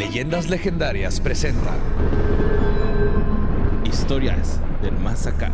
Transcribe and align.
Leyendas 0.00 0.48
Legendarias 0.48 1.20
presenta 1.20 1.72
Historias 3.84 4.58
del 4.80 4.96
Más 4.96 5.26
Acá. 5.26 5.52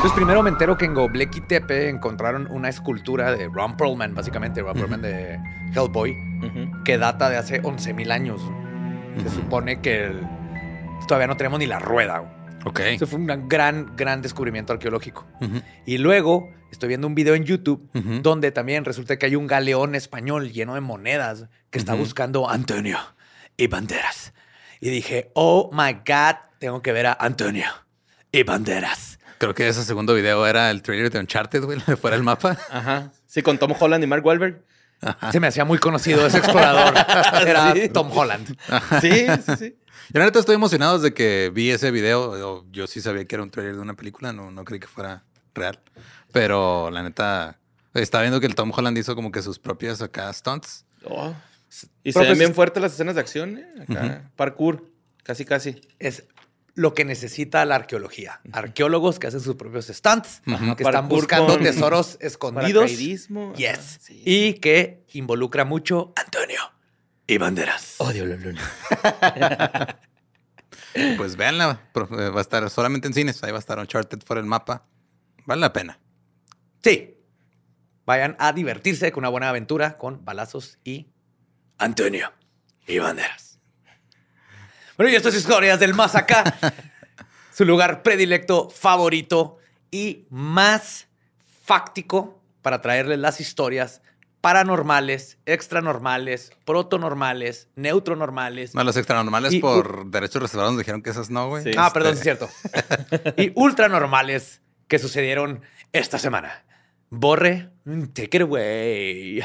Pues 0.00 0.10
primero 0.14 0.42
me 0.42 0.48
entero 0.48 0.78
que 0.78 0.86
en 0.86 0.94
Göbekli 0.94 1.42
Tepe 1.42 1.90
encontraron 1.90 2.48
una 2.50 2.70
escultura 2.70 3.30
de 3.32 3.46
Ron 3.52 3.76
Perlman, 3.76 4.14
básicamente 4.14 4.62
Ron 4.62 4.72
Perlman 4.72 5.02
de 5.02 5.38
Hellboy, 5.74 6.16
que 6.86 6.96
data 6.96 7.28
de 7.28 7.36
hace 7.36 7.60
11.000 7.62 8.10
años. 8.10 8.40
Se 9.22 9.28
supone 9.28 9.82
que 9.82 10.04
el- 10.06 10.26
todavía 11.06 11.26
no 11.26 11.36
tenemos 11.36 11.58
ni 11.58 11.66
la 11.66 11.78
rueda. 11.78 12.22
Ok. 12.64 12.80
Eso 12.80 13.06
fue 13.06 13.18
un 13.20 13.26
gran, 13.50 13.94
gran 13.96 14.22
descubrimiento 14.22 14.72
arqueológico. 14.72 15.26
Y 15.84 15.98
luego 15.98 16.48
estoy 16.70 16.88
viendo 16.88 17.06
un 17.06 17.14
video 17.14 17.34
en 17.34 17.44
YouTube 17.44 17.88
donde 18.22 18.50
también 18.52 18.84
resulta 18.84 19.18
que 19.18 19.26
hay 19.26 19.36
un 19.36 19.46
galeón 19.46 19.94
español 19.94 20.50
lleno 20.52 20.74
de 20.74 20.80
monedas 20.80 21.46
que 21.70 21.78
está 21.78 21.94
Ujú. 21.94 22.02
buscando 22.04 22.48
a 22.48 22.54
Antonio 22.54 22.98
y 23.56 23.66
Banderas. 23.66 24.32
Y 24.80 24.90
dije, 24.90 25.30
oh 25.34 25.70
my 25.72 25.92
God, 26.06 26.36
tengo 26.58 26.80
que 26.82 26.92
ver 26.92 27.06
a 27.06 27.12
Antonio 27.20 27.66
y 28.32 28.42
Banderas. 28.42 29.18
Creo 29.38 29.54
que 29.54 29.68
ese 29.68 29.84
segundo 29.84 30.14
video 30.14 30.46
era 30.46 30.70
el 30.70 30.82
trailer 30.82 31.10
de 31.10 31.18
Uncharted, 31.18 31.64
güey, 31.64 31.78
de 31.86 31.96
fuera 31.98 32.16
del 32.16 32.24
mapa. 32.24 32.56
Ajá. 32.70 33.12
Sí, 33.26 33.42
con 33.42 33.58
Tom 33.58 33.72
Holland 33.78 34.02
y 34.04 34.06
Mark 34.06 34.24
Wahlberg. 34.24 34.62
Se 35.32 35.40
me 35.40 35.46
hacía 35.46 35.64
muy 35.64 35.78
conocido 35.78 36.26
ese 36.26 36.36
explorador. 36.38 36.92
Era 37.46 37.72
Sí. 37.72 37.88
Tom 37.88 38.10
Holland. 38.14 38.54
Sí, 39.00 39.26
sí, 39.46 39.52
sí. 39.58 39.76
Yo 40.12 40.18
la 40.18 40.26
neta 40.26 40.40
estoy 40.40 40.56
emocionado 40.56 40.98
desde 40.98 41.14
que 41.14 41.50
vi 41.54 41.70
ese 41.70 41.90
video. 41.90 42.36
Yo, 42.38 42.66
yo 42.70 42.86
sí 42.86 43.00
sabía 43.00 43.24
que 43.24 43.34
era 43.34 43.42
un 43.42 43.50
trailer 43.50 43.76
de 43.76 43.80
una 43.80 43.94
película, 43.94 44.32
no, 44.34 44.50
no 44.50 44.64
creí 44.64 44.78
que 44.80 44.88
fuera 44.88 45.22
real. 45.54 45.78
Pero 46.32 46.90
la 46.90 47.02
neta, 47.02 47.58
estaba 47.94 48.22
viendo 48.22 48.40
que 48.40 48.46
el 48.46 48.54
Tom 48.54 48.72
Holland 48.74 48.96
hizo 48.98 49.14
como 49.14 49.30
que 49.32 49.42
sus 49.42 49.58
propias 49.58 50.00
acá 50.02 50.32
stunts. 50.32 50.84
Oh. 51.04 51.34
Y 52.02 52.12
se 52.12 52.18
Pero 52.18 52.20
ven 52.20 52.28
pues- 52.30 52.38
bien 52.38 52.54
fuertes 52.54 52.82
las 52.82 52.92
escenas 52.92 53.14
de 53.14 53.20
acción, 53.20 53.58
¿eh? 53.58 53.66
Acá, 53.82 54.30
parkour, 54.36 54.84
casi, 55.22 55.44
casi. 55.44 55.80
Es 55.98 56.24
lo 56.74 56.94
que 56.94 57.04
necesita 57.04 57.64
la 57.64 57.74
arqueología. 57.76 58.40
Arqueólogos 58.52 59.18
que 59.18 59.26
hacen 59.26 59.40
sus 59.40 59.56
propios 59.56 59.86
stunts, 59.86 60.42
que 60.76 60.82
están 60.82 61.08
buscando 61.08 61.54
con 61.54 61.62
tesoros 61.62 62.16
escondidos. 62.20 62.90
Yes. 62.96 63.98
Sí. 64.00 64.22
Y 64.24 64.54
que 64.54 65.04
involucra 65.12 65.64
mucho 65.64 66.12
a 66.16 66.22
Antonio 66.22 66.60
y 67.26 67.38
Banderas. 67.38 67.96
Odio 67.98 68.26
la 68.26 68.36
luna. 68.36 68.60
Pues 71.16 71.36
véanla, 71.36 71.80
va 71.94 72.38
a 72.38 72.40
estar 72.40 72.68
solamente 72.68 73.06
en 73.06 73.14
cines. 73.14 73.42
Ahí 73.44 73.52
va 73.52 73.58
a 73.58 73.60
estar 73.60 73.78
Uncharted 73.78 74.18
fuera 74.24 74.40
del 74.42 74.48
mapa. 74.48 74.86
Vale 75.46 75.60
la 75.60 75.72
pena. 75.72 76.00
Sí. 76.82 77.16
Vayan 78.06 78.36
a 78.38 78.52
divertirse 78.52 79.12
con 79.12 79.22
una 79.22 79.28
buena 79.28 79.48
aventura 79.50 79.96
con 79.98 80.24
balazos 80.24 80.78
y 80.84 81.08
Antonio 81.78 82.32
y 82.86 82.98
Banderas. 82.98 83.58
Bueno, 84.96 85.12
y 85.12 85.14
estas 85.16 85.34
historias 85.34 85.78
del 85.80 85.94
más 85.94 86.14
acá. 86.14 86.42
su 87.52 87.64
lugar 87.64 88.02
predilecto, 88.02 88.68
favorito 88.70 89.58
y 89.90 90.26
más 90.30 91.08
fáctico 91.64 92.42
para 92.62 92.80
traerles 92.80 93.18
las 93.18 93.40
historias 93.40 94.02
paranormales, 94.40 95.38
extranormales, 95.46 96.50
protonormales, 96.64 97.68
neutronormales. 97.76 98.74
No, 98.74 98.82
los 98.84 98.96
extranormales 98.96 99.52
Y- 99.52 99.60
por 99.60 100.06
derechos 100.10 100.42
reservados 100.42 100.76
dijeron 100.78 101.02
que 101.02 101.10
esas 101.10 101.30
no, 101.30 101.48
güey. 101.48 101.62
Sí. 101.64 101.70
Ah, 101.76 101.92
perdón, 101.92 102.16
sí 102.16 102.28
Este, 102.28 102.44
es 102.44 102.50
cierto. 103.20 103.32
y 103.42 103.52
ultranormales 103.54 104.62
que 104.88 104.98
sucedieron 104.98 105.62
esta 105.92 106.18
semana. 106.18 106.64
Borre, 107.12 107.68
take 108.14 108.36
it 108.36 108.42
away. 108.42 109.40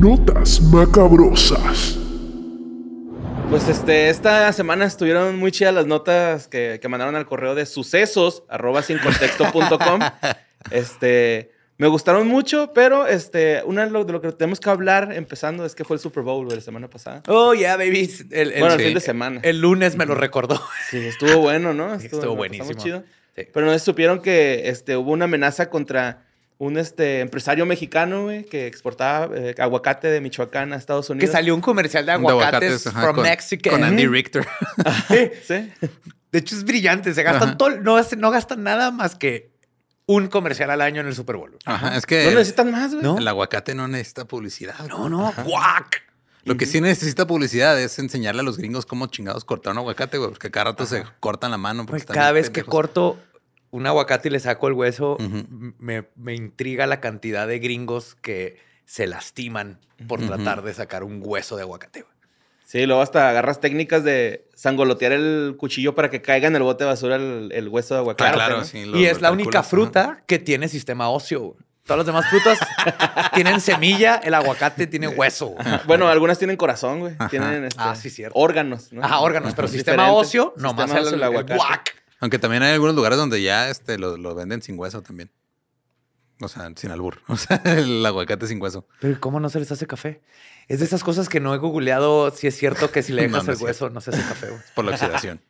Notas 0.00 0.60
macabrosas. 0.62 1.98
Pues 3.50 3.68
este, 3.68 4.08
esta 4.08 4.50
semana 4.54 4.86
estuvieron 4.86 5.38
muy 5.38 5.52
chidas 5.52 5.74
las 5.74 5.86
notas 5.86 6.48
que, 6.48 6.78
que 6.80 6.88
mandaron 6.88 7.14
al 7.16 7.26
correo 7.26 7.54
de 7.54 7.66
sucesos 7.66 8.44
arroba 8.48 8.82
sincontexto.com. 8.82 10.00
Este, 10.70 11.50
me 11.76 11.88
gustaron 11.88 12.28
mucho, 12.28 12.70
pero 12.72 13.08
este, 13.08 13.62
una 13.66 13.84
de 13.84 13.90
lo, 13.90 14.04
de 14.04 14.12
lo 14.12 14.20
que 14.20 14.30
tenemos 14.30 14.60
que 14.60 14.70
hablar 14.70 15.12
empezando 15.12 15.66
es 15.66 15.74
que 15.74 15.82
fue 15.84 15.96
el 15.96 16.00
Super 16.00 16.22
Bowl 16.22 16.48
de 16.48 16.54
la 16.54 16.60
semana 16.62 16.88
pasada. 16.88 17.20
Oh, 17.26 17.52
yeah, 17.52 17.76
baby. 17.76 18.08
El, 18.30 18.52
el- 18.52 18.60
bueno, 18.60 18.74
el 18.76 18.80
sí. 18.80 18.86
fin 18.86 18.94
de 18.94 19.00
semana. 19.00 19.40
el 19.42 19.60
lunes 19.60 19.96
me 19.96 20.06
lo 20.06 20.14
recordó. 20.14 20.62
Sí, 20.88 20.98
estuvo 20.98 21.38
bueno, 21.40 21.74
¿no? 21.74 21.94
Estuvo 21.94 22.20
pasamos 22.20 22.36
buenísimo. 22.36 22.72
chido. 22.74 23.04
Sí. 23.36 23.46
Pero 23.52 23.66
no 23.66 23.78
supieron 23.78 24.20
que 24.20 24.68
este, 24.68 24.96
hubo 24.96 25.12
una 25.12 25.24
amenaza 25.24 25.70
contra 25.70 26.26
un 26.58 26.78
este, 26.78 27.20
empresario 27.20 27.66
mexicano, 27.66 28.24
güey, 28.24 28.44
que 28.44 28.66
exportaba 28.66 29.34
eh, 29.36 29.54
aguacate 29.58 30.08
de 30.08 30.20
Michoacán 30.20 30.72
a 30.72 30.76
Estados 30.76 31.06
Que 31.08 31.12
Unidos. 31.14 31.32
salió 31.32 31.54
un 31.54 31.60
comercial 31.60 32.06
de 32.06 32.12
de 32.12 32.18
aguacates, 32.18 32.86
ajá, 32.86 33.00
from 33.02 33.14
con, 33.16 33.24
Mexico. 33.24 33.70
Con 33.70 33.82
Andy 33.84 34.06
Richter. 34.06 34.46
Sí. 35.08 35.30
Sí. 35.46 35.72
De 36.30 36.38
hecho, 36.38 36.54
es 36.54 36.64
brillante. 36.64 37.12
Se 37.14 37.22
gastan 37.22 37.48
Ajá. 37.50 37.56
todo, 37.58 37.70
no, 37.80 37.96
hace- 37.96 38.16
no 38.16 38.30
gastan 38.30 38.62
nada 38.62 38.90
más 38.90 39.16
que 39.16 39.50
un 40.06 40.28
comercial 40.28 40.70
al 40.70 40.80
año 40.80 41.00
en 41.00 41.06
el 41.08 41.14
Super 41.14 41.36
Bowl. 41.36 41.58
Ajá, 41.64 41.96
es 41.96 42.06
que 42.06 42.24
No 42.26 42.30
necesitan 42.32 42.70
más, 42.70 42.92
güey. 42.92 43.02
¿No? 43.02 43.18
el 43.18 43.26
aguacate 43.28 43.74
no 43.74 43.88
necesita 43.88 44.24
publicidad. 44.26 44.74
No, 44.88 45.08
no. 45.08 45.32
¡Guac! 45.44 46.02
Lo 46.44 46.56
que 46.56 46.66
sí 46.66 46.80
necesita 46.80 47.26
publicidad 47.26 47.80
es 47.80 47.98
enseñarle 47.98 48.40
a 48.40 48.44
los 48.44 48.58
gringos 48.58 48.84
cómo 48.86 49.06
chingados 49.06 49.44
cortar 49.44 49.72
un 49.72 49.78
aguacate, 49.78 50.18
güey, 50.18 50.30
porque 50.30 50.50
cada 50.50 50.64
rato 50.70 50.86
se 50.86 51.04
cortan 51.20 51.50
la 51.52 51.58
mano. 51.58 51.82
porque 51.82 51.90
Pues 51.92 52.02
están 52.02 52.14
cada 52.14 52.32
vez 52.32 52.50
que 52.50 52.62
corto 52.64 53.18
un 53.70 53.86
aguacate 53.86 54.28
y 54.28 54.32
le 54.32 54.40
saco 54.40 54.66
el 54.68 54.74
hueso, 54.74 55.16
me, 55.78 56.08
me 56.16 56.34
intriga 56.34 56.86
la 56.86 57.00
cantidad 57.00 57.46
de 57.46 57.58
gringos 57.58 58.16
que 58.20 58.58
se 58.84 59.06
lastiman 59.06 59.78
por 60.08 60.20
tratar 60.26 60.62
de 60.62 60.74
sacar 60.74 61.04
un 61.04 61.22
hueso 61.24 61.56
de 61.56 61.62
aguacate. 61.62 62.02
güey. 62.02 62.12
Sí, 62.64 62.86
luego 62.86 63.02
hasta 63.02 63.28
agarras 63.28 63.60
técnicas 63.60 64.02
de 64.02 64.46
sangolotear 64.54 65.12
el 65.12 65.56
cuchillo 65.58 65.94
para 65.94 66.08
que 66.10 66.22
caiga 66.22 66.48
en 66.48 66.56
el 66.56 66.62
bote 66.62 66.84
de 66.84 66.88
basura 66.90 67.16
el, 67.16 67.50
el 67.52 67.68
hueso 67.68 67.94
de 67.94 68.00
aguacate. 68.00 68.32
Claro, 68.32 68.36
claro, 68.46 68.58
¿no? 68.60 68.64
sí. 68.64 68.84
lo- 68.86 68.98
y 68.98 69.04
es 69.06 69.20
la 69.20 69.30
única 69.30 69.62
fruta 69.62 70.24
que 70.26 70.38
tiene 70.38 70.68
sistema 70.68 71.08
óseo. 71.10 71.40
güey. 71.40 71.56
Todas 71.84 71.98
las 71.98 72.06
demás 72.06 72.26
frutas 72.30 72.58
tienen 73.34 73.60
semilla, 73.60 74.16
el 74.16 74.34
aguacate 74.34 74.86
tiene 74.86 75.08
hueso. 75.08 75.54
Bueno, 75.86 76.08
algunas 76.08 76.38
tienen 76.38 76.56
corazón, 76.56 77.00
güey. 77.00 77.16
Tienen 77.28 77.64
este, 77.64 77.82
Ah, 77.82 77.96
sí, 77.96 78.08
cierto. 78.08 78.38
órganos, 78.38 78.92
¿no? 78.92 79.02
Ajá, 79.04 79.18
órganos, 79.18 79.52
pero 79.54 79.66
sistema 79.66 80.04
Diferentes. 80.04 80.28
óseo, 80.28 80.52
Sistema 80.54 80.72
nomás 80.72 80.90
óseo, 80.92 81.08
el, 81.08 81.14
el 81.14 81.22
aguacate. 81.24 81.54
guac. 81.56 81.94
Aunque 82.20 82.38
también 82.38 82.62
hay 82.62 82.72
algunos 82.72 82.94
lugares 82.94 83.18
donde 83.18 83.42
ya 83.42 83.68
este, 83.68 83.98
lo, 83.98 84.16
lo 84.16 84.34
venden 84.36 84.62
sin 84.62 84.78
hueso 84.78 85.02
también. 85.02 85.30
O 86.40 86.46
sea, 86.48 86.70
sin 86.76 86.90
albur. 86.92 87.18
O 87.28 87.36
sea, 87.36 87.60
el 87.64 88.04
aguacate 88.06 88.46
sin 88.46 88.62
hueso. 88.62 88.86
Pero 89.00 89.18
¿cómo 89.20 89.40
no 89.40 89.48
se 89.48 89.58
les 89.58 89.72
hace 89.72 89.86
café? 89.88 90.20
Es 90.68 90.78
de 90.78 90.84
esas 90.84 91.02
cosas 91.02 91.28
que 91.28 91.40
no 91.40 91.52
he 91.52 91.58
googleado 91.58 92.30
si 92.30 92.46
es 92.46 92.56
cierto 92.56 92.92
que 92.92 93.02
si 93.02 93.12
le 93.12 93.22
No, 93.28 93.38
dejas 93.38 93.46
no 93.46 93.52
el 93.52 93.56
es 93.58 93.62
hueso 93.62 93.90
no 93.90 94.00
se 94.00 94.10
hace 94.10 94.22
café. 94.22 94.48
güey. 94.50 94.60
Por 94.76 94.84
la 94.84 94.92
oxidación. 94.92 95.40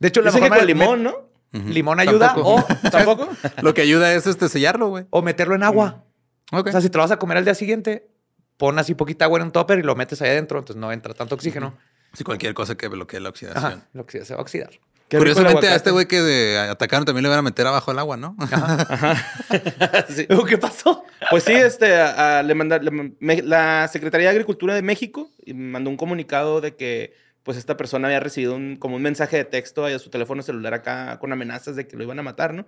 De 0.00 0.08
hecho, 0.08 0.22
la 0.22 0.32
mejor 0.32 0.50
que 0.50 0.58
con 0.58 0.66
limón, 0.66 1.02
¿no? 1.04 1.28
Limón 1.52 2.00
ayuda 2.00 2.34
Tampoco. 2.34 2.54
o, 2.56 2.64
¿Tampoco? 2.90 3.28
Lo 3.62 3.72
que 3.74 3.82
ayuda 3.82 4.12
es 4.12 4.26
este 4.26 4.48
sellarlo, 4.48 4.88
güey. 4.88 5.04
o 5.10 5.22
meterlo 5.22 5.54
en 5.54 5.62
agua. 5.62 6.04
Ok. 6.52 6.68
O 6.68 6.70
sea, 6.72 6.80
si 6.80 6.90
te 6.90 6.98
lo 6.98 7.02
vas 7.04 7.10
a 7.12 7.18
comer 7.18 7.38
al 7.38 7.44
día 7.44 7.54
siguiente, 7.54 8.08
pon 8.56 8.78
así 8.78 8.94
poquita 8.94 9.24
agua 9.24 9.38
en 9.38 9.46
un 9.46 9.52
topper 9.52 9.78
y 9.78 9.82
lo 9.82 9.94
metes 9.96 10.20
ahí 10.22 10.30
adentro, 10.30 10.58
entonces 10.58 10.80
no 10.80 10.92
entra 10.92 11.14
tanto 11.14 11.34
oxígeno. 11.34 11.76
Sí, 12.12 12.24
cualquier 12.24 12.54
cosa 12.54 12.74
que 12.76 12.88
bloquee 12.88 13.20
la 13.20 13.28
oxidación. 13.30 13.64
Ajá, 13.64 13.88
lo 13.92 14.06
que 14.06 14.24
se 14.24 14.34
va 14.34 14.40
a 14.40 14.42
oxidar. 14.42 14.70
Curiosamente, 15.10 15.68
a 15.68 15.76
este 15.76 15.92
güey 15.92 16.06
que 16.06 16.20
de- 16.20 16.58
atacaron 16.58 17.04
también 17.04 17.22
le 17.22 17.28
van 17.28 17.38
a 17.38 17.42
meter 17.42 17.64
abajo 17.66 17.92
el 17.92 17.98
agua, 18.00 18.16
¿no? 18.16 18.36
Sí. 20.08 20.26
Luego, 20.28 20.44
¿Qué 20.44 20.58
pasó? 20.58 21.04
Pues 21.30 21.44
sí, 21.44 21.52
este, 21.52 21.94
a- 21.96 22.38
a- 22.38 22.42
le 22.42 22.54
manda- 22.54 22.78
le 22.78 22.90
man- 22.90 23.16
me- 23.20 23.42
la 23.42 23.88
Secretaría 23.88 24.26
de 24.28 24.30
Agricultura 24.32 24.74
de 24.74 24.82
México 24.82 25.30
y 25.44 25.54
mandó 25.54 25.90
un 25.90 25.96
comunicado 25.96 26.60
de 26.60 26.74
que 26.76 27.14
pues 27.46 27.56
esta 27.56 27.76
persona 27.76 28.08
había 28.08 28.18
recibido 28.18 28.56
un, 28.56 28.74
como 28.74 28.96
un 28.96 29.02
mensaje 29.02 29.36
de 29.36 29.44
texto 29.44 29.84
a 29.84 29.96
su 30.00 30.10
teléfono 30.10 30.42
celular 30.42 30.74
acá 30.74 31.16
con 31.20 31.32
amenazas 31.32 31.76
de 31.76 31.86
que 31.86 31.96
lo 31.96 32.02
iban 32.02 32.18
a 32.18 32.22
matar, 32.24 32.52
¿no? 32.52 32.66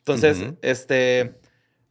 Entonces, 0.00 0.38
este, 0.60 1.34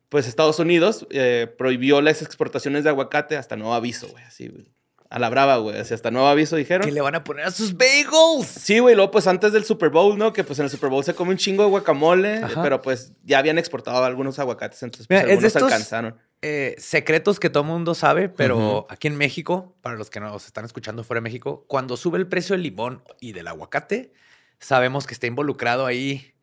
pues 0.10 0.28
Estados 0.28 0.60
Unidos 0.60 1.08
eh, 1.10 1.48
prohibió 1.58 2.02
las 2.02 2.22
exportaciones 2.22 2.84
de 2.84 2.90
aguacate 2.90 3.38
hasta 3.38 3.56
nuevo 3.56 3.74
aviso, 3.74 4.10
güey, 4.10 4.26
así, 4.26 4.50
güey. 4.50 4.70
A 5.10 5.20
la 5.20 5.30
brava, 5.30 5.56
güey, 5.56 5.78
así 5.80 5.94
hasta 5.94 6.12
nuevo 6.12 6.28
aviso 6.28 6.58
dijeron. 6.58 6.86
¿Qué 6.86 6.92
le 6.92 7.00
van 7.00 7.16
a 7.16 7.24
poner 7.24 7.46
a 7.46 7.52
sus 7.52 7.78
bagels? 7.78 8.46
Sí, 8.46 8.80
güey, 8.80 8.94
luego 8.94 9.10
pues 9.10 9.26
antes 9.28 9.54
del 9.54 9.64
Super 9.64 9.90
Bowl, 9.90 10.18
¿no? 10.18 10.34
Que 10.34 10.44
pues 10.44 10.60
en 10.60 10.66
el 10.66 10.70
Super 10.70 10.90
Bowl 10.90 11.02
se 11.06 11.14
come 11.16 11.32
un 11.32 11.38
chingo 11.38 11.64
de 11.64 11.70
guacamole, 11.70 12.40
Ajá. 12.44 12.62
pero 12.62 12.82
pues 12.82 13.14
ya 13.24 13.40
habían 13.40 13.58
exportado 13.58 14.04
algunos 14.04 14.38
aguacates, 14.38 14.84
entonces 14.84 15.08
pues, 15.08 15.22
algunos 15.22 15.44
estos- 15.46 15.64
alcanzaron. 15.64 16.18
Eh, 16.44 16.76
secretos 16.78 17.40
que 17.40 17.50
todo 17.50 17.64
mundo 17.64 17.96
sabe, 17.96 18.30
pero 18.30 18.86
aquí 18.90 19.08
en 19.08 19.16
México, 19.18 19.76
para 19.82 19.96
los 19.96 20.10
que 20.12 20.20
nos 20.20 20.46
están 20.46 20.66
escuchando 20.66 21.04
fuera 21.04 21.18
de 21.20 21.24
México, 21.24 21.66
cuando 21.68 21.98
sube 21.98 22.20
el 22.20 22.28
precio 22.28 22.54
del 22.54 22.62
limón 22.64 23.02
y 23.20 23.32
del 23.34 23.48
aguacate, 23.48 24.14
sabemos 24.60 25.08
que 25.08 25.14
está 25.16 25.26
involucrado 25.28 25.86
ahí 25.88 26.34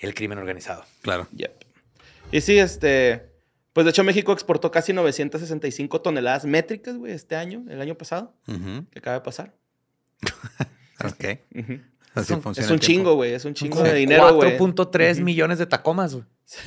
el 0.00 0.14
crimen 0.14 0.38
organizado. 0.38 0.84
Claro. 1.00 1.26
Yep. 1.32 1.64
Y 2.30 2.40
sí, 2.42 2.58
este, 2.58 3.30
pues 3.72 3.84
de 3.86 3.90
hecho 3.90 4.04
México 4.04 4.32
exportó 4.32 4.70
casi 4.70 4.92
965 4.92 6.02
toneladas 6.02 6.44
métricas, 6.44 6.96
güey, 6.98 7.12
este 7.12 7.34
año, 7.34 7.64
el 7.70 7.80
año 7.80 7.94
pasado, 7.96 8.34
Ujú. 8.46 8.84
que 8.90 8.98
acaba 8.98 9.14
de 9.18 9.22
pasar. 9.22 9.54
Ok. 11.04 11.24
Así 12.14 12.32
un- 12.32 12.42
funciona 12.42 12.64
Es 12.66 12.70
un 12.70 12.74
el 12.74 12.80
tiempo. 12.80 12.80
chingo, 12.80 13.14
güey. 13.14 13.32
Es 13.32 13.44
un 13.44 13.54
chingo 13.54 13.76
Como 13.76 13.88
de 13.88 13.94
dinero, 13.94 14.34
güey. 14.34 14.58
4.3 14.58 15.20
millones 15.20 15.60
de 15.60 15.66
tacomas, 15.66 16.12
güey. 16.14 16.24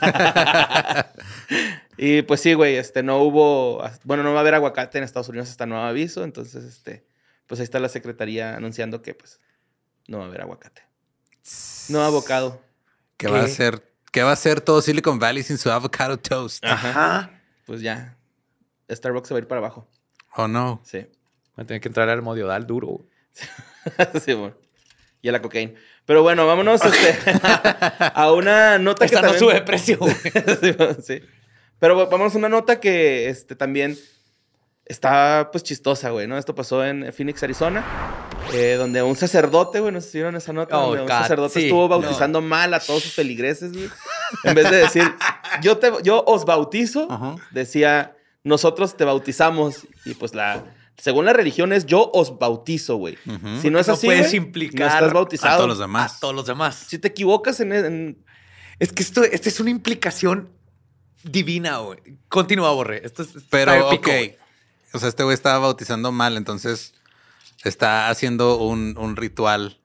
Y 1.98 2.22
pues 2.22 2.40
sí, 2.40 2.54
güey, 2.54 2.76
este, 2.76 3.02
no 3.02 3.18
hubo, 3.22 3.82
bueno, 4.04 4.22
no 4.22 4.32
va 4.32 4.38
a 4.38 4.40
haber 4.40 4.54
aguacate 4.54 4.98
en 4.98 5.04
Estados 5.04 5.28
Unidos 5.28 5.48
hasta 5.48 5.66
nuevo 5.66 5.82
aviso, 5.84 6.24
entonces, 6.24 6.64
este, 6.64 7.06
pues 7.46 7.60
ahí 7.60 7.64
está 7.64 7.78
la 7.80 7.88
secretaría 7.88 8.54
anunciando 8.56 9.00
que, 9.02 9.14
pues, 9.14 9.40
no 10.08 10.18
va 10.18 10.24
a 10.24 10.26
haber 10.28 10.42
aguacate. 10.42 10.82
No 11.88 12.02
avocado. 12.02 12.60
¿Qué 13.16 13.28
va 13.28 13.40
a 13.40 13.44
hacer? 13.44 13.82
¿Qué 14.12 14.22
va 14.22 14.30
a 14.30 14.34
hacer 14.34 14.60
todo 14.60 14.82
Silicon 14.82 15.18
Valley 15.18 15.42
sin 15.42 15.56
su 15.58 15.70
avocado 15.70 16.18
toast? 16.18 16.64
Ajá. 16.64 17.40
Pues 17.64 17.80
ya, 17.80 18.16
Starbucks 18.90 19.28
se 19.28 19.34
va 19.34 19.38
a 19.38 19.42
ir 19.42 19.48
para 19.48 19.60
abajo. 19.60 19.88
Oh 20.36 20.48
no. 20.48 20.80
Sí. 20.84 20.98
Va 21.58 21.62
a 21.62 21.66
tener 21.66 21.80
que 21.80 21.88
entrar 21.88 22.08
al 22.08 22.22
modiodal 22.22 22.66
duro. 22.66 23.06
sí, 24.24 24.34
bueno. 24.34 24.54
Y 25.22 25.28
a 25.28 25.32
la 25.32 25.40
cocaína. 25.42 25.72
Pero 26.04 26.22
bueno, 26.22 26.46
vámonos 26.46 26.80
este, 26.84 27.18
a 27.98 28.32
una 28.32 28.78
nota 28.78 29.04
Esta 29.06 29.20
que 29.20 29.22
no 29.26 29.32
también- 29.32 29.38
sube 29.40 29.54
de 29.54 29.62
precio, 29.62 29.98
güey. 29.98 30.14
sí, 30.60 30.72
bueno, 30.72 30.96
sí. 31.02 31.20
Pero 31.78 32.08
vamos 32.08 32.34
a 32.34 32.38
una 32.38 32.48
nota 32.48 32.80
que 32.80 33.28
este, 33.28 33.54
también 33.54 33.96
está 34.84 35.48
pues 35.50 35.64
chistosa, 35.64 36.10
güey, 36.10 36.26
¿no? 36.26 36.38
Esto 36.38 36.54
pasó 36.54 36.84
en 36.84 37.12
Phoenix, 37.12 37.42
Arizona, 37.42 37.84
eh, 38.52 38.76
donde 38.78 39.02
un 39.02 39.16
sacerdote, 39.16 39.80
güey, 39.80 39.92
no 39.92 40.00
sé 40.00 40.10
si 40.10 40.18
vieron 40.18 40.36
esa 40.36 40.52
nota, 40.52 40.78
Oh, 40.78 40.88
donde 40.88 41.02
un 41.02 41.08
sacerdote 41.08 41.54
sí, 41.60 41.66
estuvo 41.66 41.88
bautizando 41.88 42.40
mal 42.40 42.72
a 42.72 42.80
todos 42.80 43.02
sus 43.02 43.12
feligreses, 43.14 43.72
güey. 43.72 43.88
En 44.44 44.54
vez 44.54 44.70
de 44.70 44.76
decir, 44.76 45.02
yo, 45.60 45.78
te, 45.78 45.90
yo 46.02 46.22
os 46.26 46.44
bautizo, 46.44 47.08
decía, 47.50 48.16
nosotros 48.44 48.96
te 48.96 49.04
bautizamos. 49.04 49.86
Y 50.04 50.14
pues 50.14 50.34
la, 50.34 50.64
según 50.96 51.24
la 51.24 51.32
religión 51.32 51.72
es 51.72 51.84
yo 51.86 52.10
os 52.14 52.38
bautizo, 52.38 52.96
güey. 52.96 53.18
Si 53.60 53.70
no 53.70 53.78
es 53.80 53.88
No 53.88 53.94
así, 53.94 54.06
puedes 54.06 54.26
güey, 54.28 54.36
implicar 54.36 54.88
no 54.88 54.94
estás 54.94 55.12
bautizado. 55.12 55.54
a 55.54 55.56
todos 55.56 55.68
los 55.68 55.78
demás. 55.80 56.16
A 56.16 56.20
todos 56.20 56.34
los 56.34 56.46
demás. 56.46 56.76
Si 56.88 56.98
te 56.98 57.08
equivocas 57.08 57.58
en, 57.60 57.72
en- 57.72 58.24
Es 58.78 58.92
que 58.92 59.02
esto, 59.02 59.24
esta 59.24 59.48
es 59.48 59.58
una 59.58 59.70
implicación 59.70 60.52
divina, 61.30 61.78
güey. 61.78 61.98
Continúa, 62.28 62.70
Borre. 62.72 63.02
Esto 63.04 63.22
es, 63.22 63.28
Pero, 63.50 63.92
épico, 63.92 64.10
ok. 64.10 64.16
O 64.94 64.98
sea, 64.98 65.08
este 65.08 65.22
güey 65.24 65.34
estaba 65.34 65.58
bautizando 65.58 66.12
mal, 66.12 66.36
entonces 66.36 66.94
está 67.64 68.08
haciendo 68.08 68.58
un, 68.58 68.94
un 68.98 69.16
ritual 69.16 69.78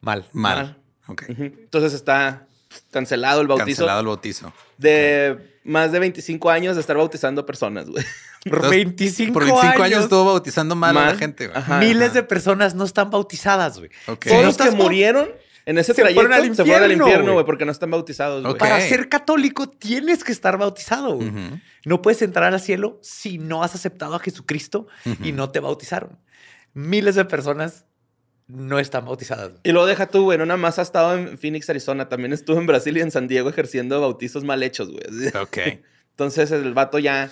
Mal. 0.00 0.26
mal. 0.32 0.56
Mal. 0.56 0.78
Ok. 1.08 1.24
Ujú. 1.30 1.42
Entonces 1.44 1.92
está 1.94 2.46
cancelado 2.90 3.40
el 3.40 3.48
bautizo 3.48 3.66
Cancelado 3.66 4.00
el 4.00 4.06
bautizo. 4.06 4.52
de 4.78 5.60
más 5.64 5.92
de 5.92 5.98
25 6.00 6.50
años 6.50 6.74
de 6.74 6.80
estar 6.80 6.96
bautizando 6.96 7.44
personas, 7.46 7.86
güey. 7.86 8.04
Por 8.44 8.54
Entonces, 8.56 8.70
25, 8.84 9.32
Por 9.32 9.44
25 9.44 9.68
años, 9.74 9.80
años, 9.84 10.02
estuvo 10.04 10.24
bautizando 10.24 10.74
mal, 10.74 10.96
a 10.98 11.12
la 11.12 11.16
gente, 11.16 11.46
güey. 11.46 11.56
Ajá. 11.58 11.78
miles 11.78 12.12
de 12.12 12.24
personas 12.24 12.74
no 12.74 12.84
están 12.84 13.10
bautizadas, 13.10 13.78
güey. 13.78 13.90
Ok. 14.08 14.26
Todos 14.26 14.58
no 14.58 14.64
que 14.64 14.70
murieron 14.72 15.28
en 15.66 15.78
ese 15.78 15.94
Se 15.94 16.02
trayecto 16.02 16.22
fueron 16.22 16.32
al 16.32 16.54
se 16.54 16.64
fueron 16.64 16.84
al 16.84 16.92
infierno, 16.92 17.32
güey. 17.34 17.44
porque 17.44 17.64
no 17.64 17.72
están 17.72 17.90
bautizados. 17.90 18.56
Para 18.56 18.80
ser 18.80 19.08
católico 19.08 19.68
tienes 19.68 20.24
que 20.24 20.32
estar 20.32 20.58
bautizado. 20.58 21.18
No 21.84 22.02
puedes 22.02 22.22
entrar 22.22 22.52
al 22.52 22.60
cielo 22.60 22.98
si 23.02 23.38
no 23.38 23.62
has 23.62 23.74
aceptado 23.74 24.14
a 24.14 24.18
Jesucristo 24.18 24.86
y 25.22 25.32
no 25.32 25.50
te 25.50 25.60
bautizaron. 25.60 26.18
Miles 26.74 27.14
de 27.14 27.24
personas 27.24 27.84
no 28.48 28.78
están 28.78 29.04
bautizadas. 29.04 29.52
Y 29.62 29.72
luego 29.72 29.86
deja 29.86 30.06
tú, 30.06 30.24
güey, 30.24 30.38
no 30.38 30.46
nada 30.46 30.58
más 30.58 30.78
ha 30.78 30.82
estado 30.82 31.16
en 31.16 31.38
Phoenix, 31.38 31.68
Arizona, 31.70 32.08
también 32.08 32.32
estuvo 32.32 32.58
en 32.58 32.66
Brasil 32.66 32.96
y 32.96 33.00
en 33.00 33.10
San 33.10 33.28
Diego 33.28 33.48
ejerciendo 33.48 34.00
bautizos 34.00 34.44
mal 34.44 34.62
hechos, 34.62 34.90
güey. 34.90 35.28
Ok. 35.40 35.58
Entonces 36.10 36.50
el 36.50 36.74
vato 36.74 36.98
ya 36.98 37.30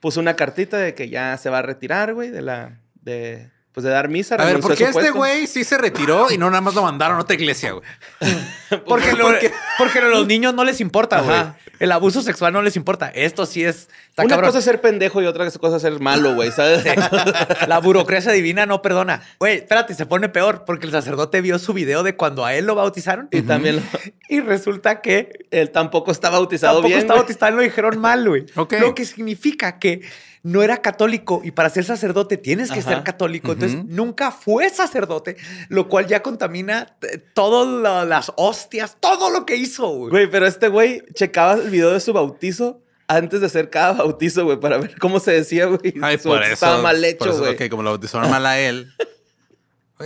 puso 0.00 0.20
una 0.20 0.36
cartita 0.36 0.78
de 0.78 0.94
que 0.94 1.08
ya 1.08 1.36
se 1.36 1.50
va 1.50 1.58
a 1.58 1.62
retirar, 1.62 2.14
güey, 2.14 2.30
de 2.30 2.42
la, 2.42 2.80
de, 2.94 3.50
pues 3.72 3.84
de 3.84 3.90
dar 3.90 4.08
misa. 4.08 4.34
A 4.34 4.44
ver, 4.44 4.60
¿por 4.60 4.74
qué 4.74 4.84
este 4.84 5.10
güey 5.10 5.46
sí 5.46 5.62
se 5.64 5.78
retiró 5.78 6.30
y 6.30 6.38
no 6.38 6.50
nada 6.50 6.60
más 6.60 6.74
lo 6.74 6.82
mandaron 6.82 7.18
a 7.18 7.20
otra 7.20 7.34
iglesia, 7.36 7.72
güey? 7.72 7.84
Porque, 8.86 9.12
lo- 9.14 9.28
porque 9.78 9.98
a 9.98 10.02
los 10.04 10.28
niños 10.28 10.54
no 10.54 10.62
les 10.62 10.80
importa, 10.80 11.20
güey. 11.22 11.40
El 11.80 11.90
abuso 11.90 12.22
sexual 12.22 12.52
no 12.52 12.62
les 12.62 12.76
importa. 12.76 13.08
Esto 13.08 13.44
sí 13.44 13.64
es... 13.64 13.88
Una 14.16 14.28
cabrón. 14.28 14.48
cosa 14.50 14.58
es 14.60 14.64
ser 14.64 14.80
pendejo 14.80 15.20
y 15.22 15.26
otra 15.26 15.50
cosa 15.50 15.76
es 15.76 15.82
ser 15.82 15.98
malo, 15.98 16.34
güey, 16.36 16.52
¿sabes? 16.52 16.84
La 17.66 17.78
burocracia 17.80 18.30
divina 18.30 18.66
no 18.66 18.80
perdona. 18.80 19.22
Güey, 19.40 19.56
espérate, 19.56 19.94
se 19.94 20.06
pone 20.06 20.28
peor 20.28 20.64
porque 20.66 20.86
el 20.86 20.92
sacerdote 20.92 21.40
vio 21.40 21.58
su 21.58 21.72
video 21.72 22.04
de 22.04 22.14
cuando 22.14 22.44
a 22.44 22.54
él 22.54 22.66
lo 22.66 22.76
bautizaron 22.76 23.28
y 23.32 23.42
también 23.42 23.76
lo- 23.76 23.82
y 24.28 24.40
resulta 24.40 25.00
que 25.00 25.46
él 25.50 25.70
tampoco 25.70 26.12
está 26.12 26.30
bautizado 26.30 26.74
tampoco 26.74 26.88
bien. 26.88 27.00
está 27.00 27.14
güey. 27.14 27.22
bautizado 27.24 27.52
y 27.52 27.56
lo 27.56 27.62
dijeron 27.62 27.98
mal, 27.98 28.28
güey. 28.28 28.46
Ok. 28.54 28.74
Lo 28.80 28.94
que 28.94 29.04
significa 29.04 29.80
que 29.80 30.02
no 30.42 30.62
era 30.62 30.78
católico 30.78 31.42
y 31.44 31.50
para 31.50 31.68
ser 31.70 31.84
sacerdote 31.84 32.36
tienes 32.36 32.70
que 32.70 32.80
Ajá. 32.80 32.90
ser 32.90 33.02
católico. 33.02 33.52
Entonces 33.52 33.84
nunca 33.84 34.30
fue 34.30 34.70
sacerdote, 34.70 35.36
lo 35.68 35.88
cual 35.88 36.06
ya 36.06 36.22
contamina 36.22 36.96
eh, 37.02 37.18
todas 37.34 38.06
las 38.06 38.32
hostias, 38.36 38.96
todo 39.00 39.30
lo 39.30 39.44
que 39.44 39.56
hizo, 39.56 39.88
güey. 39.88 40.10
Güey, 40.10 40.30
pero 40.30 40.46
este 40.46 40.68
güey 40.68 41.02
checaba 41.14 41.54
el 41.54 41.70
video 41.70 41.90
de 41.92 42.00
su 42.00 42.12
bautizo 42.12 42.82
antes 43.06 43.40
de 43.40 43.46
hacer 43.46 43.70
cada 43.70 43.92
bautizo, 43.94 44.44
güey, 44.44 44.60
para 44.60 44.78
ver 44.78 44.96
cómo 44.98 45.18
se 45.18 45.32
decía, 45.32 45.66
güey. 45.66 45.94
Ay, 46.00 46.16
por 46.16 46.42
eso. 46.42 46.52
Estaba 46.52 46.80
mal 46.80 46.96
por 46.96 47.04
hecho, 47.04 47.30
eso, 47.30 47.38
güey. 47.40 47.54
Ok, 47.54 47.68
como 47.68 47.82
lo 47.82 47.90
bautizaron 47.90 48.30
mal 48.30 48.46
a 48.46 48.58
él. 48.58 48.92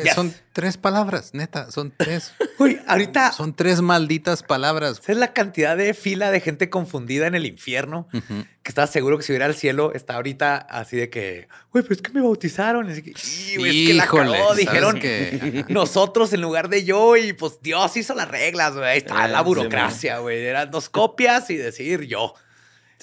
Yes. 0.03 0.15
Son 0.15 0.35
tres 0.53 0.77
palabras, 0.77 1.31
neta. 1.35 1.71
Son 1.71 1.93
tres. 1.97 2.33
Güey, 2.59 2.79
ahorita 2.87 3.33
Son 3.33 3.53
tres 3.55 3.81
malditas 3.81 4.43
palabras. 4.45 5.01
¿sabes 5.01 5.17
la 5.17 5.33
cantidad 5.33 5.77
de 5.77 5.93
fila 5.93 6.31
de 6.31 6.41
gente 6.41 6.71
confundida 6.71 7.27
en 7.27 7.35
el 7.35 7.47
infierno? 7.47 8.07
Que 8.13 8.69
estaba 8.71 8.87
seguro 8.87 9.19
que 9.19 9.25
si 9.25 9.33
hubiera 9.33 9.47
al 9.47 9.55
cielo, 9.57 9.93
está 9.93 10.15
ahorita 10.15 10.57
así 10.57 10.97
de 10.97 11.11
que, 11.11 11.49
güey, 11.73 11.83
pero 11.83 11.95
es 11.97 12.01
que 12.03 12.13
me 12.13 12.21
bautizaron. 12.23 12.89
Así 12.89 13.03
que, 13.03 13.11
"Y, 13.11 13.57
güey, 13.57 13.83
es 13.83 13.89
que 13.89 13.95
la 13.95 14.07
cagó", 14.07 14.33
¿sabes 14.35 14.57
dijeron 14.59 15.01
qué? 15.01 15.65
nosotros 15.69 16.33
en 16.33 16.43
lugar 16.43 16.69
de 16.69 16.85
yo 16.85 17.17
y 17.17 17.33
pues 17.33 17.59
Dios 17.61 17.97
hizo 17.97 18.15
las 18.15 18.29
reglas, 18.29 18.75
güey. 18.75 18.85
Ahí 18.87 18.99
está 18.99 19.27
Eh, 19.27 19.29
la 19.29 19.41
burocracia, 19.43 20.19
güey. 20.19 20.45
Eran 20.45 20.71
dos 20.71 20.89
copias 20.89 21.51
y 21.51 21.57
decir 21.57 22.03
yo. 22.03 22.35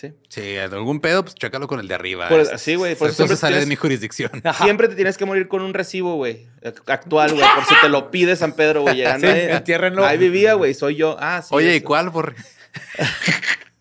Sí. 0.02 0.14
Sí, 0.30 0.58
algún 0.58 1.00
pedo, 1.00 1.22
pues 1.24 1.36
chécalo 1.36 1.68
con 1.68 1.80
el 1.80 1.88
de 1.88 1.94
arriba. 1.94 2.28
Por- 2.28 2.58
sí, 2.58 2.74
güey, 2.74 2.96
por 2.96 3.12
Eso 3.12 3.28
sale 3.36 3.60
de 3.60 3.68
mi 3.68 3.76
jurisdicción. 3.76 4.32
Siempre 4.64 4.88
te 4.88 4.96
tienes 4.96 5.16
que 5.16 5.26
morir 5.26 5.48
con 5.48 5.62
un 5.62 5.76
recibo, 5.76 6.16
güey. 6.16 6.48
Actual, 6.88 7.34
güey. 7.34 7.46
Por 7.54 7.66
si 7.66 7.76
te 7.82 7.88
lo 7.88 8.10
pide 8.10 8.36
San 8.36 8.54
Pedro, 8.54 8.82
güey. 8.82 8.96
Llegando 8.98 9.28
Sí, 9.28 9.34
ahí. 9.34 9.52
entiérrenlo. 9.52 10.04
Ahí 10.04 10.18
vivía, 10.18 10.56
güey. 10.56 10.74
Soy 10.74 10.96
yo. 10.96 11.18
Ah, 11.20 11.44
sí. 11.44 11.50
Oye, 11.54 11.76
¿y 11.76 11.82
cuál, 11.82 12.10
borre? 12.10 12.36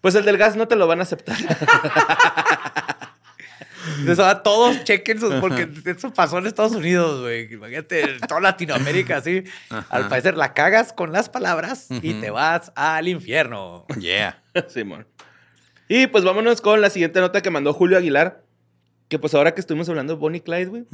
Pues 0.03 0.15
el 0.15 0.25
del 0.25 0.39
gas 0.39 0.57
no 0.57 0.67
te 0.67 0.77
lo 0.77 0.87
van 0.87 1.01
a 1.01 1.03
aceptar. 1.03 1.37
Entonces 3.99 4.19
ahora 4.19 4.43
todos 4.43 4.85
chequen 4.85 5.21
sus, 5.21 5.35
porque 5.37 5.69
eso 5.85 6.13
pasó 6.13 6.39
en 6.39 6.47
Estados 6.47 6.73
Unidos, 6.73 7.21
güey. 7.21 7.53
Imagínate, 7.53 8.19
toda 8.27 8.41
Latinoamérica, 8.41 9.19
así. 9.19 9.45
Al 9.91 10.09
parecer 10.09 10.37
la 10.37 10.55
cagas 10.55 10.93
con 10.95 11.13
las 11.13 11.29
palabras 11.29 11.87
y 11.91 12.15
te 12.15 12.31
vas 12.31 12.73
al 12.77 13.09
infierno. 13.09 13.85
Yeah. 13.99 14.43
Simón. 14.69 15.07
Y 15.93 16.07
pues 16.07 16.23
vámonos 16.23 16.61
con 16.61 16.81
la 16.81 16.89
siguiente 16.89 17.19
nota 17.19 17.43
que 17.43 17.51
mandó 17.51 17.75
Julio 17.75 17.99
Aguilar. 17.99 18.45
Que 19.09 19.19
pues 19.19 19.35
ahora 19.35 19.55
que 19.55 19.61
estuvimos 19.61 19.89
hablando 19.89 20.15
de 20.15 20.21
Bonnie 20.21 20.41
Clyde, 20.41 20.67
güey. 20.67 20.85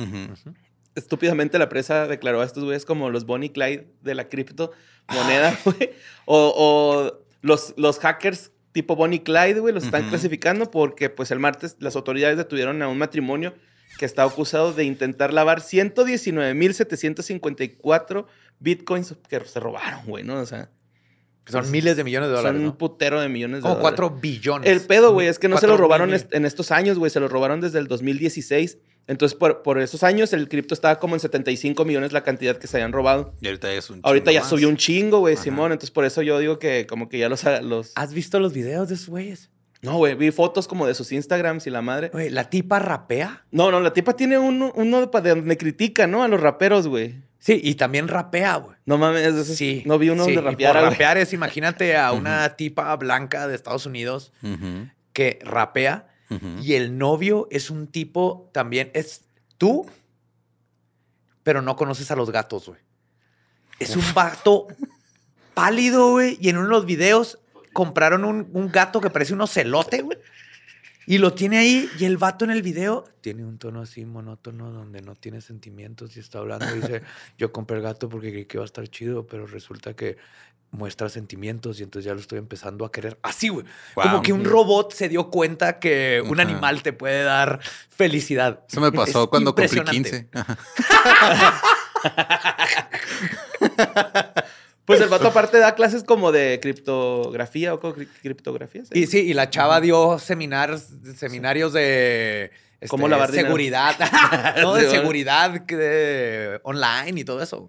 Estúpidamente 0.94 1.58
la 1.58 1.68
presa 1.68 2.06
declaró 2.06 2.40
a 2.40 2.46
estos 2.46 2.64
güeyes 2.64 2.86
como 2.86 3.10
los 3.10 3.26
Bonnie 3.26 3.52
Clyde 3.52 3.88
de 4.00 4.14
la 4.14 4.30
cripto 4.30 4.72
moneda, 5.12 5.54
güey. 5.66 5.90
O, 6.24 6.50
o 6.56 7.12
los, 7.42 7.74
los 7.76 7.98
hackers 7.98 8.52
tipo 8.72 8.96
Bonnie 8.96 9.22
Clyde, 9.22 9.60
güey, 9.60 9.74
los 9.74 9.84
están 9.84 10.08
clasificando 10.08 10.70
porque 10.70 11.10
pues 11.10 11.30
el 11.30 11.40
martes 11.40 11.76
las 11.78 11.94
autoridades 11.94 12.38
detuvieron 12.38 12.80
a 12.80 12.88
un 12.88 12.96
matrimonio 12.96 13.52
que 13.98 14.06
está 14.06 14.24
acusado 14.24 14.72
de 14.72 14.84
intentar 14.84 15.34
lavar 15.34 15.60
119.754 15.60 18.24
bitcoins 18.60 19.14
que 19.28 19.40
se 19.40 19.60
robaron, 19.60 20.06
güey, 20.06 20.24
¿no? 20.24 20.40
O 20.40 20.46
sea, 20.46 20.70
Que 21.46 21.52
son 21.52 21.70
miles 21.70 21.96
de 21.96 22.04
millones 22.04 22.28
de 22.28 22.34
dólares. 22.34 22.56
son 22.58 22.60
un 22.60 22.72
¿no? 22.72 22.76
putero 22.78 23.20
de 23.20 23.28
millones 23.30 23.58
de 23.58 23.62
Como 23.62 23.76
dólares. 23.76 23.96
cuatro 23.98 24.18
billones. 24.20 24.68
El 24.68 24.80
pedo, 24.82 25.12
güey, 25.12 25.28
es 25.28 25.38
que 25.38 25.48
no 25.48 25.56
se 25.56 25.66
lo 25.66 25.76
robaron 25.78 26.12
en 26.12 26.44
estos 26.44 26.70
años, 26.72 26.98
güey. 26.98 27.10
Se 27.10 27.20
lo 27.20 27.28
robaron 27.28 27.60
desde 27.62 27.78
el 27.78 27.86
2016. 27.86 28.78
Entonces, 29.06 29.38
por, 29.38 29.62
por 29.62 29.78
esos 29.80 30.02
años, 30.02 30.32
el 30.32 30.48
cripto 30.48 30.74
estaba 30.74 30.98
como 30.98 31.14
en 31.14 31.20
75 31.20 31.84
millones 31.84 32.12
la 32.12 32.24
cantidad 32.24 32.56
que 32.58 32.66
se 32.66 32.76
habían 32.78 32.90
robado. 32.92 33.32
Y 33.40 33.46
ahorita 33.46 33.68
ya 33.72 33.78
es 33.78 33.88
un 33.88 34.00
Ahorita 34.02 34.32
chingo 34.32 34.34
ya 34.34 34.40
más. 34.40 34.50
subió 34.50 34.68
un 34.68 34.76
chingo, 34.76 35.20
güey. 35.20 35.36
Simón. 35.36 35.70
Entonces, 35.70 35.92
por 35.92 36.04
eso 36.04 36.20
yo 36.22 36.38
digo 36.40 36.58
que 36.58 36.86
como 36.88 37.08
que 37.08 37.18
ya 37.18 37.28
los... 37.28 37.44
los... 37.62 37.92
¿Has 37.94 38.12
visto 38.12 38.40
los 38.40 38.52
videos 38.52 38.88
de 38.88 38.96
esos 38.96 39.08
güeyes? 39.08 39.50
No, 39.82 39.98
güey, 39.98 40.14
vi 40.14 40.30
fotos 40.30 40.66
como 40.66 40.86
de 40.86 40.94
sus 40.94 41.12
Instagrams 41.12 41.66
y 41.66 41.70
la 41.70 41.82
madre. 41.82 42.08
Güey, 42.08 42.30
la 42.30 42.48
tipa 42.50 42.78
rapea. 42.78 43.44
No, 43.50 43.70
no, 43.70 43.80
la 43.80 43.92
tipa 43.92 44.14
tiene 44.14 44.38
uno, 44.38 44.72
uno 44.74 45.06
de 45.06 45.34
donde 45.34 45.56
critica, 45.58 46.06
¿no? 46.06 46.22
A 46.24 46.28
los 46.28 46.40
raperos, 46.40 46.88
güey. 46.88 47.22
Sí, 47.38 47.60
y 47.62 47.74
también 47.76 48.08
rapea, 48.08 48.56
güey. 48.56 48.76
No 48.86 48.98
mames, 48.98 49.22
eso 49.26 49.40
es- 49.40 49.56
Sí. 49.56 49.82
no 49.86 49.98
vi 49.98 50.08
uno 50.10 50.24
sí, 50.24 50.30
de 50.34 50.38
y 50.40 50.56
por 50.56 50.74
rapear, 50.74 51.18
es, 51.18 51.32
imagínate 51.32 51.96
a 51.96 52.12
una 52.12 52.56
tipa 52.56 52.96
blanca 52.96 53.46
de 53.46 53.54
Estados 53.54 53.86
Unidos 53.86 54.32
que 55.12 55.38
rapea 55.44 56.08
y 56.60 56.72
el 56.74 56.98
novio 56.98 57.46
es 57.52 57.70
un 57.70 57.86
tipo 57.86 58.50
también, 58.52 58.90
es 58.94 59.22
tú, 59.58 59.86
pero 61.44 61.62
no 61.62 61.76
conoces 61.76 62.10
a 62.10 62.16
los 62.16 62.30
gatos, 62.30 62.66
güey. 62.66 62.80
Es 63.78 63.94
un 63.94 64.02
vato 64.14 64.66
pálido, 65.54 66.12
güey, 66.12 66.36
y 66.40 66.48
en 66.48 66.56
uno 66.56 66.66
de 66.66 66.72
los 66.72 66.86
videos 66.86 67.38
compraron 67.76 68.24
un, 68.24 68.48
un 68.54 68.72
gato 68.72 69.02
que 69.02 69.10
parece 69.10 69.34
un 69.34 69.42
ocelote, 69.42 70.00
güey. 70.00 70.16
Y 71.04 71.18
lo 71.18 71.34
tiene 71.34 71.58
ahí 71.58 71.90
y 71.98 72.06
el 72.06 72.16
vato 72.16 72.46
en 72.46 72.50
el 72.50 72.62
video 72.62 73.04
tiene 73.20 73.44
un 73.44 73.58
tono 73.58 73.82
así 73.82 74.06
monótono 74.06 74.70
donde 74.72 75.02
no 75.02 75.14
tiene 75.14 75.42
sentimientos 75.42 76.16
y 76.16 76.20
está 76.20 76.38
hablando 76.38 76.74
y 76.74 76.80
dice, 76.80 77.02
yo 77.38 77.52
compré 77.52 77.76
el 77.76 77.82
gato 77.82 78.08
porque 78.08 78.30
creí 78.30 78.46
que 78.46 78.56
iba 78.56 78.64
a 78.64 78.66
estar 78.66 78.88
chido, 78.88 79.26
pero 79.26 79.46
resulta 79.46 79.94
que 79.94 80.16
muestra 80.70 81.10
sentimientos 81.10 81.80
y 81.80 81.82
entonces 81.82 82.06
ya 82.06 82.14
lo 82.14 82.20
estoy 82.20 82.38
empezando 82.38 82.86
a 82.86 82.90
querer. 82.90 83.18
Así, 83.22 83.50
güey. 83.50 83.66
Como 83.94 84.22
que 84.22 84.32
un 84.32 84.46
robot 84.46 84.94
se 84.94 85.10
dio 85.10 85.28
cuenta 85.30 85.78
que 85.78 86.24
un 86.26 86.40
animal 86.40 86.82
te 86.82 86.94
puede 86.94 87.24
dar 87.24 87.60
felicidad. 87.90 88.64
Eso 88.66 88.80
me 88.80 88.90
pasó 88.90 89.24
Es 89.24 89.28
cuando 89.28 89.54
cumplí 89.54 89.78
impresionante. 89.78 90.28
15. 90.32 90.46
Pues 94.86 95.00
el 95.00 95.08
vato 95.08 95.26
aparte 95.28 95.58
da 95.58 95.74
clases 95.74 96.04
como 96.04 96.32
de 96.32 96.58
criptografía 96.62 97.74
o 97.74 97.80
cri- 97.80 98.08
criptografía. 98.22 98.84
¿sí? 98.84 98.90
Y 98.98 99.06
sí, 99.06 99.18
y 99.20 99.34
la 99.34 99.50
chava 99.50 99.80
dio 99.80 100.18
seminarios, 100.18 100.88
de 101.72 102.44
este, 102.80 102.88
¿Cómo 102.88 103.08
lavar 103.08 103.30
seguridad, 103.32 103.94
no 104.62 104.74
de 104.74 104.88
seguridad 104.88 105.50
de 105.60 106.60
online 106.62 107.20
y 107.20 107.24
todo 107.24 107.42
eso. 107.42 107.68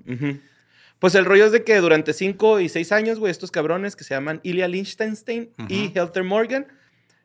Pues 0.99 1.15
el 1.15 1.25
rollo 1.25 1.45
es 1.45 1.51
de 1.51 1.63
que 1.63 1.77
durante 1.77 2.13
5 2.13 2.59
y 2.59 2.69
6 2.69 2.91
años, 2.91 3.19
güey, 3.19 3.31
estos 3.31 3.51
cabrones 3.51 3.95
que 3.95 4.03
se 4.03 4.13
llaman 4.15 4.39
Ilya 4.43 4.67
Lichtenstein 4.67 5.51
y 5.69 5.91
Helter 5.97 6.23
Morgan 6.23 6.67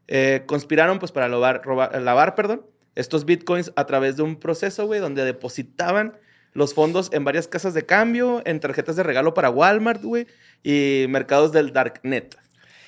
eh, 0.09 0.43
conspiraron 0.47 0.99
pues 0.99 1.11
para 1.13 1.29
lavar, 1.29 1.63
robar- 1.65 1.99
lavar 2.01 2.35
perdón, 2.35 2.67
estos 2.95 3.25
bitcoins 3.25 3.73
a 3.77 3.87
través 3.87 4.17
de 4.17 4.23
un 4.23 4.37
proceso, 4.39 4.87
güey, 4.87 5.01
donde 5.01 5.25
depositaban 5.25 6.19
los 6.55 6.75
fondos 6.75 7.09
en 7.13 7.25
varias 7.25 7.49
casas 7.49 7.75
de 7.75 7.87
cambio, 7.87 8.43
en 8.45 8.61
tarjetas 8.61 8.97
de 8.97 9.03
regalo 9.03 9.35
para 9.35 9.51
Walmart, 9.51 10.03
güey, 10.03 10.27
y 10.63 11.07
mercados 11.09 11.53
del 11.53 11.73
Darknet. 11.73 12.37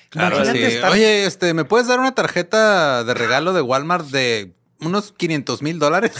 Claro, 0.09 0.45
sí. 0.45 0.57
estar- 0.63 0.91
Oye, 0.91 1.25
este, 1.25 1.53
¿me 1.53 1.65
puedes 1.65 1.87
dar 1.87 1.99
una 1.99 2.13
tarjeta 2.15 3.03
de 3.03 3.13
regalo 3.13 3.53
de 3.53 3.61
Walmart 3.61 4.05
de 4.07 4.53
unos 4.79 5.11
500 5.13 5.61
mil 5.61 5.79
dólares? 5.79 6.11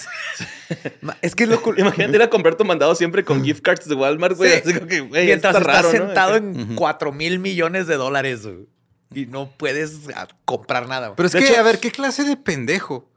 Es 1.22 1.36
que 1.36 1.44
es 1.44 1.50
lo 1.50 1.62
cool. 1.62 1.80
Imagínate 1.80 2.16
ir 2.16 2.22
a 2.24 2.30
comprar 2.32 2.56
tu 2.56 2.66
mandado 2.66 2.96
siempre 2.96 3.24
con 3.24 3.44
gift 3.46 3.62
cards 3.62 3.88
de 3.88 3.94
Walmart, 3.94 4.36
güey. 4.36 4.50
Sí. 4.52 4.58
Así 4.64 4.74
como 4.74 4.88
que, 4.88 5.00
güey, 5.02 5.26
Mientras 5.28 5.56
está 5.56 5.70
estás 5.72 5.84
raro, 5.86 6.00
¿no? 6.00 6.06
sentado 6.08 6.36
en 6.38 6.76
4 6.76 7.12
mil 7.12 7.38
millones 7.38 7.86
de 7.86 7.96
dólares 7.98 8.42
güey, 8.48 8.66
y 9.14 9.28
no 9.28 9.52
puedes 9.56 10.10
ah, 10.16 10.28
comprar 10.44 10.88
nada. 10.88 11.10
güey. 11.10 11.16
Pero 11.18 11.28
es 11.28 11.34
De 11.34 11.40
que, 11.40 11.50
hecho- 11.50 11.60
a 11.60 11.64
ver, 11.64 11.80
¿qué 11.80 11.92
clase 11.92 12.24
de 12.24 12.36
pendejo? 12.36 13.08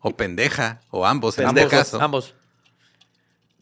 O 0.00 0.16
pendeja, 0.16 0.80
o 0.90 1.06
ambos, 1.06 1.38
en 1.38 1.46
ambos, 1.46 1.62
este 1.64 1.76
caso. 1.76 2.00
ambos. 2.02 2.34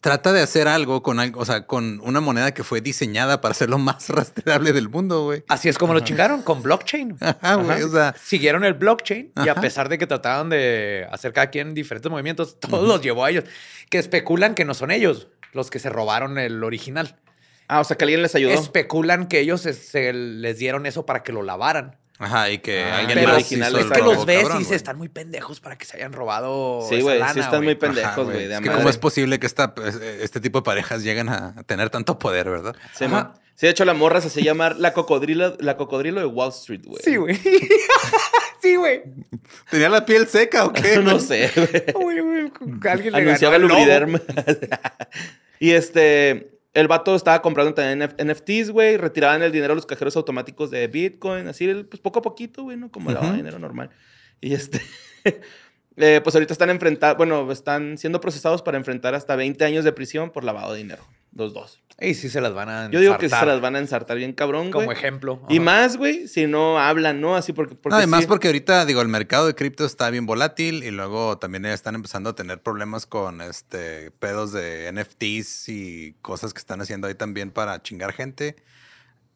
Trata 0.05 0.33
de 0.33 0.43
hacer 0.43 0.67
algo 0.67 1.01
con 1.01 1.19
algo, 1.19 1.41
o 1.41 1.45
sea, 1.45 1.65
con 1.65 1.99
una 2.03 2.21
moneda 2.21 2.53
que 2.53 2.63
fue 2.63 2.79
diseñada 2.79 3.41
para 3.41 3.55
ser 3.55 3.71
lo 3.71 3.79
más 3.79 4.07
rastreable 4.11 4.71
del 4.71 4.87
mundo, 4.87 5.23
güey. 5.23 5.43
Así 5.47 5.67
es 5.67 5.79
como 5.79 5.95
lo 5.95 6.01
chingaron 6.01 6.43
con 6.43 6.61
blockchain. 6.61 7.17
Ajá, 7.19 7.55
güey. 7.55 7.81
O 7.81 7.89
sea, 7.89 8.13
Siguieron 8.23 8.63
el 8.65 8.75
blockchain 8.75 9.31
y 9.43 9.49
a 9.49 9.55
pesar 9.55 9.89
de 9.89 9.97
que 9.97 10.05
trataban 10.05 10.49
de 10.49 11.07
hacer 11.11 11.33
cada 11.33 11.49
quien 11.49 11.73
diferentes 11.73 12.11
movimientos, 12.11 12.59
todos 12.59 12.87
los 12.87 13.01
llevó 13.01 13.25
a 13.25 13.31
ellos. 13.31 13.45
Que 13.89 13.97
especulan 13.97 14.53
que 14.53 14.63
no 14.63 14.75
son 14.75 14.91
ellos 14.91 15.27
los 15.53 15.71
que 15.71 15.79
se 15.79 15.89
robaron 15.89 16.37
el 16.37 16.63
original. 16.63 17.19
Ah, 17.67 17.79
o 17.79 17.83
sea, 17.83 17.97
que 17.97 18.03
alguien 18.03 18.21
les 18.21 18.35
ayudó. 18.35 18.51
Especulan 18.51 19.27
que 19.27 19.39
ellos 19.39 19.61
se, 19.61 19.73
se 19.73 20.13
les 20.13 20.59
dieron 20.59 20.85
eso 20.85 21.07
para 21.07 21.23
que 21.23 21.31
lo 21.31 21.41
lavaran. 21.41 21.97
Ajá, 22.19 22.49
y 22.49 22.59
que 22.59 22.83
Ah, 22.83 22.99
alguien 22.99 23.19
pero 23.19 23.27
más 23.27 23.35
original 23.35 23.71
hizo 23.71 23.79
es 23.79 23.85
el 23.85 23.91
que 23.91 23.99
robo, 23.99 24.13
los 24.13 24.25
ves 24.25 24.41
cabrón, 24.41 24.57
y 24.57 24.59
dices, 24.59 24.75
están 24.77 24.97
muy 24.97 25.09
pendejos 25.09 25.59
para 25.59 25.77
que 25.77 25.85
se 25.85 25.97
hayan 25.97 26.13
robado. 26.13 26.85
Sí, 26.87 27.01
güey, 27.01 27.21
sí 27.33 27.39
están 27.39 27.63
muy 27.63 27.75
pendejos, 27.75 28.25
güey. 28.25 28.43
Es 28.43 28.49
que 28.49 28.61
madre. 28.61 28.73
cómo 28.73 28.89
es 28.89 28.97
posible 28.97 29.39
que 29.39 29.47
esta, 29.47 29.73
este 30.21 30.39
tipo 30.39 30.59
de 30.59 30.63
parejas 30.63 31.03
lleguen 31.03 31.29
a 31.29 31.55
tener 31.65 31.89
tanto 31.89 32.19
poder, 32.19 32.49
¿verdad? 32.49 32.75
Sí, 32.93 33.05
Ajá. 33.05 33.33
Sí, 33.55 33.67
de 33.67 33.71
hecho, 33.71 33.85
la 33.85 33.93
morra 33.93 34.19
se 34.19 34.27
hacía 34.27 34.43
llamar 34.43 34.75
la 34.75 34.91
cocodrilo, 34.91 35.55
la 35.59 35.77
cocodrilo 35.77 36.19
de 36.19 36.25
Wall 36.25 36.49
Street, 36.49 36.81
güey. 36.83 37.01
Sí, 37.01 37.15
güey. 37.15 37.35
sí, 38.61 38.75
güey. 38.75 39.03
¿Tenía 39.69 39.87
la 39.87 40.05
piel 40.05 40.27
seca 40.27 40.65
o 40.65 40.73
qué? 40.73 40.97
no 41.03 41.19
sé, 41.21 41.49
güey. 41.95 42.21
Alguien 42.91 43.13
le 43.13 43.19
Anunciaba 43.19 43.55
el. 43.55 43.61
Lubriderm. 43.61 44.19
y 45.59 45.71
este, 45.71 46.54
el 46.75 46.87
vato 46.87 47.15
estaba 47.15 47.41
comprando 47.41 47.73
también 47.73 48.01
NF- 48.01 48.23
NFTs, 48.23 48.69
güey. 48.69 48.97
Retiraban 48.97 49.41
el 49.41 49.51
dinero 49.51 49.73
a 49.73 49.75
los 49.75 49.85
cajeros 49.87 50.15
automáticos 50.15 50.69
de 50.69 50.87
Bitcoin. 50.87 51.47
Así, 51.47 51.67
pues 51.89 51.99
poco 52.01 52.19
a 52.19 52.21
poquito, 52.21 52.63
güey, 52.63 52.77
¿no? 52.77 52.91
Como 52.91 53.09
lavado 53.11 53.31
de 53.31 53.37
dinero 53.37 53.57
normal. 53.57 53.89
Y 54.41 54.53
este, 54.53 54.81
eh, 55.97 56.21
pues 56.23 56.35
ahorita 56.35 56.53
están 56.53 56.69
enfrentados, 56.69 57.17
bueno, 57.17 57.51
están 57.51 57.97
siendo 57.97 58.21
procesados 58.21 58.61
para 58.61 58.77
enfrentar 58.77 59.15
hasta 59.15 59.35
20 59.35 59.63
años 59.65 59.83
de 59.83 59.93
prisión 59.93 60.29
por 60.29 60.43
lavado 60.43 60.73
de 60.73 60.79
dinero. 60.79 61.03
Los 61.35 61.53
dos. 61.53 61.81
Y 61.99 62.13
sí 62.13 62.29
se 62.29 62.41
las 62.41 62.53
van 62.53 62.67
a 62.67 62.89
Yo 62.89 62.99
digo 62.99 63.13
que 63.13 63.19
se 63.19 63.25
ensartar 63.27 63.47
las 63.47 63.61
van 63.61 63.75
a 63.75 63.79
ensartar 63.79 64.17
bien 64.17 64.33
cabrón, 64.33 64.71
güey. 64.71 64.85
Como 64.85 64.91
ejemplo. 64.91 65.41
Y 65.47 65.59
más, 65.61 65.95
güey, 65.95 66.27
si 66.27 66.45
no 66.45 66.77
hablan, 66.79 67.21
¿no? 67.21 67.35
Así 67.35 67.53
porque... 67.53 67.75
porque 67.75 67.89
No, 67.93 67.97
además 67.97 68.21
sí. 68.21 68.27
porque 68.27 68.47
ahorita, 68.47 68.85
digo, 68.85 69.01
el 69.01 69.07
mercado 69.07 69.47
de 69.47 69.55
cripto 69.55 69.85
está 69.85 70.09
bien 70.09 70.25
volátil 70.25 70.83
y 70.83 70.91
luego 70.91 71.37
también 71.37 71.65
están 71.65 71.95
empezando 71.95 72.31
a 72.31 72.35
tener 72.35 72.61
problemas 72.61 73.05
con 73.05 73.41
este 73.41 74.11
pedos 74.11 74.51
de 74.51 74.91
NFTs 74.91 75.69
y 75.69 76.15
cosas 76.21 76.53
que 76.53 76.59
están 76.59 76.81
haciendo 76.81 77.07
ahí 77.07 77.15
también 77.15 77.51
para 77.51 77.81
chingar 77.81 78.11
gente. 78.11 78.57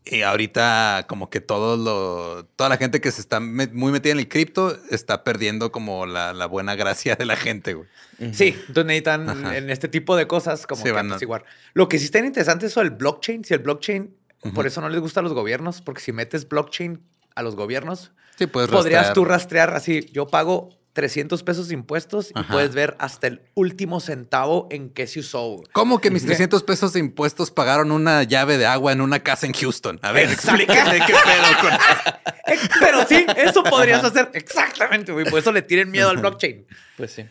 Y 0.06 0.22
ahorita 0.24 1.06
como 1.08 1.29
que 1.29 1.39
todo 1.41 1.77
lo, 1.77 2.46
toda 2.56 2.70
la 2.70 2.77
gente 2.77 3.00
que 3.01 3.12
se 3.12 3.22
está 3.22 3.39
muy 3.39 3.91
metida 3.91 4.13
en 4.13 4.20
el 4.20 4.27
cripto 4.27 4.75
está 4.89 5.24
perdiendo 5.24 5.72
como 5.72 6.06
la, 6.06 6.34
la 6.34 6.46
buena 6.48 6.75
gracia 6.75 7.15
de 7.15 7.25
la 7.25 7.36
gente, 7.36 7.74
güey. 7.75 7.88
Sí, 8.34 8.56
entonces 8.68 8.86
necesitan 8.86 9.29
Ajá. 9.29 9.58
en 9.58 9.70
este 9.70 9.88
tipo 9.88 10.15
de 10.15 10.25
cosas 10.25 10.65
como 10.65 10.79
Sí, 10.82 10.86
que 10.86 10.91
van 10.94 11.08
a- 11.08 11.10
apaciguar. 11.15 11.46
Lo 11.74 11.88
que 11.89 12.00
sí 12.00 12.06
está 12.06 12.20
interesante 12.20 12.65
es 12.65 12.72
eso 12.72 12.79
del 12.79 12.91
blockchain. 12.91 13.44
Si 13.44 13.53
el 13.53 13.60
blockchain, 13.60 14.15
por 14.56 14.65
eso 14.65 14.82
no 14.82 14.89
les 14.89 15.00
gusta 15.00 15.20
a 15.20 15.24
los 15.24 15.34
gobiernos, 15.34 15.82
porque 15.82 16.01
si 16.01 16.12
metes 16.12 16.48
blockchain 16.48 17.01
a 17.36 17.44
los 17.44 17.56
gobiernos, 17.56 18.12
Sí, 18.38 18.48
podrías 18.48 18.72
rastrear. 18.72 19.13
tú 19.13 19.25
rastrear 19.25 19.70
así, 19.75 20.10
yo 20.13 20.27
pago 20.27 20.70
300 20.93 21.43
pesos 21.43 21.67
de 21.67 21.75
impuestos 21.75 22.31
y 22.31 22.39
Ajá. 22.39 22.51
puedes 22.51 22.74
ver 22.74 22.96
hasta 23.00 23.27
el 23.27 23.41
último 23.53 24.00
centavo 24.00 24.67
en 24.72 24.89
qué 24.89 25.08
se 25.08 25.19
usó. 25.19 25.62
¿Cómo 25.72 26.00
que 26.01 26.10
mis 26.12 26.25
300 26.25 26.63
pesos 26.63 26.93
de 26.93 27.00
impuestos 27.00 27.51
pagaron 27.51 27.91
una 27.91 28.24
llave 28.24 28.58
de 28.58 28.65
agua 28.65 28.91
en 28.91 29.01
una 29.01 29.19
casa 29.19 29.46
en 29.46 29.53
Houston? 29.53 30.00
A 30.01 30.12
ver, 30.12 30.29
explíquenme 30.31 31.00
qué 31.05 31.13
pedo 31.13 31.60
con... 31.62 31.72
Pero 32.79 33.05
sí, 33.08 33.25
eso 33.38 33.63
podrías 33.63 34.03
hacer 34.03 34.29
exactamente, 34.34 35.12
güey. 35.12 35.29
Por 35.29 35.39
eso 35.39 35.51
le 35.51 35.62
tienen 35.62 35.91
miedo 35.91 36.10
al 36.10 36.17
blockchain. 36.17 36.65
Pues 36.98 37.12
sí. 37.12 37.25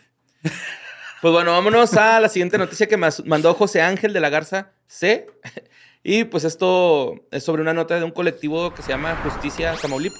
Pues 1.21 1.33
bueno, 1.33 1.51
vámonos 1.51 1.93
a 1.95 2.19
la 2.19 2.29
siguiente 2.29 2.57
noticia 2.59 2.87
que 2.87 2.95
mas- 2.97 3.25
mandó 3.25 3.53
José 3.53 3.81
Ángel 3.81 4.13
de 4.13 4.19
la 4.19 4.29
Garza 4.29 4.71
C. 4.87 5.27
Y 6.01 6.23
pues 6.23 6.45
esto 6.45 7.25
es 7.29 7.43
sobre 7.43 7.61
una 7.61 7.73
nota 7.73 7.97
de 7.97 8.05
un 8.05 8.11
colectivo 8.11 8.73
que 8.73 8.81
se 8.81 8.87
llama 8.87 9.19
Justicia 9.21 9.75
Tamaulipas. 9.81 10.17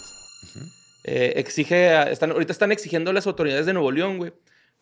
Eh, 1.11 1.33
exige, 1.39 1.89
a- 1.89 2.03
están, 2.11 2.29
ahorita 2.31 2.51
están 2.51 2.71
exigiendo 2.71 3.09
a 3.09 3.13
las 3.13 3.25
autoridades 3.25 3.65
de 3.65 3.73
Nuevo 3.73 3.91
León, 3.91 4.17
güey, 4.19 4.31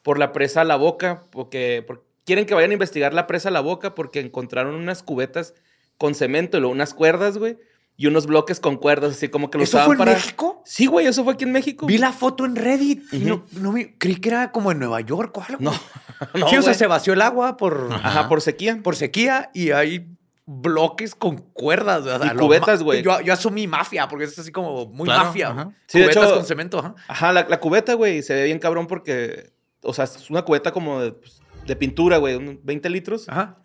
por 0.01 0.19
la 0.19 0.33
presa 0.33 0.65
La 0.65 0.75
Boca, 0.75 1.23
porque, 1.31 1.83
por- 1.87 2.03
quieren 2.25 2.45
que 2.45 2.53
vayan 2.53 2.71
a 2.71 2.73
investigar 2.73 3.13
la 3.13 3.27
presa 3.27 3.49
La 3.49 3.61
Boca 3.61 3.95
porque 3.95 4.19
encontraron 4.19 4.75
unas 4.75 5.03
cubetas 5.03 5.53
con 5.97 6.15
cemento 6.15 6.57
y 6.57 6.59
luego 6.59 6.73
unas 6.73 6.93
cuerdas, 6.93 7.37
güey, 7.37 7.57
y 7.95 8.07
unos 8.07 8.27
bloques 8.27 8.59
con 8.59 8.75
cuerdas, 8.75 9.13
así 9.13 9.29
como 9.29 9.49
que 9.49 9.57
los 9.57 9.69
¿Eso 9.69 9.77
usaban 9.77 9.85
fue 9.87 9.95
en 9.95 9.99
para... 9.99 10.11
México? 10.13 10.61
Sí, 10.65 10.85
güey, 10.85 11.07
eso 11.07 11.23
fue 11.23 11.33
aquí 11.33 11.45
en 11.45 11.51
México. 11.53 11.85
Vi 11.87 11.97
la 11.97 12.11
foto 12.11 12.43
en 12.45 12.55
Reddit. 12.57 13.01
y 13.13 13.17
Ujú. 13.17 13.27
no, 13.27 13.45
no 13.61 13.71
me- 13.71 13.97
creí 13.97 14.17
que 14.17 14.27
era 14.29 14.51
como 14.51 14.71
en 14.73 14.79
Nueva 14.79 14.99
York 15.01 15.35
o 15.37 15.41
algo. 15.47 15.57
No, 15.61 15.71
no, 16.35 16.49
sí, 16.49 16.57
o 16.57 16.61
sea, 16.61 16.71
güey. 16.71 16.75
se 16.75 16.87
vació 16.87 17.13
el 17.13 17.21
agua 17.21 17.55
por, 17.55 17.87
Ajá, 17.91 18.27
por 18.27 18.41
sequía. 18.41 18.79
por 18.83 18.97
sequía 18.97 19.49
y 19.53 19.71
hay 19.71 20.07
bloques 20.49 21.13
con 21.13 21.37
cuerdas. 21.37 22.05
o 22.05 22.17
sea, 22.19 22.33
Y 22.33 22.37
cubetas, 22.37 22.81
güey. 22.81 23.03
Yo, 23.03 23.19
yo 23.21 23.33
asumí 23.33 23.67
mafia 23.67 24.07
porque 24.07 24.23
es 24.25 24.39
así 24.39 24.51
como 24.51 24.85
muy 24.87 25.05
Claro, 25.05 25.25
mafia. 25.25 25.69
Sí, 25.87 25.99
de 25.99 26.05
cubetas 26.05 26.23
hecho- 26.23 26.35
con 26.35 26.45
cemento. 26.45 26.79
Ajá. 26.79 26.95
Ajá, 27.07 27.33
la, 27.33 27.45
la 27.49 27.59
cubeta, 27.59 27.93
güey, 27.95 28.23
se 28.23 28.33
ve 28.33 28.45
bien 28.45 28.57
cabrón 28.57 28.87
porque, 28.87 29.51
o 29.81 29.93
sea, 29.93 30.05
es 30.05 30.29
una 30.29 30.43
cubeta 30.43 30.71
como 30.71 31.01
de, 31.01 31.11
pues, 31.11 31.41
de 31.65 31.75
pintura, 31.75 32.17
güey, 32.17 32.35
unos 32.35 32.55
20 32.63 32.89
litros. 32.89 33.27
Ajá. 33.27 33.57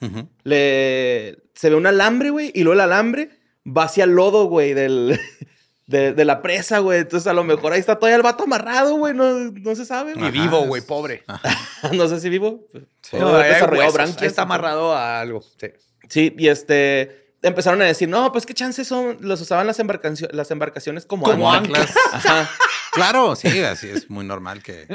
Le, 0.43 1.39
se 1.55 1.71
ve 1.71 1.77
un 1.77 1.87
alambre, 1.87 2.31
güey, 2.31 2.51
y 2.55 2.63
luego 2.65 2.75
el 2.75 2.81
alambre 2.81 3.31
va 3.65 3.85
hacia 3.85 4.03
el 4.05 4.11
lodo, 4.11 4.47
güey, 4.47 4.75
del, 4.75 5.21
de, 5.87 6.13
de 6.13 6.25
la 6.25 6.43
presa, 6.43 6.81
güey. 6.81 6.99
Entonces, 7.01 7.29
a 7.29 7.33
lo 7.33 7.45
mejor 7.45 7.73
ahí 7.73 7.79
está 7.81 7.97
todavía 7.97 8.17
el 8.17 8.23
vato 8.23 8.43
amarrado, 8.43 8.97
güey, 8.97 9.15
no, 9.15 9.33
no 9.53 9.75
se 9.77 9.85
sabe, 9.85 10.13
Y 10.13 10.15
güey. 10.15 10.31
Ajá, 10.31 10.43
vivo, 10.43 10.63
es- 10.63 10.69
güey, 10.69 10.83
pobre. 10.83 11.23
no 11.93 12.09
sé 12.09 12.19
si 12.19 12.29
vivo. 12.29 12.67
Sí. 13.03 13.17
No, 13.19 13.37
desarrollado 13.39 13.79
huesos, 13.79 13.95
branquias. 13.95 14.23
ahí 14.23 14.27
está 14.29 14.43
amarrado 14.43 14.93
a 14.95 15.21
algo. 15.21 15.43
Sí. 15.43 15.69
Sí, 16.13 16.35
y 16.37 16.49
este, 16.49 17.33
empezaron 17.41 17.81
a 17.81 17.87
decir, 17.87 18.07
no, 18.07 18.33
pues 18.33 18.45
qué 18.45 18.53
chances 18.53 18.87
son, 18.87 19.17
los 19.21 19.41
usaban 19.41 19.67
las, 19.67 19.79
embarcacio- 19.81 20.29
las 20.33 20.51
embarcaciones 20.51 21.07
como, 21.07 21.25
Como 21.25 21.51
anclas. 21.51 21.91
Ajá. 22.13 22.51
Claro, 22.93 23.35
sí, 23.35 23.63
así 23.63 23.89
es 23.89 24.11
muy 24.11 24.23
normal 24.27 24.63
que. 24.63 24.87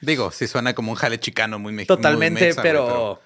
Digo, 0.00 0.32
sí 0.32 0.48
suena 0.48 0.74
como 0.74 0.90
un 0.90 0.96
jale 0.96 1.20
chicano 1.20 1.60
muy 1.60 1.72
mexicano. 1.72 1.96
Totalmente, 1.98 2.56
pero, 2.60 3.20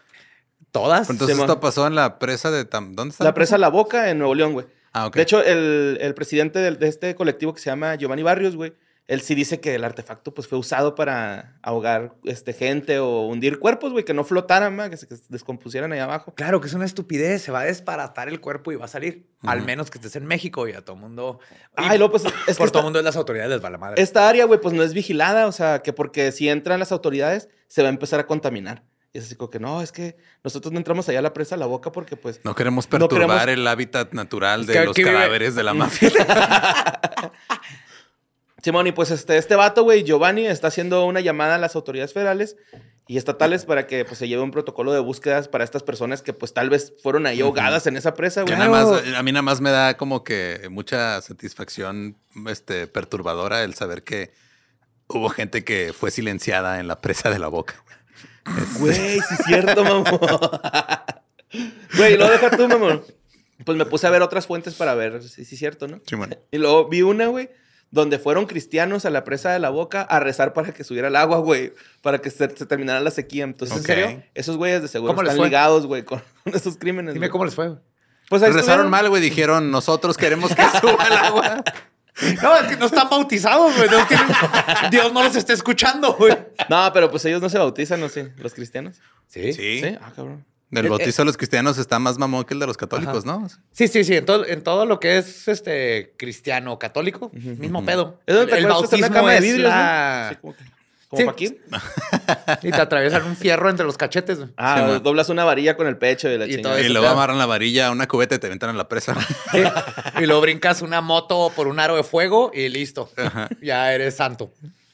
todas. 0.70 1.08
Entonces 1.08 1.36
Sí, 1.36 1.40
esto 1.40 1.58
pasó 1.58 1.86
en 1.86 1.94
la 1.94 2.18
presa 2.18 2.50
de 2.50 2.68
Tam- 2.68 2.94
¿Dónde 2.94 3.12
está? 3.12 3.24
La 3.24 3.32
presa 3.32 3.56
La 3.56 3.68
Boca 3.70 4.10
en 4.10 4.18
Nuevo 4.18 4.34
León, 4.34 4.52
güey. 4.52 4.66
Ah, 4.92 5.06
ok. 5.06 5.16
De 5.16 5.22
hecho, 5.22 5.42
el, 5.42 5.96
el 6.02 6.12
presidente 6.12 6.58
de, 6.58 6.86
este 6.86 7.14
colectivo 7.14 7.54
que 7.54 7.60
se 7.62 7.70
llama 7.70 7.94
Giovanni 7.94 8.22
Barrios, 8.22 8.56
güey, 8.56 8.74
él 9.08 9.20
sí 9.22 9.34
dice 9.34 9.58
que 9.58 9.74
el 9.74 9.82
artefacto 9.84 10.32
pues 10.32 10.46
fue 10.46 10.56
usado 10.58 10.94
para 10.94 11.58
ahogar 11.62 12.14
este, 12.24 12.52
gente 12.52 12.98
o 13.00 13.22
hundir 13.26 13.58
cuerpos, 13.58 13.90
güey, 13.92 14.04
que 14.04 14.14
no 14.14 14.22
flotaran, 14.22 14.76
ma, 14.76 14.90
que 14.90 14.96
se 14.96 15.08
que 15.08 15.16
se 15.16 15.24
descompusieran 15.30 15.90
ahí 15.92 15.98
abajo. 15.98 16.32
Claro 16.34 16.60
que 16.60 16.68
es 16.68 16.74
una 16.74 16.84
estupidez. 16.84 17.42
Se 17.42 17.50
va 17.50 17.60
a 17.60 17.64
desbaratar 17.64 18.28
el 18.28 18.40
cuerpo 18.40 18.70
y 18.70 18.76
va 18.76 18.84
a 18.84 18.88
salir. 18.88 19.26
Al 19.42 19.62
menos 19.62 19.90
que 19.90 19.98
estés 19.98 20.14
en 20.16 20.26
México 20.26 20.68
y 20.68 20.72
a 20.74 20.82
todo 20.84 20.94
mundo. 20.96 21.40
Ay, 21.74 21.98
luego, 21.98 22.12
pues, 22.12 22.24
es 22.26 22.32
que 22.32 22.54
por 22.54 22.66
esta- 22.66 22.72
todo 22.72 22.82
mundo 22.82 22.98
es 22.98 23.04
las 23.04 23.16
autoridades 23.16 23.50
les 23.50 23.64
va 23.64 23.70
la 23.70 23.78
madre. 23.78 24.00
Esta 24.02 24.28
área, 24.28 24.44
güey, 24.44 24.60
pues 24.60 24.74
no 24.74 24.82
es 24.82 24.92
vigilada, 24.94 25.46
o 25.46 25.52
sea, 25.52 25.80
que 25.80 25.92
porque 25.92 26.30
si 26.30 26.48
entran 26.48 26.78
las 26.78 26.92
autoridades 26.92 27.48
se 27.66 27.82
va 27.82 27.88
a 27.88 27.90
empezar 27.92 28.20
a 28.20 28.26
contaminar. 28.26 28.84
Y 29.14 29.18
es 29.20 29.24
así 29.24 29.36
como 29.36 29.48
que 29.48 29.58
no, 29.58 29.80
es 29.80 29.90
que 29.90 30.18
nosotros 30.44 30.70
no 30.70 30.78
entramos 30.78 31.08
allá 31.08 31.20
a 31.20 31.22
la 31.22 31.32
presa 31.32 31.54
a 31.54 31.58
la 31.58 31.64
boca 31.64 31.90
porque 31.92 32.14
pues... 32.16 32.40
No 32.44 32.54
queremos 32.54 32.84
No 32.84 32.90
perturbar 33.08 33.46
queremos- 33.46 33.48
el 33.48 33.66
hábitat 33.66 34.12
natural 34.12 34.66
de 34.66 34.74
que 34.74 34.84
los 34.84 34.94
vive- 34.94 35.12
cadáveres 35.12 35.54
de 35.54 35.62
la 35.62 35.72
mafia. 35.72 36.10
Simón, 38.62 38.86
y 38.86 38.92
pues 38.92 39.10
este, 39.10 39.36
este 39.36 39.54
vato, 39.54 39.84
güey, 39.84 40.02
Giovanni, 40.02 40.46
está 40.46 40.68
haciendo 40.68 41.04
una 41.04 41.20
llamada 41.20 41.54
a 41.54 41.58
las 41.58 41.76
autoridades 41.76 42.12
federales 42.12 42.56
y 43.06 43.16
estatales 43.16 43.64
para 43.64 43.86
que 43.86 44.04
pues, 44.04 44.18
se 44.18 44.28
lleve 44.28 44.42
un 44.42 44.50
protocolo 44.50 44.92
de 44.92 45.00
búsquedas 45.00 45.48
para 45.48 45.64
estas 45.64 45.82
personas 45.82 46.22
que 46.22 46.32
pues 46.32 46.52
tal 46.52 46.68
vez 46.68 46.92
fueron 47.02 47.26
ahí 47.26 47.40
ahogadas 47.40 47.86
en 47.86 47.96
esa 47.96 48.14
presa, 48.14 48.42
güey. 48.42 48.54
nada 48.56 48.68
más, 48.68 49.02
a 49.16 49.22
mí 49.22 49.32
nada 49.32 49.42
más 49.42 49.60
me 49.60 49.70
da 49.70 49.96
como 49.96 50.24
que 50.24 50.68
mucha 50.70 51.20
satisfacción 51.22 52.16
este, 52.48 52.86
perturbadora 52.86 53.62
el 53.62 53.74
saber 53.74 54.02
que 54.02 54.32
hubo 55.06 55.28
gente 55.30 55.64
que 55.64 55.94
fue 55.98 56.10
silenciada 56.10 56.80
en 56.80 56.88
la 56.88 57.00
presa 57.00 57.30
de 57.30 57.38
la 57.38 57.48
boca. 57.48 57.82
Güey, 58.78 59.20
sí 59.20 59.34
es 59.34 59.44
cierto, 59.44 59.84
mamón. 59.84 60.04
Güey, 61.98 62.16
lo 62.16 62.30
deja 62.30 62.50
tú, 62.50 62.66
mamón. 62.66 63.04
Pues 63.64 63.76
me 63.76 63.84
puse 63.84 64.06
a 64.06 64.10
ver 64.10 64.22
otras 64.22 64.46
fuentes 64.46 64.74
para 64.74 64.94
ver 64.94 65.22
si 65.22 65.44
sí 65.44 65.54
es 65.54 65.58
cierto, 65.58 65.86
¿no? 65.86 66.00
Y 66.50 66.56
luego 66.56 66.88
vi 66.88 67.02
una, 67.02 67.26
güey, 67.26 67.50
donde 67.90 68.18
fueron 68.18 68.46
cristianos 68.46 69.04
a 69.04 69.10
la 69.10 69.24
presa 69.24 69.50
de 69.52 69.58
la 69.58 69.70
boca 69.70 70.02
a 70.02 70.20
rezar 70.20 70.52
para 70.52 70.72
que 70.72 70.84
subiera 70.84 71.08
el 71.08 71.16
agua, 71.16 71.38
güey, 71.38 71.72
para 72.02 72.18
que 72.18 72.30
se, 72.30 72.54
se 72.56 72.66
terminara 72.66 73.00
la 73.00 73.10
sequía. 73.10 73.44
Entonces, 73.44 73.76
en 73.78 73.82
serio, 73.84 74.22
esos 74.34 74.56
güeyes 74.56 74.82
de 74.82 74.88
seguro 74.88 75.12
¿Cómo 75.12 75.22
les 75.22 75.32
están 75.32 75.46
ligados, 75.46 75.86
güey, 75.86 76.02
con 76.04 76.22
esos 76.44 76.76
crímenes. 76.76 77.14
Dime 77.14 77.30
cómo 77.30 77.44
les 77.44 77.54
fue. 77.54 77.76
Pues 78.28 78.42
ahí 78.42 78.48
Rezaron 78.48 78.58
estuvieron. 78.60 78.90
mal, 78.90 79.08
güey. 79.08 79.22
Dijeron, 79.22 79.70
nosotros 79.70 80.16
queremos 80.18 80.54
que 80.54 80.62
suba 80.80 81.06
el 81.06 81.12
agua. 81.16 81.64
No, 82.42 82.56
es 82.56 82.62
que 82.66 82.76
no 82.76 82.86
están 82.86 83.08
bautizados, 83.08 83.76
güey. 83.76 83.88
Tienen- 84.08 84.90
Dios 84.90 85.12
no 85.12 85.22
los 85.22 85.36
está 85.36 85.52
escuchando, 85.52 86.14
güey. 86.14 86.36
No, 86.68 86.90
pero 86.92 87.08
pues 87.12 87.24
ellos 87.26 87.40
no 87.40 87.48
se 87.48 87.58
bautizan, 87.58 88.00
¿no? 88.00 88.08
Sí, 88.08 88.22
los 88.38 88.54
cristianos. 88.54 88.96
Sí. 89.28 89.52
Sí. 89.52 89.80
Sí. 89.80 89.96
Ah, 90.02 90.12
cabrón. 90.16 90.44
Del 90.70 90.86
Eh, 90.86 90.88
bautizo 90.90 91.22
de 91.22 91.26
los 91.26 91.36
cristianos 91.36 91.78
está 91.78 91.98
más 91.98 92.18
mamón 92.18 92.44
que 92.44 92.52
el 92.54 92.60
de 92.60 92.66
los 92.66 92.76
católicos, 92.76 93.24
Ajá. 93.26 93.38
¿no? 93.38 93.48
Sí, 93.72 93.88
sí, 93.88 94.04
sí. 94.04 94.16
En 94.16 94.26
todo, 94.26 94.46
en 94.46 94.62
todo 94.62 94.84
lo 94.84 95.00
que 95.00 95.16
es 95.18 95.48
este 95.48 96.12
cristiano 96.18 96.72
o 96.72 96.78
católico, 96.78 97.30
mismo 97.32 97.84
pedo. 97.84 98.20
Es 98.26 98.36
el 98.36 98.64
una 98.66 98.74
bautismo 98.74 99.30
es 99.30 99.40
vidrios, 99.42 99.68
la- 99.70 100.24
¿no? 100.24 100.34
Sí, 100.34 100.36
como 100.42 100.54
como 101.08 101.34
Sí. 101.38 101.58
Y 102.64 102.70
te 102.70 102.80
atraviesan 102.82 103.24
un 103.24 103.34
fierro 103.34 103.70
entre 103.70 103.86
los 103.86 103.96
cachetes. 103.96 104.40
Ah, 104.58 104.90
Sí, 104.96 105.00
doblas 105.02 105.30
una 105.30 105.42
varilla 105.42 105.74
con 105.74 105.86
el 105.86 105.96
pecho 105.96 106.28
y 106.28 106.36
la 106.36 106.46
Y 106.46 106.60
todo 106.60 106.78
Y 106.78 106.90
luego 106.90 107.08
amarran 107.08 107.38
la 107.38 107.46
varilla 107.46 107.86
a 107.86 107.90
una 107.92 108.06
cubeta 108.06 108.34
y 108.34 108.38
te 108.38 108.46
aventan 108.46 108.68
a 108.68 108.72
la 108.74 108.88
presa. 108.88 109.14
Sí. 109.50 109.62
Y 110.20 110.26
luego 110.26 110.42
brincas 110.42 110.82
una 110.82 111.00
moto 111.00 111.50
por 111.56 111.66
un 111.66 111.80
aro 111.80 111.96
de 111.96 112.04
fuego 112.04 112.50
y 112.52 112.68
listo. 112.68 113.10
Ya 113.62 113.90
eres 113.94 114.16
santo. 114.16 114.52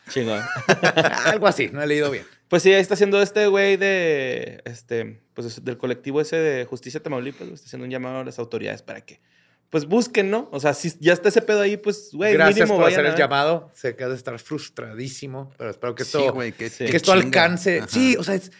Chingón. 0.08 0.40
Algo 1.26 1.48
así, 1.48 1.68
no 1.72 1.82
he 1.82 1.86
leído 1.88 2.12
bien. 2.12 2.24
Pues 2.48 2.62
sí, 2.62 2.72
ahí 2.72 2.80
está 2.80 2.94
haciendo 2.94 3.20
este 3.22 3.46
güey 3.46 3.76
de, 3.76 4.60
este, 4.64 5.20
pues 5.34 5.46
es- 5.46 5.64
del 5.64 5.76
colectivo 5.76 6.20
ese 6.20 6.36
de 6.36 6.64
Justicia 6.66 7.02
Tamaulipas, 7.02 7.48
está 7.48 7.66
haciendo 7.66 7.84
un 7.84 7.90
llamado 7.90 8.18
a 8.20 8.24
las 8.24 8.38
autoridades 8.38 8.82
para 8.82 9.00
que, 9.00 9.20
pues 9.70 9.86
busquen, 9.86 10.30
¿no? 10.30 10.48
O 10.52 10.60
sea, 10.60 10.74
si 10.74 10.92
ya 11.00 11.14
está 11.14 11.30
ese 11.30 11.42
pedo 11.42 11.60
ahí, 11.62 11.76
pues, 11.76 12.10
güey, 12.12 12.34
Gracias 12.34 12.56
mínimo 12.56 12.74
por 12.76 12.84
vayan 12.84 13.00
hacer 13.00 13.12
el 13.12 13.18
llamado. 13.18 13.70
Sé 13.74 13.96
que 13.96 14.04
has 14.04 14.10
de 14.10 14.16
estar 14.16 14.38
frustradísimo, 14.38 15.50
pero 15.56 15.70
espero 15.70 15.94
que 15.94 16.02
esto, 16.04 16.20
Sí, 16.20 16.28
güey, 16.28 16.52
que 16.52 16.66
esto 16.66 17.12
alcance. 17.12 17.78
Ajá. 17.78 17.88
Sí, 17.88 18.16
o 18.18 18.22
sea, 18.22 18.34
es- 18.34 18.52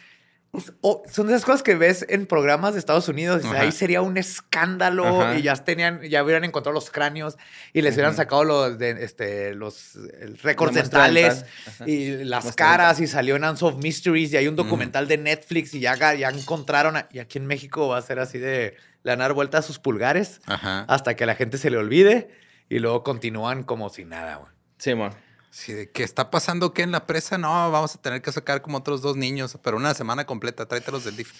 es- 0.56 0.72
o- 0.80 1.02
son 1.10 1.26
de 1.26 1.32
esas 1.34 1.44
cosas 1.44 1.62
que 1.62 1.74
ves 1.74 2.04
en 2.08 2.26
programas 2.26 2.74
de 2.74 2.78
Estados 2.80 3.08
Unidos. 3.08 3.42
y 3.44 3.46
Ajá. 3.48 3.60
Ahí 3.60 3.72
sería 3.72 4.02
un 4.02 4.16
escándalo 4.16 5.22
Ajá. 5.22 5.38
y 5.38 5.42
ya 5.42 5.54
tenían, 5.56 6.02
ya 6.02 6.22
hubieran 6.22 6.44
encontrado 6.44 6.74
los 6.74 6.90
cráneos 6.90 7.36
y 7.72 7.82
les 7.82 7.94
hubieran 7.94 8.14
sacado 8.16 8.44
los, 8.44 8.78
de, 8.78 9.04
este, 9.04 9.54
los 9.54 9.98
récords 10.42 10.74
dentales 10.74 11.36
dental. 11.44 11.50
Ajá. 11.66 11.88
y 11.88 12.24
las 12.24 12.44
Muestra 12.44 12.66
caras 12.66 13.00
y 13.00 13.06
salió 13.06 13.36
en 13.36 13.44
Unsolved 13.44 13.82
Mysteries 13.82 14.32
y 14.32 14.36
hay 14.36 14.48
un 14.48 14.56
documental 14.56 15.08
de 15.08 15.18
Netflix 15.18 15.74
y 15.74 15.80
ya, 15.80 15.94
ya 16.14 16.28
encontraron. 16.30 16.96
a- 16.96 17.08
y 17.12 17.18
aquí 17.18 17.38
en 17.38 17.46
México 17.46 17.88
va 17.88 17.98
a 17.98 18.02
ser 18.02 18.18
así 18.18 18.38
de 18.38 18.76
le 19.02 19.10
van 19.12 19.20
a 19.20 19.24
dar 19.24 19.32
vuelta 19.34 19.58
a 19.58 19.62
sus 19.62 19.78
pulgares 19.78 20.40
Ajá. 20.46 20.84
hasta 20.88 21.14
que 21.14 21.24
a 21.24 21.26
la 21.26 21.34
gente 21.34 21.58
se 21.58 21.68
le 21.70 21.76
olvide 21.76 22.30
y 22.70 22.78
luego 22.78 23.02
continúan 23.02 23.62
como 23.62 23.90
si 23.90 24.04
nada, 24.06 24.36
güey. 24.36 24.50
Sí, 24.78 24.94
man. 24.94 25.12
Sí, 25.56 25.72
de 25.72 25.88
¿qué 25.88 26.02
está 26.02 26.32
pasando 26.32 26.74
qué 26.74 26.82
en 26.82 26.90
la 26.90 27.06
presa? 27.06 27.38
No, 27.38 27.70
vamos 27.70 27.94
a 27.94 28.02
tener 28.02 28.20
que 28.20 28.32
sacar 28.32 28.60
como 28.60 28.78
otros 28.78 29.02
dos 29.02 29.16
niños, 29.16 29.56
pero 29.62 29.76
una 29.76 29.94
semana 29.94 30.24
completa, 30.26 30.66
tráetelos 30.66 31.04
del 31.04 31.16
DIF. 31.16 31.32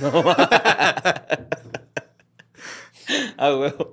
Ah, 3.36 3.50
güey. 3.50 3.74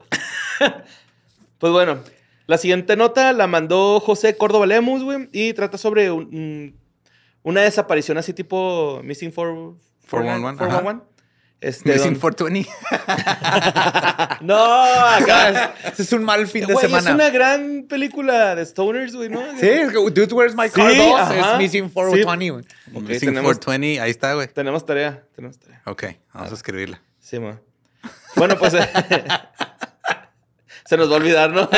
pues 1.59 1.73
bueno, 1.73 1.99
la 2.47 2.57
siguiente 2.57 2.95
nota 2.95 3.33
la 3.33 3.45
mandó 3.47 3.99
José 3.99 4.37
Córdoba 4.37 4.65
Lemus, 4.67 5.03
güey, 5.03 5.27
y 5.33 5.51
trata 5.53 5.77
sobre 5.77 6.11
un- 6.11 6.33
un- 6.33 6.79
una 7.43 7.59
desaparición 7.61 8.17
así 8.17 8.33
tipo 8.33 9.01
Missing 9.03 9.31
4, 9.31 9.77
411, 10.09 10.57
411. 10.59 11.11
Este, 11.62 11.93
Missing 11.93 12.13
don- 12.19 12.21
420. 12.21 12.69
No, 14.41 14.56
acá 14.56 15.74
es 15.97 16.12
un 16.12 16.24
mal 16.24 16.47
fin 16.47 16.65
de 16.65 16.76
semana. 16.76 17.10
Es 17.10 17.15
una 17.15 17.30
gran 17.30 17.86
película 17.88 18.56
de 18.56 18.65
Stoners, 18.65 19.15
güey, 19.15 19.30
¿no? 19.30 19.39
Sí, 19.60 19.67
es 19.67 19.89
que 19.91 19.97
Dude, 19.97 20.34
Where's 20.34 20.56
My 20.56 20.69
Car 20.69 20.91
Sí, 20.91 20.97
2 20.97 21.19
ajá. 21.19 21.52
es 21.54 21.58
Missing 21.60 21.89
420, 21.89 22.50
güey. 22.50 22.65
Missing 23.04 23.19
tenemos, 23.30 23.58
420, 23.60 24.02
ahí 24.02 24.10
está, 24.12 24.34
güey. 24.34 24.47
tenemos 24.47 24.84
tarea, 24.86 25.24
tenemos 25.36 25.60
tarea. 25.60 25.82
Ok, 25.86 26.04
vamos 26.34 26.52
a 26.52 26.56
escribirla. 26.56 27.00
Sí, 27.19 27.39
ma. 27.39 27.60
Bueno, 28.36 28.58
pues 28.58 28.74
eh, 28.74 28.89
se 30.86 30.97
nos 30.97 31.10
va 31.10 31.13
a 31.13 31.17
olvidar, 31.17 31.52
¿no? 31.52 31.69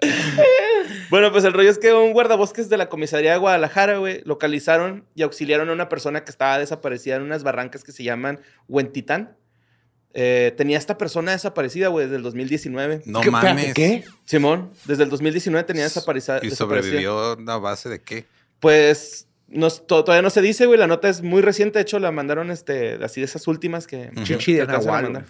bueno, 1.10 1.32
pues 1.32 1.44
el 1.44 1.52
rollo 1.52 1.70
es 1.70 1.78
que 1.78 1.92
un 1.92 2.12
guardabosques 2.12 2.68
de 2.68 2.76
la 2.76 2.88
comisaría 2.88 3.32
de 3.32 3.38
Guadalajara, 3.38 3.98
güey, 3.98 4.22
localizaron 4.24 5.04
y 5.14 5.22
auxiliaron 5.22 5.68
a 5.70 5.72
una 5.72 5.88
persona 5.88 6.24
que 6.24 6.30
estaba 6.30 6.58
desaparecida 6.58 7.16
en 7.16 7.22
unas 7.22 7.42
barrancas 7.42 7.84
que 7.84 7.92
se 7.92 8.04
llaman 8.04 8.40
Huentitán. 8.68 9.36
Eh, 10.16 10.52
tenía 10.56 10.78
esta 10.78 10.96
persona 10.96 11.32
desaparecida, 11.32 11.88
güey, 11.88 12.04
desde 12.06 12.16
el 12.16 12.22
2019. 12.22 13.02
No 13.06 13.20
¿Qué- 13.20 13.28
espérate, 13.28 13.48
mames. 13.48 13.74
¿Qué? 13.74 14.04
Simón, 14.24 14.70
desde 14.84 15.02
el 15.04 15.10
2019 15.10 15.64
tenía 15.66 15.84
desaparecida. 15.84 16.38
¿Y 16.42 16.50
sobrevivió 16.50 17.36
a 17.48 17.58
base 17.58 17.88
de 17.88 18.00
qué? 18.00 18.26
Pues 18.60 19.26
no, 19.48 19.68
to- 19.70 20.04
todavía 20.04 20.22
no 20.22 20.30
se 20.30 20.40
dice, 20.40 20.66
güey. 20.66 20.78
La 20.78 20.86
nota 20.86 21.08
es 21.08 21.22
muy 21.22 21.42
reciente. 21.42 21.78
De 21.78 21.82
hecho, 21.82 21.98
la 21.98 22.12
mandaron 22.12 22.50
este, 22.52 22.98
así 23.02 23.20
de 23.20 23.24
esas 23.26 23.48
últimas 23.48 23.86
que. 23.88 24.10
Chichi 24.22 24.52
de 24.54 24.66
Nahual. 24.66 25.24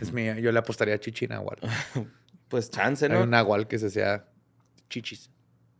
Es 0.00 0.12
mía. 0.12 0.38
Yo 0.38 0.52
le 0.52 0.58
apostaría 0.60 0.94
a 0.94 0.98
Chichi 0.98 1.26
Nahual. 1.26 1.58
Pues 2.54 2.70
chance, 2.70 3.04
Hay 3.04 3.10
¿no? 3.10 3.24
un 3.24 3.30
Nahual 3.30 3.66
que 3.66 3.80
se 3.80 3.90
sea 3.90 4.28
chichis. 4.88 5.28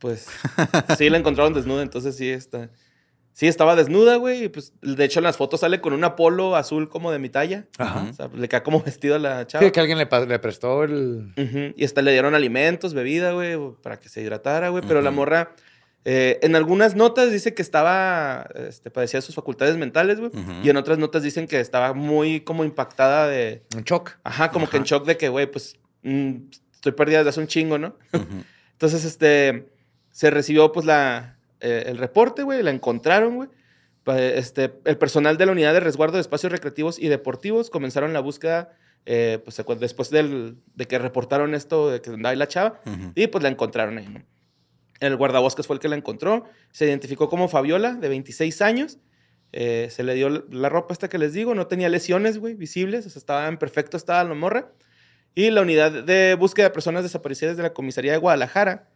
Pues 0.01 0.27
sí, 0.99 1.09
la 1.09 1.19
encontraron 1.19 1.55
desnuda, 1.55 1.83
entonces 1.83 2.17
sí 2.17 2.29
está. 2.29 2.69
Sí, 3.33 3.47
estaba 3.47 3.77
desnuda, 3.77 4.17
güey. 4.17 4.49
Pues 4.49 4.73
de 4.83 5.05
hecho, 5.05 5.21
en 5.21 5.23
las 5.23 5.37
fotos 5.37 5.61
sale 5.61 5.81
con 5.81 5.93
un 5.93 6.17
polo 6.17 6.57
azul 6.57 6.89
como 6.89 7.13
de 7.13 7.21
mi 7.21 7.29
talla. 7.29 7.69
Ajá. 7.79 8.09
O 8.11 8.13
sea, 8.13 8.29
le 8.35 8.49
queda 8.49 8.65
como 8.65 8.83
vestido 8.85 9.15
a 9.15 9.21
la 9.21 9.47
chava. 9.47 9.65
Sí, 9.65 9.71
que 9.71 9.79
alguien 9.79 9.99
le, 9.99 10.07
prestó 10.41 10.83
el... 10.83 11.33
Y 11.77 11.85
hasta 11.85 12.03
le 12.03 12.11
dieron 12.11 12.35
alimentos, 12.35 12.93
bebida, 12.93 13.31
güey, 13.31 13.57
para 13.81 14.01
que 14.01 14.09
se 14.09 14.21
hidratara, 14.21 14.71
güey. 14.71 14.83
Pero 14.85 15.01
la 15.01 15.13
morra, 15.13 15.55
eh, 16.05 16.41
en 16.43 16.57
algunas 16.57 16.97
notas 16.97 17.31
dice 17.31 17.55
que 17.55 17.63
estaba, 17.63 18.49
este, 18.69 18.91
padecía 18.91 19.19
de 19.19 19.23
sus 19.23 19.37
facultades 19.37 19.77
mentales, 19.77 20.19
güey. 20.19 20.33
Y 20.65 20.71
en 20.71 20.77
otras 20.77 20.99
notas 20.99 21.23
dicen 21.23 21.47
que 21.47 21.61
estaba 21.61 21.93
muy 21.93 22.41
como 22.41 22.65
impactada 22.65 23.29
de, 23.29 23.63
Un 23.77 23.85
shock. 23.85 24.19
ajá, 24.25 24.51
como 24.51 24.69
que 24.69 24.77
en 24.77 24.83
shock 24.83 25.07
de 25.07 25.17
que, 25.17 25.29
güey, 25.29 25.47
pues 25.49 25.77
mm, 26.03 26.37
estoy 26.85 26.93
perdida 26.93 27.19
desde 27.19 27.31
hace 27.31 27.41
un 27.41 27.47
chingo, 27.47 27.79
¿no? 27.79 27.97
Ujú. 28.13 28.45
Entonces, 28.73 29.05
este, 29.05 29.69
se 30.11 30.31
recibió 30.31 30.71
pues 30.73 30.85
la, 30.87 31.39
eh, 31.61 31.85
el 31.87 31.99
reporte, 31.99 32.43
güey, 32.43 32.63
la 32.63 32.71
encontraron, 32.71 33.37
güey. 33.37 33.49
Este, 34.07 34.75
el 34.85 34.99
personal 34.99 35.39
de 35.39 35.47
la 35.47 35.53
unidad 35.53 35.73
de 35.73 35.81
resguardo 35.81 36.17
de 36.17 36.21
espacios 36.21 36.53
recreativos 36.53 36.99
y 36.99 37.09
deportivos 37.09 37.71
comenzaron 37.71 38.13
la 38.13 38.21
búsqueda 38.21 38.77
eh, 39.07 39.39
pues, 39.45 39.63
después 39.81 40.11
del- 40.11 40.57
de 40.75 40.87
que 40.87 40.99
reportaron 40.99 41.55
esto 41.55 41.89
de 41.91 42.03
que 42.03 42.11
andaba 42.11 42.31
ahí 42.33 42.37
la 42.37 42.47
chava 42.49 42.81
Ujú. 42.85 43.13
y 43.15 43.27
pues 43.29 43.43
la 43.43 43.49
encontraron 43.49 43.97
ahí, 43.97 44.07
¿no? 44.09 44.23
El 45.01 45.17
guardabosques 45.17 45.67
fue 45.67 45.77
el 45.77 45.81
que 45.81 45.89
la 45.89 45.97
encontró. 45.97 46.45
Se 46.71 46.85
identificó 46.87 47.29
como 47.31 47.49
Fabiola, 47.49 47.95
de 47.95 48.09
26 48.09 48.61
años. 48.63 48.99
Eh, 49.53 49.89
se 49.91 50.03
le 50.03 50.15
dio 50.15 50.29
la- 50.29 50.45
la 50.51 50.69
ropa 50.69 50.93
esta 50.93 51.09
que 51.09 51.19
les 51.19 51.33
digo. 51.33 51.55
No 51.55 51.67
tenía 51.67 51.89
lesiones, 51.89 52.39
güey, 52.39 52.55
visibles. 52.55 53.07
O 53.07 53.11
sea, 53.11 53.21
estaba 53.21 53.49
en 53.49 53.57
perfecto 53.59 53.97
estado 53.97 54.29
la 54.29 54.35
morra. 54.35 54.71
Y 55.35 55.51
la 55.51 55.63
unidad 55.63 55.91
de 56.05 56.35
búsqueda 56.39 56.67
de 56.67 56.71
personas 56.71 57.03
desaparecidas 57.03 57.57
de 57.57 57.63
la 57.65 57.73
comisaría 57.73 58.13
de 58.13 58.19
Guadalajara 58.19 58.89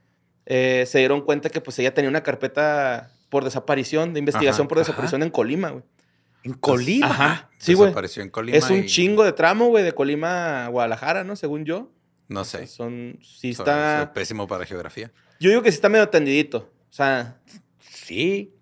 eh, 0.46 0.85
se 0.87 0.98
dieron 0.98 1.20
cuenta 1.22 1.51
que 1.51 1.61
pues 1.61 1.79
ella 1.79 1.92
tenía 1.92 2.09
una 2.09 2.22
carpeta 2.22 3.11
por 3.29 3.44
desaparición, 3.44 4.14
de 4.14 4.20
investigación 4.20 4.64
Ajá, 4.64 4.68
por 4.68 4.79
desaparición 4.79 5.22
en 5.22 5.31
Colima, 5.31 5.70
güey. 5.70 5.85
En 6.44 6.55
Colima. 6.55 7.07
Ajá. 7.07 7.51
Sí, 7.59 7.74
güey. 7.74 7.88
Desapareció 7.88 8.22
en 8.22 8.31
Colima. 8.31 8.57
Es 8.57 8.70
un 8.70 8.79
y- 8.79 8.87
chingo 8.87 9.24
de 9.24 9.33
tramo, 9.33 9.66
güey, 9.66 9.85
de 9.85 9.92
Colima 9.92 10.64
a 10.66 10.68
Guadalajara, 10.68 11.24
¿no? 11.24 11.37
Según 11.37 11.64
yo. 11.64 11.90
No 12.29 12.44
sé. 12.44 12.66
Son, 12.66 13.18
sí 13.22 13.51
está... 13.51 14.05
soy 14.05 14.14
pésimo 14.14 14.46
para 14.46 14.64
geografía. 14.64 15.11
Yo 15.40 15.51
digo 15.51 15.62
que 15.62 15.70
sí 15.72 15.77
está 15.77 15.88
medio 15.88 16.09
tendidito. 16.09 16.70
O 16.88 16.92
sea, 16.92 17.37
Sí. 17.81 18.55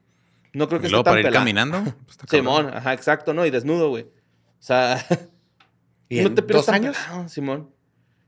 no 0.52 0.66
creo 0.68 0.80
que 0.80 0.86
Y 0.86 0.88
esté 0.88 0.96
tan 0.96 1.04
para 1.04 1.20
ir 1.20 1.26
pelado. 1.26 1.40
caminando. 1.42 1.82
pues. 2.06 2.16
Simón, 2.28 2.70
ajá, 2.74 2.92
exacto, 2.94 3.34
¿no? 3.34 3.44
Y 3.46 3.50
desnudo, 3.50 3.90
güey. 3.90 4.04
O 4.04 4.62
sea, 4.62 5.04
¿Y 6.08 6.20
no 6.20 6.28
en 6.28 6.34
te 6.34 6.42
dos 6.42 6.68
años? 6.68 6.96
pelado, 6.96 7.28
Simón. 7.28 7.70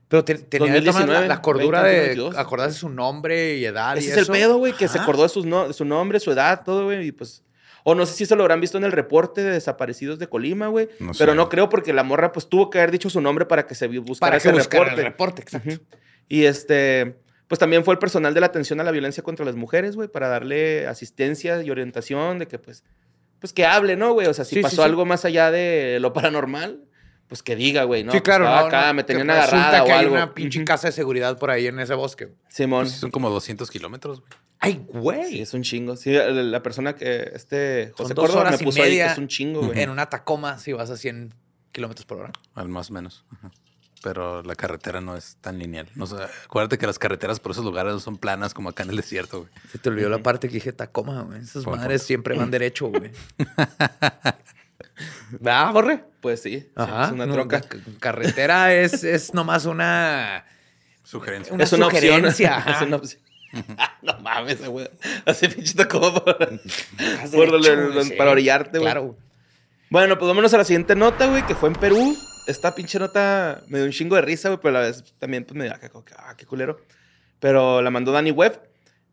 Pero 0.07 0.25
te- 0.25 0.35
tenía 0.35 0.73
de 0.73 0.81
todas 0.81 0.95
maneras 0.95 1.05
2019, 1.05 1.27
la, 1.27 1.35
la 1.35 1.41
cordura 1.41 1.81
20, 1.83 1.99
de 1.99 2.05
22. 2.07 2.37
acordarse 2.37 2.77
su 2.79 2.89
nombre 2.89 3.57
y 3.57 3.65
edad 3.65 3.95
y 3.95 3.99
Ese 3.99 4.11
es 4.11 4.17
el 4.17 4.27
pedo, 4.27 4.57
güey, 4.57 4.73
que 4.73 4.87
se 4.87 4.97
acordó 4.99 5.23
de, 5.23 5.29
sus 5.29 5.45
no- 5.45 5.67
de 5.67 5.73
su 5.73 5.85
nombre, 5.85 6.19
su 6.19 6.31
edad, 6.31 6.63
todo, 6.63 6.85
güey, 6.85 7.05
y 7.07 7.11
pues... 7.11 7.43
O 7.85 7.95
no 7.95 8.05
sé 8.05 8.13
si 8.13 8.23
eso 8.25 8.35
lo 8.35 8.43
habrán 8.43 8.59
visto 8.59 8.77
en 8.77 8.83
el 8.83 8.91
reporte 8.91 9.41
de 9.41 9.51
desaparecidos 9.51 10.19
de 10.19 10.27
Colima, 10.27 10.67
güey. 10.67 10.89
No 10.99 11.11
pero 11.17 11.31
sé. 11.31 11.35
no 11.35 11.47
creo 11.47 11.69
porque 11.69 11.93
la 11.93 12.03
morra 12.03 12.31
pues 12.33 12.49
tuvo 12.49 12.69
que 12.69 12.77
haber 12.79 12.91
dicho 12.91 13.09
su 13.09 13.21
nombre 13.21 13.45
para 13.45 13.65
que 13.67 13.73
se 13.75 13.87
buscara 13.87 14.31
Para 14.31 14.41
que 14.41 14.49
ese 14.49 14.57
buscara 14.57 14.83
reporte. 14.83 15.01
el 15.01 15.07
reporte, 15.07 15.41
exacto. 15.43 15.75
Y 16.27 16.43
este, 16.43 17.15
pues 17.47 17.57
también 17.57 17.85
fue 17.85 17.93
el 17.93 17.99
personal 17.99 18.33
de 18.33 18.41
la 18.41 18.47
atención 18.47 18.81
a 18.81 18.83
la 18.83 18.91
violencia 18.91 19.23
contra 19.23 19.45
las 19.45 19.55
mujeres, 19.55 19.95
güey, 19.95 20.09
para 20.09 20.27
darle 20.27 20.87
asistencia 20.87 21.63
y 21.63 21.71
orientación 21.71 22.37
de 22.39 22.47
que, 22.47 22.59
pues, 22.59 22.83
pues 23.39 23.53
que 23.53 23.65
hable, 23.65 23.95
¿no, 23.95 24.11
güey? 24.13 24.27
O 24.27 24.33
sea, 24.33 24.43
si 24.43 24.55
Sí, 24.55 24.55
sí, 24.57 24.63
pasó 24.63 24.75
sí. 24.77 24.81
algo 24.81 25.05
más 25.05 25.23
allá 25.23 25.49
de 25.49 25.99
lo 26.01 26.11
paranormal, 26.13 26.83
pues 27.29 27.43
que 27.43 27.55
diga, 27.55 27.83
güey, 27.83 28.03
¿no? 28.03 28.11
sí, 28.11 28.21
claro. 28.21 28.45
Estaba 28.45 28.61
no, 28.61 28.67
acá, 28.67 28.87
no, 28.87 28.93
me 28.95 29.03
que 29.03 29.13
tenían 29.13 29.27
resulta 29.27 29.67
agarrada 29.67 29.85
que 29.85 29.91
o 29.91 29.93
hay 29.93 29.99
algo. 29.99 30.15
una 30.15 30.33
pinche 30.33 30.65
casa 30.65 30.87
de 30.87 30.91
seguridad 30.91 31.37
por 31.37 31.51
ahí 31.51 31.67
en 31.67 31.79
ese 31.79 31.93
bosque. 31.93 32.29
Simón. 32.49 32.85
Pues 32.85 32.95
son 32.95 33.11
como 33.11 33.29
200 33.29 33.69
kilómetros, 33.69 34.19
güey. 34.21 34.31
Ay, 34.59 34.83
güey. 34.87 35.29
Sí, 35.29 35.41
es 35.41 35.53
un 35.53 35.61
chingo. 35.61 35.95
Sí, 35.95 36.11
la 36.11 36.61
persona 36.63 36.95
que, 36.95 37.31
este, 37.33 37.93
José 37.95 38.15
Córdoba 38.15 38.49
me 38.51 38.57
puso 38.57 38.81
ahí 38.81 38.97
que 38.97 39.05
es 39.05 39.17
un 39.17 39.27
chingo, 39.27 39.61
güey. 39.61 39.79
En 39.79 39.91
una 39.91 40.07
Tacoma, 40.07 40.57
si 40.57 40.73
vas 40.73 40.89
a 40.89 40.97
100 40.97 41.33
kilómetros 41.71 42.05
por 42.05 42.17
hora. 42.17 42.31
Al 42.55 42.67
más 42.67 42.89
o 42.89 42.93
menos. 42.93 43.23
Ajá. 43.31 43.51
Pero 44.01 44.41
la 44.43 44.55
carretera 44.55 45.01
no 45.01 45.15
es 45.15 45.37
tan 45.41 45.59
lineal. 45.59 45.87
No 45.95 46.07
sé, 46.07 46.15
acuérdate 46.45 46.77
que 46.77 46.87
las 46.87 46.97
carreteras 46.97 47.39
por 47.39 47.51
esos 47.51 47.65
lugares 47.65 47.93
no 47.93 47.99
son 47.99 48.17
planas 48.17 48.53
como 48.53 48.69
acá 48.69 48.83
en 48.83 48.89
el 48.89 48.95
desierto, 48.95 49.41
güey. 49.41 49.51
Se 49.71 49.77
te 49.77 49.89
olvidó 49.89 50.09
la 50.09 50.23
parte 50.23 50.47
que 50.47 50.55
dije 50.55 50.71
Tacoma, 50.71 51.21
güey. 51.23 51.41
Esas 51.41 51.67
madres 51.67 52.03
siempre 52.03 52.35
van 52.35 52.49
derecho, 52.49 52.87
güey. 52.87 53.11
¿Verdad, 55.31 55.73
Borre? 55.73 56.03
Pues 56.21 56.41
sí, 56.41 56.69
Ajá. 56.75 57.05
es 57.05 57.11
una 57.11 57.25
no, 57.25 57.33
troca. 57.33 57.61
ca- 57.61 57.77
Carretera 57.99 58.73
es, 58.73 59.03
es 59.03 59.33
nomás 59.33 59.65
una... 59.65 60.45
Sugerencia. 61.03 61.53
Una 61.53 61.63
es 61.63 61.73
una 61.73 61.87
opción. 61.87 62.03
sugerencia, 62.03 62.57
es 62.67 62.67
ajá. 62.67 62.85
una 62.85 62.95
opción. 62.97 63.21
no 64.03 64.19
mames, 64.19 64.63
güey. 64.67 64.89
Así 65.25 65.47
pinche 65.47 65.87
como 65.87 66.23
sí. 68.03 68.13
para 68.17 68.31
orillarte, 68.31 68.77
güey. 68.79 68.91
Claro. 68.91 69.17
Bueno, 69.89 70.19
pues 70.19 70.27
vámonos 70.27 70.53
a 70.53 70.57
la 70.57 70.63
siguiente 70.65 70.95
nota, 70.95 71.25
güey, 71.27 71.45
que 71.47 71.55
fue 71.55 71.69
en 71.69 71.75
Perú. 71.75 72.15
Esta 72.47 72.75
pinche 72.75 72.99
nota 72.99 73.61
me 73.67 73.79
dio 73.79 73.85
un 73.85 73.91
chingo 73.91 74.15
de 74.15 74.21
risa, 74.21 74.49
güey, 74.49 74.59
pero 74.61 74.77
a 74.77 74.81
la 74.81 74.87
vez 74.87 75.03
también 75.17 75.45
pues, 75.45 75.55
me 75.57 75.63
dio, 75.65 75.73
ah, 75.73 76.35
qué- 76.37 76.45
culero. 76.45 76.79
Pero 77.39 77.81
la 77.81 77.89
mandó 77.89 78.11
Dani 78.11 78.31
Webb. 78.31 78.59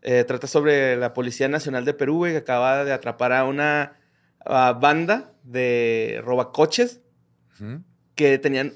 Eh, 0.02 0.24
trata 0.24 0.46
sobre 0.46 0.96
la 0.96 1.14
Policía 1.14 1.48
Nacional 1.48 1.84
de 1.84 1.94
Perú, 1.94 2.18
güey, 2.18 2.32
que 2.32 2.38
acaba 2.38 2.84
de 2.84 2.92
atrapar 2.92 3.32
a 3.32 3.44
una 3.44 3.96
banda 4.44 5.32
de 5.46 6.20
robacoches 6.24 7.00
que 8.14 8.38
tenían 8.38 8.74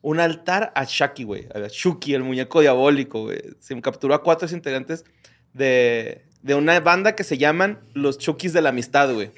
un 0.00 0.20
altar 0.20 0.72
a 0.74 0.84
Shaki, 0.84 1.24
güey. 1.24 1.48
A 1.54 1.66
Shuki, 1.68 2.14
el 2.14 2.22
muñeco 2.22 2.60
diabólico, 2.60 3.22
güey. 3.22 3.40
Se 3.60 3.80
capturó 3.80 4.14
a 4.14 4.22
cuatro 4.22 4.48
integrantes 4.50 5.04
de, 5.52 6.24
de 6.42 6.54
una 6.54 6.78
banda 6.80 7.14
que 7.14 7.24
se 7.24 7.38
llaman 7.38 7.80
los 7.94 8.18
Chukis 8.18 8.52
de 8.52 8.62
la 8.62 8.68
Amistad, 8.70 9.12
güey. 9.12 9.30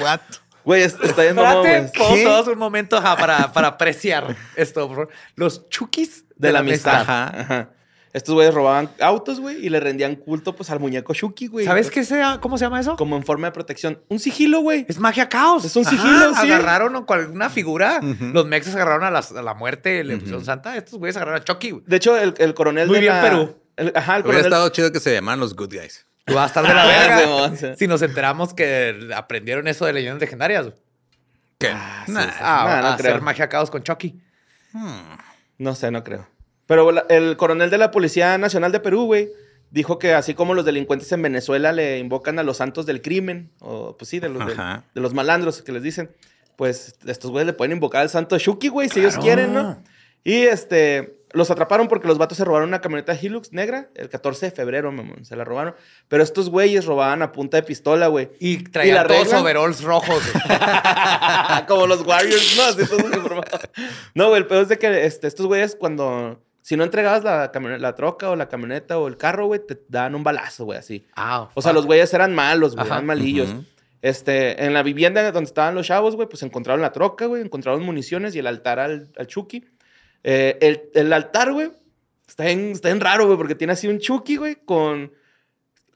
What? 0.00 0.20
Güey, 0.64 0.82
es- 0.82 0.96
está 1.02 1.22
¿Qué? 2.14 2.24
todos 2.24 2.46
un 2.48 2.58
momento 2.58 2.96
ajá, 2.96 3.16
para, 3.16 3.52
para 3.52 3.68
apreciar 3.68 4.36
esto. 4.56 5.08
Los 5.34 5.68
chukis 5.68 6.24
De 6.36 6.52
la 6.52 6.60
amistad. 6.60 7.00
Ajá. 7.02 7.40
Ajá. 7.40 7.70
Estos 8.12 8.34
güeyes 8.34 8.52
robaban 8.52 8.90
autos, 9.00 9.40
güey, 9.40 9.64
y 9.64 9.70
le 9.70 9.80
rendían 9.80 10.16
culto, 10.16 10.54
pues, 10.54 10.68
al 10.70 10.78
muñeco 10.80 11.14
Shuki, 11.14 11.46
güey. 11.46 11.64
¿Sabes 11.64 11.90
qué 11.90 12.04
sea, 12.04 12.38
cómo 12.42 12.58
se 12.58 12.66
llama 12.66 12.78
eso? 12.78 12.94
Como 12.96 13.16
en 13.16 13.22
forma 13.24 13.46
de 13.46 13.52
protección. 13.52 14.02
Un 14.08 14.18
sigilo, 14.18 14.60
güey. 14.60 14.84
Es 14.88 14.98
magia 14.98 15.30
caos. 15.30 15.64
Es 15.64 15.74
un 15.76 15.84
sigilo, 15.86 16.34
sí. 16.34 16.50
Agarraron 16.52 16.94
una 17.32 17.48
figura. 17.48 18.00
Los 18.02 18.46
mexas 18.46 18.74
agarraron 18.74 19.04
a, 19.04 19.10
las- 19.10 19.32
a 19.32 19.40
la 19.42 19.54
muerte 19.54 20.04
Ujú. 20.04 20.18
pusieron 20.18 20.44
santa. 20.44 20.76
Estos 20.76 20.98
güeyes 20.98 21.16
agarraron 21.16 21.40
a 21.40 21.44
Chucky. 21.44 21.70
güey. 21.70 21.84
De 21.86 21.96
hecho, 21.96 22.16
el, 22.18 22.34
el 22.36 22.52
coronel 22.52 22.86
Muy 22.88 22.96
de 22.96 23.00
bien, 23.00 23.14
la... 23.14 23.22
Perú. 23.22 23.56
el- 23.76 23.92
ajá, 23.94 24.16
el 24.16 24.22
Hubiera 24.22 24.22
coronel... 24.24 24.44
estado 24.44 24.68
chido 24.68 24.92
que 24.92 25.00
se 25.00 25.14
llamaran 25.14 25.40
los 25.40 25.56
good 25.56 25.70
guys. 25.72 26.06
Y 26.26 26.34
va 26.34 26.44
a 26.44 26.46
estar 26.46 26.66
de 26.66 26.74
la 26.74 26.82
Ah, 26.82 27.48
verga. 27.48 27.76
Si 27.76 27.86
nos 27.86 28.02
enteramos 28.02 28.52
que 28.52 29.08
aprendieron 29.16 29.66
eso 29.68 29.86
de 29.86 29.94
leyendas 29.94 30.20
legendarias. 30.20 30.66
güey. 30.66 30.76
¿Qué? 31.58 31.68
Ah, 31.74 32.02
sí, 32.06 32.12
Nah. 32.12 32.22
sí. 32.24 32.28
Ah, 32.40 32.64
Nah, 32.68 32.80
no 32.82 32.88
a 32.88 32.96
creo. 32.98 33.10
hacer 33.12 33.22
magia 33.22 33.48
caos 33.48 33.70
con 33.70 33.82
Chucky. 33.82 34.20
Hmm. 34.72 35.16
No 35.58 35.74
sé, 35.74 35.90
no 35.90 36.04
creo. 36.04 36.28
Pero 36.72 37.06
el 37.10 37.36
coronel 37.36 37.68
de 37.68 37.76
la 37.76 37.90
Policía 37.90 38.38
Nacional 38.38 38.72
de 38.72 38.80
Perú, 38.80 39.04
güey, 39.04 39.28
dijo 39.70 39.98
que 39.98 40.14
así 40.14 40.32
como 40.32 40.54
los 40.54 40.64
delincuentes 40.64 41.12
en 41.12 41.20
Venezuela 41.20 41.70
le 41.70 41.98
invocan 41.98 42.38
a 42.38 42.42
los 42.42 42.56
santos 42.56 42.86
del 42.86 43.02
crimen, 43.02 43.50
o 43.60 43.94
pues 43.94 44.08
sí, 44.08 44.20
de 44.20 44.30
los, 44.30 44.42
de, 44.46 45.00
los 45.02 45.12
malandros 45.12 45.60
que 45.60 45.70
les 45.70 45.82
dicen, 45.82 46.10
pues 46.56 46.96
estos 47.06 47.30
güeyes 47.30 47.48
le 47.48 47.52
pueden 47.52 47.72
invocar 47.72 48.00
al 48.00 48.08
santo 48.08 48.38
Shuki, 48.38 48.68
güey, 48.68 48.88
si 48.88 49.00
ellos 49.00 49.18
quieren, 49.18 49.52
¿no? 49.52 49.82
Y 50.24 50.44
este, 50.44 51.18
los 51.34 51.50
atraparon 51.50 51.88
porque 51.88 52.08
los 52.08 52.16
vatos 52.16 52.38
se 52.38 52.44
robaron 52.46 52.70
una 52.70 52.80
camioneta 52.80 53.14
Hilux 53.20 53.52
negra 53.52 53.90
el 53.94 54.08
14 54.08 54.46
de 54.46 54.52
febrero, 54.52 54.90
mamón, 54.92 55.26
se 55.26 55.36
la 55.36 55.44
robaron. 55.44 55.74
Pero 56.08 56.22
estos 56.22 56.48
güeyes 56.48 56.86
robaban 56.86 57.20
a 57.20 57.32
punta 57.32 57.58
de 57.58 57.64
pistola, 57.64 58.06
güey. 58.06 58.30
Y 58.40 58.64
traían 58.64 59.06
regla? 59.06 59.40
overalls 59.40 59.82
rojos. 59.82 60.22
güey. 60.32 60.56
Como 61.68 61.86
los 61.86 62.00
Warriors, 62.06 62.56
¿no? 62.56 62.62
Así 62.62 62.86
todos. 62.86 63.44
No, 64.14 64.28
güey, 64.30 64.40
el 64.40 64.46
pedo 64.46 64.62
es 64.62 64.68
de 64.68 64.78
que 64.78 65.04
este, 65.04 65.26
estos 65.26 65.44
güeyes 65.44 65.76
cuando... 65.76 66.40
Si 66.62 66.76
no 66.76 66.84
entregabas 66.84 67.24
la, 67.24 67.50
la 67.78 67.94
troca 67.94 68.30
o 68.30 68.36
la 68.36 68.48
camioneta 68.48 68.98
o 68.98 69.08
el 69.08 69.16
carro, 69.16 69.46
güey, 69.46 69.60
te 69.66 69.78
daban 69.88 70.14
un 70.14 70.22
balazo, 70.22 70.64
güey, 70.64 70.78
así. 70.78 71.04
Ah, 71.16 71.50
O 71.54 71.60
sea, 71.60 71.72
los 71.72 71.86
güeyes 71.86 72.14
eran 72.14 72.34
malos, 72.34 72.74
güey, 72.76 72.86
eran 72.86 73.04
malillos. 73.04 73.54
Este, 74.00 74.64
en 74.64 74.72
la 74.72 74.82
vivienda 74.82 75.30
donde 75.32 75.48
estaban 75.48 75.74
los 75.74 75.86
chavos, 75.86 76.16
güey, 76.16 76.28
pues 76.28 76.42
encontraron 76.42 76.80
la 76.80 76.92
troca, 76.92 77.26
güey, 77.26 77.42
encontraron 77.42 77.84
municiones 77.84 78.34
y 78.34 78.38
el 78.38 78.46
altar 78.46 78.78
al, 78.80 79.08
al 79.16 79.26
Chucky. 79.26 79.64
Eh, 80.24 80.56
el, 80.60 80.90
el 80.94 81.12
altar, 81.12 81.52
güey, 81.52 81.70
está 82.26 82.48
en, 82.48 82.70
está 82.72 82.90
en 82.90 83.00
raro, 83.00 83.26
güey, 83.26 83.36
porque 83.36 83.54
tiene 83.54 83.72
así 83.74 83.88
un 83.88 83.98
Chucky, 83.98 84.36
güey, 84.36 84.56
con... 84.64 85.12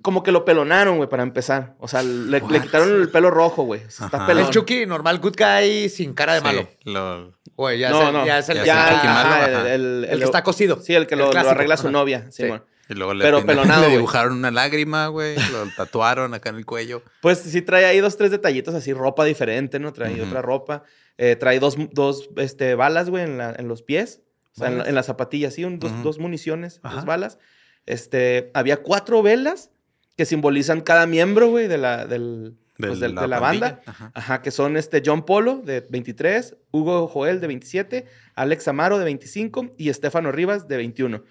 Como 0.06 0.22
que 0.22 0.30
lo 0.30 0.44
pelonaron, 0.44 0.98
güey, 0.98 1.08
para 1.08 1.24
empezar. 1.24 1.74
O 1.80 1.88
sea, 1.88 2.00
le, 2.04 2.40
le 2.40 2.60
quitaron 2.60 2.88
el 3.02 3.10
pelo 3.10 3.28
rojo, 3.28 3.64
güey. 3.64 3.82
O 3.84 3.90
sea, 3.90 4.06
está 4.06 4.18
Ajá. 4.18 4.26
pelón. 4.28 4.44
El 4.44 4.50
Chucky 4.50 4.86
normal 4.86 5.18
good 5.18 5.34
guy 5.36 5.88
sin 5.88 6.14
cara 6.14 6.34
de 6.34 6.38
Sí, 6.38 6.44
malo. 6.44 6.68
lo- 6.84 7.36
Güey, 7.56 7.80
ya, 7.80 7.90
no, 7.90 8.02
es 8.02 8.06
el, 8.06 8.12
no. 8.12 8.26
ya 8.26 8.38
es 8.38 8.48
el, 8.50 8.64
Ya 8.64 8.88
el 8.88 9.08
malo, 9.08 9.28
ajá, 9.28 10.16
que 10.18 10.24
está 10.24 10.42
cosido. 10.44 10.80
Sí, 10.80 10.94
el 10.94 11.08
que 11.08 11.14
El 11.14 11.20
lo, 11.22 11.32
lo 11.32 11.38
arregla 11.50 11.76
su 11.76 11.88
ajá. 11.88 11.90
novia, 11.92 12.26
Sí. 12.30 12.44
Y 12.88 12.94
luego 12.94 13.14
le, 13.14 13.24
Pero 13.24 13.44
pelonado, 13.44 13.82
le 13.88 13.96
dibujaron 13.96 14.32
una 14.34 14.52
lágrima, 14.52 15.08
güey. 15.08 15.34
Lo 15.50 15.66
tatuaron 15.76 16.34
acá 16.34 16.50
en 16.50 16.54
el 16.56 16.64
cuello. 16.66 17.02
Pues 17.20 17.38
sí 17.40 17.60
trae 17.62 17.84
ahí 17.84 17.98
dos, 17.98 18.16
tres 18.16 18.30
detallitos 18.30 18.76
así, 18.76 18.92
ropa 18.92 19.24
diferente, 19.24 19.80
¿no? 19.80 19.92
Trae 19.92 20.22
otra 20.22 20.40
ropa. 20.40 20.84
Eh, 21.18 21.34
trae 21.34 21.58
dos, 21.58 21.76
dos 21.90 22.28
este, 22.36 22.76
balas, 22.76 23.10
güey, 23.10 23.24
en, 23.24 23.38
la- 23.38 23.56
en 23.58 23.66
los 23.66 23.82
pies. 23.82 24.20
O 24.54 24.58
sea, 24.60 24.68
en, 24.68 24.94
las 24.94 25.06
zapatillas, 25.06 25.52
sí, 25.54 25.64
un- 25.64 25.80
dos, 25.80 25.90
dos 26.04 26.20
municiones, 26.20 26.78
Ajá. 26.84 26.94
dos 26.94 27.04
balas. 27.06 27.38
Este, 27.86 28.50
había 28.54 28.76
cuatro 28.78 29.20
velas 29.22 29.70
que 30.16 30.24
simbolizan 30.24 30.80
cada 30.80 31.06
miembro, 31.06 31.48
güey, 31.48 31.68
de 31.68 31.78
la, 31.78 32.06
del, 32.06 32.56
De 32.78 32.88
pues, 32.88 33.00
la 33.00 33.22
de 33.22 33.28
la 33.28 33.38
banda. 33.38 33.80
Ajá. 33.86 34.10
Ajá, 34.14 34.42
que 34.42 34.50
son 34.50 34.76
este 34.76 35.02
John 35.04 35.24
Polo, 35.24 35.62
de 35.64 35.86
23, 35.88 36.56
Hugo 36.72 37.06
Joel, 37.08 37.40
de 37.40 37.46
27, 37.46 38.06
Alex 38.34 38.68
Amaro, 38.68 38.98
de 38.98 39.04
25, 39.04 39.74
y 39.76 39.90
Estefano 39.90 40.32
Rivas, 40.32 40.68
de 40.68 40.76
21. 40.78 41.22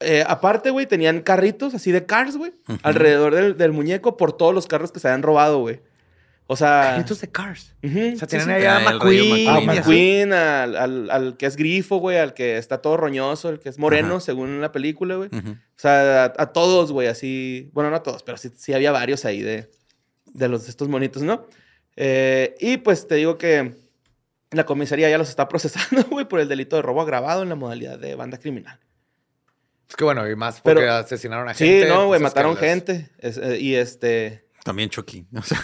Eh, 0.00 0.24
aparte, 0.26 0.70
güey, 0.70 0.86
tenían 0.86 1.20
carritos 1.20 1.74
así 1.74 1.92
de 1.92 2.06
cars, 2.06 2.36
güey, 2.36 2.52
alrededor 2.82 3.34
del, 3.34 3.56
del 3.56 3.72
muñeco 3.72 4.16
por 4.16 4.36
todos 4.36 4.54
los 4.54 4.66
carros 4.66 4.90
que 4.90 5.00
se 5.00 5.08
habían 5.08 5.22
robado, 5.22 5.60
güey. 5.60 5.80
O 6.48 6.56
sea... 6.56 6.90
Carritos 6.96 7.20
de 7.20 7.28
Cars. 7.30 7.74
O 7.82 7.88
sea, 7.88 8.14
sí, 8.18 8.26
tienen 8.26 8.46
sí. 8.48 8.52
ahí 8.52 8.64
a 8.64 8.76
Ah, 8.76 8.78
el 8.80 8.84
McQueen. 8.94 9.48
A 9.48 9.60
McQueen, 9.60 10.32
al, 10.32 10.76
al- 10.76 11.10
al 11.10 11.36
que 11.36 11.46
es 11.46 11.56
grifo, 11.56 11.96
güey, 11.96 12.18
al 12.18 12.34
que 12.34 12.58
está 12.58 12.78
todo 12.82 12.96
roñoso, 12.96 13.48
el 13.48 13.58
que 13.60 13.68
es 13.70 13.78
moreno, 13.78 14.16
Ajá. 14.16 14.20
según 14.20 14.60
la 14.60 14.70
película, 14.72 15.14
güey. 15.16 15.30
O 15.32 15.56
sea, 15.76 16.24
a, 16.24 16.32
a 16.36 16.46
todos, 16.52 16.92
güey, 16.92 17.08
así. 17.08 17.70
Bueno, 17.72 17.88
no 17.90 17.96
a 17.96 18.02
todos, 18.02 18.22
pero 18.22 18.36
sí, 18.36 18.50
sí 18.56 18.74
había 18.74 18.92
varios 18.92 19.24
ahí 19.24 19.40
de, 19.40 19.70
de 20.26 20.48
los, 20.48 20.64
de 20.64 20.70
estos 20.70 20.88
monitos, 20.88 21.22
¿no? 21.22 21.46
Eh, 21.96 22.54
y 22.60 22.78
pues 22.78 23.06
te 23.06 23.14
digo 23.14 23.38
que 23.38 23.74
la 24.50 24.66
comisaría 24.66 25.08
ya 25.08 25.18
los 25.18 25.28
está 25.30 25.48
procesando, 25.48 26.04
güey, 26.10 26.26
por 26.28 26.40
el 26.40 26.48
delito 26.48 26.76
de 26.76 26.82
robo 26.82 27.00
agravado 27.02 27.42
en 27.42 27.48
la 27.48 27.54
modalidad 27.54 27.98
de 27.98 28.14
banda 28.14 28.38
criminal. 28.38 28.78
Es 29.88 29.96
que 29.96 30.04
bueno, 30.04 30.28
y 30.28 30.34
más 30.36 30.60
Pero- 30.62 30.76
porque 30.80 30.88
asesinaron 30.90 31.48
a 31.48 31.54
Sí, 31.54 31.66
gente. 31.66 31.88
no, 31.88 32.06
güey, 32.06 32.20
mataron 32.20 32.56
gente. 32.56 33.10
es- 33.18 33.36
eh, 33.38 33.58
y 33.60 33.74
este. 33.74 34.41
También 34.64 34.90
Chucky. 34.90 35.26
O 35.36 35.42
sea, 35.42 35.60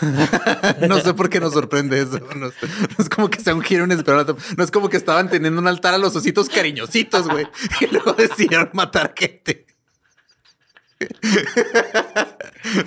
no 0.88 0.98
sé 1.00 1.14
por 1.14 1.28
qué 1.30 1.38
nos 1.40 1.52
sorprende 1.52 2.00
eso. 2.02 2.18
No, 2.34 2.48
es- 2.48 2.54
no 2.62 3.04
es 3.04 3.08
como 3.08 3.30
que 3.30 3.40
sea 3.40 3.54
un 3.54 3.62
giro 3.62 3.84
inesperado. 3.84 4.36
No 4.56 4.64
es 4.64 4.70
como 4.70 4.88
que 4.88 4.96
estaban 4.96 5.28
teniendo 5.30 5.60
un 5.60 5.68
altar 5.68 5.94
a 5.94 5.98
los 5.98 6.16
ositos 6.16 6.48
cariñositos, 6.48 7.28
güey. 7.28 7.46
Y 7.80 7.86
luego 7.86 8.12
decidieron 8.14 8.70
matar 8.72 9.14
gente. 9.16 9.66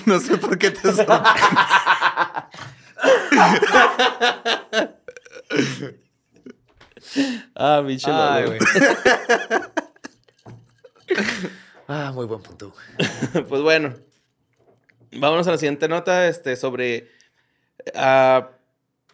No 0.05 0.19
sé 0.19 0.37
por 0.37 0.57
qué 0.57 0.71
te 0.71 0.81
sorprende. 0.81 1.29
Ah, 7.55 7.81
Lolo. 7.81 8.47
güey. 8.47 8.59
ah, 11.87 12.11
muy 12.13 12.25
buen 12.25 12.41
punto. 12.41 12.73
pues 13.49 13.61
bueno, 13.61 13.95
vámonos 15.13 15.47
a 15.47 15.51
la 15.51 15.57
siguiente 15.57 15.87
nota 15.87 16.27
este, 16.27 16.55
sobre... 16.55 17.07
ah, 17.95 18.49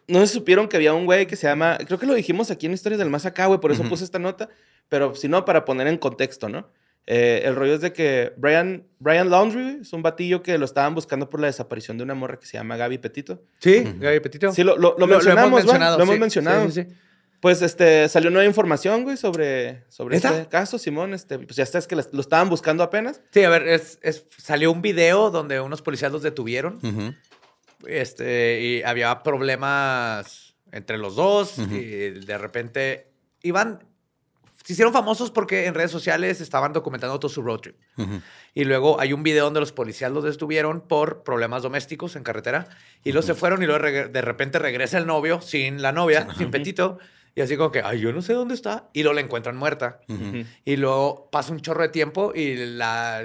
no 0.08 0.26
si 0.26 0.34
supieron 0.34 0.68
que 0.68 0.78
había 0.78 0.94
un 0.94 1.06
güey 1.06 1.26
que 1.28 1.36
se 1.36 1.48
llama... 1.48 1.78
Creo 1.86 2.00
que 2.00 2.06
lo 2.06 2.14
dijimos 2.14 2.50
aquí 2.52 2.66
en 2.66 2.74
Historias 2.74 3.00
del 3.00 3.10
Más 3.10 3.26
Acá, 3.26 3.46
güey, 3.48 3.60
por 3.60 3.72
eso 3.72 3.84
puse 3.84 4.04
esta 4.04 4.20
nota. 4.20 4.50
Pero 4.90 5.16
si 5.16 5.28
no, 5.28 5.44
para 5.44 5.66
poner 5.66 5.88
en 5.88 5.98
contexto, 5.98 6.48
¿no? 6.48 6.70
Eh, 7.10 7.42
el 7.46 7.56
rollo 7.56 7.74
es 7.74 7.82
de 7.82 7.92
que 7.94 8.34
Brian, 8.38 8.84
Brian 9.00 9.30
Laundry 9.30 9.80
es 9.82 9.94
un 9.94 10.02
batillo 10.02 10.44
que 10.44 10.58
lo 10.58 10.66
estaban 10.66 10.94
buscando 10.96 11.30
por 11.30 11.40
la 11.40 11.48
desaparición 11.48 11.98
de 11.98 12.04
una 12.04 12.14
morra 12.16 12.38
que 12.40 12.46
se 12.46 12.58
llama 12.58 12.76
Gaby 12.78 12.98
Petito. 12.98 13.42
Sí, 13.60 13.84
Gaby 14.00 14.20
Petito. 14.22 14.52
Sí, 14.54 14.64
lo, 14.64 14.78
lo- 14.78 14.96
lo 14.98 15.08
mencionamos, 15.08 15.66
¿va? 15.68 15.78
Lo 15.98 16.04
hemos 16.04 16.16
sí, 16.16 16.20
mencionado. 16.22 16.66
sí, 16.70 16.84
sí, 16.84 16.90
sí. 16.90 16.96
Pues 17.40 17.62
este, 17.62 18.10
salió 18.10 18.30
nueva 18.32 18.48
información, 18.48 19.04
güey, 19.04 19.16
sobre, 19.16 19.84
sobre 19.90 20.18
este 20.18 20.48
caso, 20.48 20.80
Simón. 20.80 21.14
Este, 21.14 21.38
pues 21.38 21.56
ya 21.56 21.64
está, 21.64 21.78
es 21.78 21.86
que 21.88 21.96
lo 21.96 22.22
estaban 22.22 22.50
buscando 22.50 22.82
apenas. 22.84 23.22
Sí, 23.32 23.44
a 23.44 23.50
ver, 23.50 23.68
es, 23.68 24.00
es- 24.02 24.26
salió 24.38 24.72
un 24.72 24.82
video 24.82 25.30
donde 25.30 25.62
unos 25.62 25.82
policías 25.84 26.12
los 26.12 26.24
detuvieron. 26.24 26.80
Ujú. 26.84 27.14
Este, 27.86 28.62
y 28.62 28.82
había 28.84 29.22
problemas 29.24 30.56
entre 30.72 30.98
los 30.98 31.16
dos. 31.16 31.60
Ujú. 31.60 31.76
Y 31.76 32.10
de 32.26 32.38
repente 32.38 33.12
iban. 33.44 33.84
Se 34.66 34.74
hicieron 34.74 34.92
famosos 34.92 35.32
porque 35.32 35.66
en 35.66 35.76
redes 35.76 35.92
sociales 35.92 36.42
estaban 36.42 36.74
documentando 36.74 37.18
todo 37.20 37.30
su 37.30 37.42
road 37.42 37.60
trip. 37.60 37.78
Ujú. 37.98 38.20
Y 38.54 38.66
luego 38.66 39.00
hay 39.00 39.14
un 39.14 39.24
video 39.24 39.46
donde 39.46 39.62
los 39.62 39.72
policías 39.72 40.12
los 40.12 40.26
detuvieron 40.26 40.82
por 40.82 41.24
problemas 41.24 41.64
domésticos 41.64 42.18
en 42.18 42.24
carretera. 42.24 42.68
Y 43.04 43.14
luego 43.14 43.26
se 43.26 43.34
fueron 43.34 43.64
y 43.64 43.66
luego 43.66 43.86
de 44.10 44.22
repente 44.22 44.60
regresa 44.60 44.98
el 44.98 45.06
novio 45.06 45.40
sin 45.40 45.82
la 45.82 45.94
novia, 45.94 46.28
sin 46.38 46.52
Petito. 46.52 46.98
Y 47.38 47.42
así 47.42 47.56
como 47.56 47.72
que, 47.72 47.84
ay, 47.84 48.00
yo 48.00 48.12
no 48.12 48.24
sé 48.24 48.34
dónde 48.34 48.56
está. 48.56 48.90
Y 48.94 49.04
luego 49.04 49.14
la 49.14 49.22
encuentran 49.22 49.56
muerta. 49.56 50.00
Y 50.66 50.76
luego 50.76 51.30
pasa 51.30 51.54
un 51.54 51.60
chorro 51.62 51.84
de 51.84 51.90
tiempo 51.90 52.32
y 52.34 52.56
la, 52.56 53.24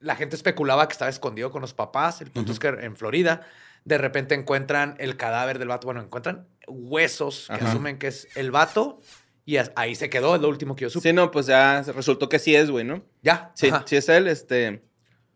la 0.00 0.14
gente 0.14 0.36
especulaba 0.36 0.86
que 0.88 0.92
estaba 0.92 1.08
escondido 1.08 1.50
con 1.50 1.62
los 1.62 1.72
papás. 1.72 2.20
El 2.20 2.30
punto 2.30 2.52
es 2.52 2.58
que 2.58 2.68
en 2.68 2.96
Florida 2.96 3.46
de 3.86 3.96
repente 3.96 4.34
encuentran 4.34 4.94
el 4.98 5.16
cadáver 5.16 5.58
del 5.58 5.68
vato. 5.68 5.86
Bueno, 5.86 6.02
encuentran 6.02 6.46
huesos 6.68 7.46
que 7.46 7.54
Ajá. 7.54 7.70
asumen 7.70 7.98
que 7.98 8.08
es 8.08 8.28
el 8.36 8.50
vato. 8.50 9.00
Y 9.46 9.56
ahí 9.74 9.94
se 9.94 10.10
quedó, 10.10 10.34
es 10.34 10.42
lo 10.42 10.50
último 10.50 10.76
que 10.76 10.82
yo 10.82 10.90
supe. 10.90 11.08
Sí, 11.08 11.14
no, 11.14 11.30
pues 11.30 11.46
ya 11.46 11.80
resultó 11.80 12.28
que 12.28 12.38
sí 12.38 12.54
es, 12.54 12.70
güey, 12.70 12.84
¿no? 12.84 13.04
Ya. 13.22 13.52
Sí, 13.54 13.68
ajá. 13.68 13.84
sí 13.86 13.96
es 13.96 14.06
él. 14.10 14.28
Este, 14.28 14.82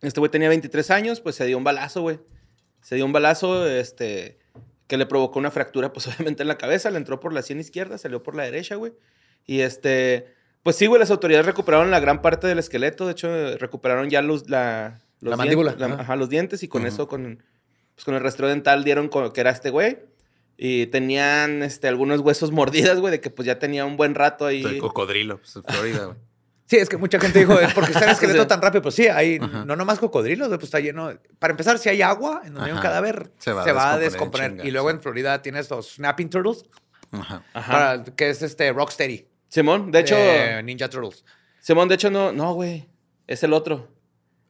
este 0.03 0.21
güey 0.21 0.31
tenía 0.31 0.51
23 0.51 0.91
años, 0.91 1.23
pues 1.23 1.37
se 1.37 1.47
dio 1.47 1.57
un 1.57 1.65
balazo, 1.65 2.03
güey. 2.03 2.21
Se 2.83 2.97
dio 2.97 3.07
un 3.07 3.13
balazo, 3.13 3.67
este, 3.67 4.40
que 4.91 4.97
le 4.99 5.07
provocó 5.07 5.39
una 5.39 5.51
fractura, 5.51 5.93
pues 5.93 6.07
obviamente 6.09 6.43
en 6.43 6.49
la 6.49 6.59
cabeza. 6.59 6.91
Le 6.91 6.99
entró 6.99 7.21
por 7.21 7.33
la 7.33 7.41
sien 7.43 7.61
izquierda, 7.61 7.97
salió 7.97 8.23
por 8.23 8.35
la 8.35 8.43
derecha, 8.43 8.75
güey. 8.75 8.93
Y 9.47 9.61
este, 9.61 10.35
pues 10.63 10.75
sí, 10.77 10.87
güey, 10.87 10.99
las 10.99 11.11
autoridades 11.11 11.47
recuperaron 11.47 11.91
la 11.91 12.01
gran 12.01 12.21
parte 12.21 12.47
del 12.49 12.59
esqueleto. 12.59 13.07
De 13.07 13.13
hecho, 13.13 13.57
recuperaron 13.59 14.11
ya 14.11 14.21
los, 14.21 14.51
la, 14.51 15.01
los 15.21 15.31
La 15.31 15.37
mandíbula, 15.37 15.77
dientes- 15.77 15.97
la- 15.97 16.03
ajá. 16.03 16.17
los 16.17 16.29
dientes 16.29 16.63
y 16.65 16.69
con 16.69 16.87
eso, 16.87 17.07
con, 17.09 17.43
pues, 17.95 18.05
con 18.05 18.15
el 18.17 18.21
rastreo 18.21 18.49
dental 18.49 18.83
dieron 18.85 19.09
co- 19.09 19.33
que 19.33 19.41
era 19.41 19.51
este 19.51 19.71
güey. 19.71 19.99
Y 20.63 20.89
tenían 20.89 21.63
este, 21.63 21.89
algunos 21.89 22.21
huesos 22.21 22.51
mordidas, 22.91 22.99
güey, 23.01 23.13
de 23.13 23.21
que 23.21 23.31
pues 23.31 23.47
ya 23.47 23.59
tenía 23.59 23.87
un 23.87 23.97
buen 23.97 24.15
rato 24.15 24.45
ahí. 24.45 24.63
El 24.63 24.79
cocodrilo, 24.79 25.39
pues, 25.39 25.57
en 25.57 25.63
Florida, 25.65 26.05
güey. 26.07 26.17
Sí, 26.71 26.77
es 26.77 26.89
que 26.89 26.97
mucha 26.97 27.19
gente 27.19 27.41
dijo, 27.41 27.59
es 27.59 27.75
porque 27.75 27.91
está 27.91 28.05
el 28.05 28.11
esqueleto 28.13 28.43
Sí. 28.43 28.49
tan 28.49 28.63
rápido. 28.63 28.81
Pues 28.81 28.95
sí, 28.95 29.09
hay 29.09 29.39
Ajá. 29.43 29.65
no 29.65 29.75
nomás 29.75 29.99
cocodrilos, 29.99 30.49
pues 30.51 30.63
está 30.63 30.79
lleno. 30.79 31.11
Para 31.41 31.51
empezar, 31.51 31.79
si 31.81 31.89
hay 31.89 32.01
agua 32.01 32.43
en 32.45 32.55
donde 32.55 32.71
hay 32.71 32.77
un 32.77 32.81
cadáver, 32.83 33.33
se 33.39 33.51
Se 33.65 33.73
va, 33.73 33.93
a 33.95 33.99
descomponer 33.99 34.65
y 34.65 34.71
luego 34.71 34.89
sí. 34.89 34.95
en 34.95 35.03
Florida 35.03 35.43
tienes 35.43 35.69
los 35.69 35.95
snapping 35.95 36.31
turtles, 36.31 36.65
Ajá. 37.11 37.43
Ajá. 37.55 37.73
para- 37.73 38.05
que 38.05 38.31
es 38.31 38.41
este 38.43 38.73
Rocksteady. 38.73 39.27
Simón, 39.49 39.91
de 39.91 39.99
hecho, 39.99 40.15
eh, 40.17 40.63
Ninja 40.63 40.89
Turtles. 40.89 41.25
Simón, 41.59 41.89
de 41.89 41.97
hecho, 41.97 42.09
no, 42.09 42.31
no, 42.31 42.55
güey. 42.55 42.89
Es 43.27 43.43
el 43.43 43.53
otro. 43.53 43.89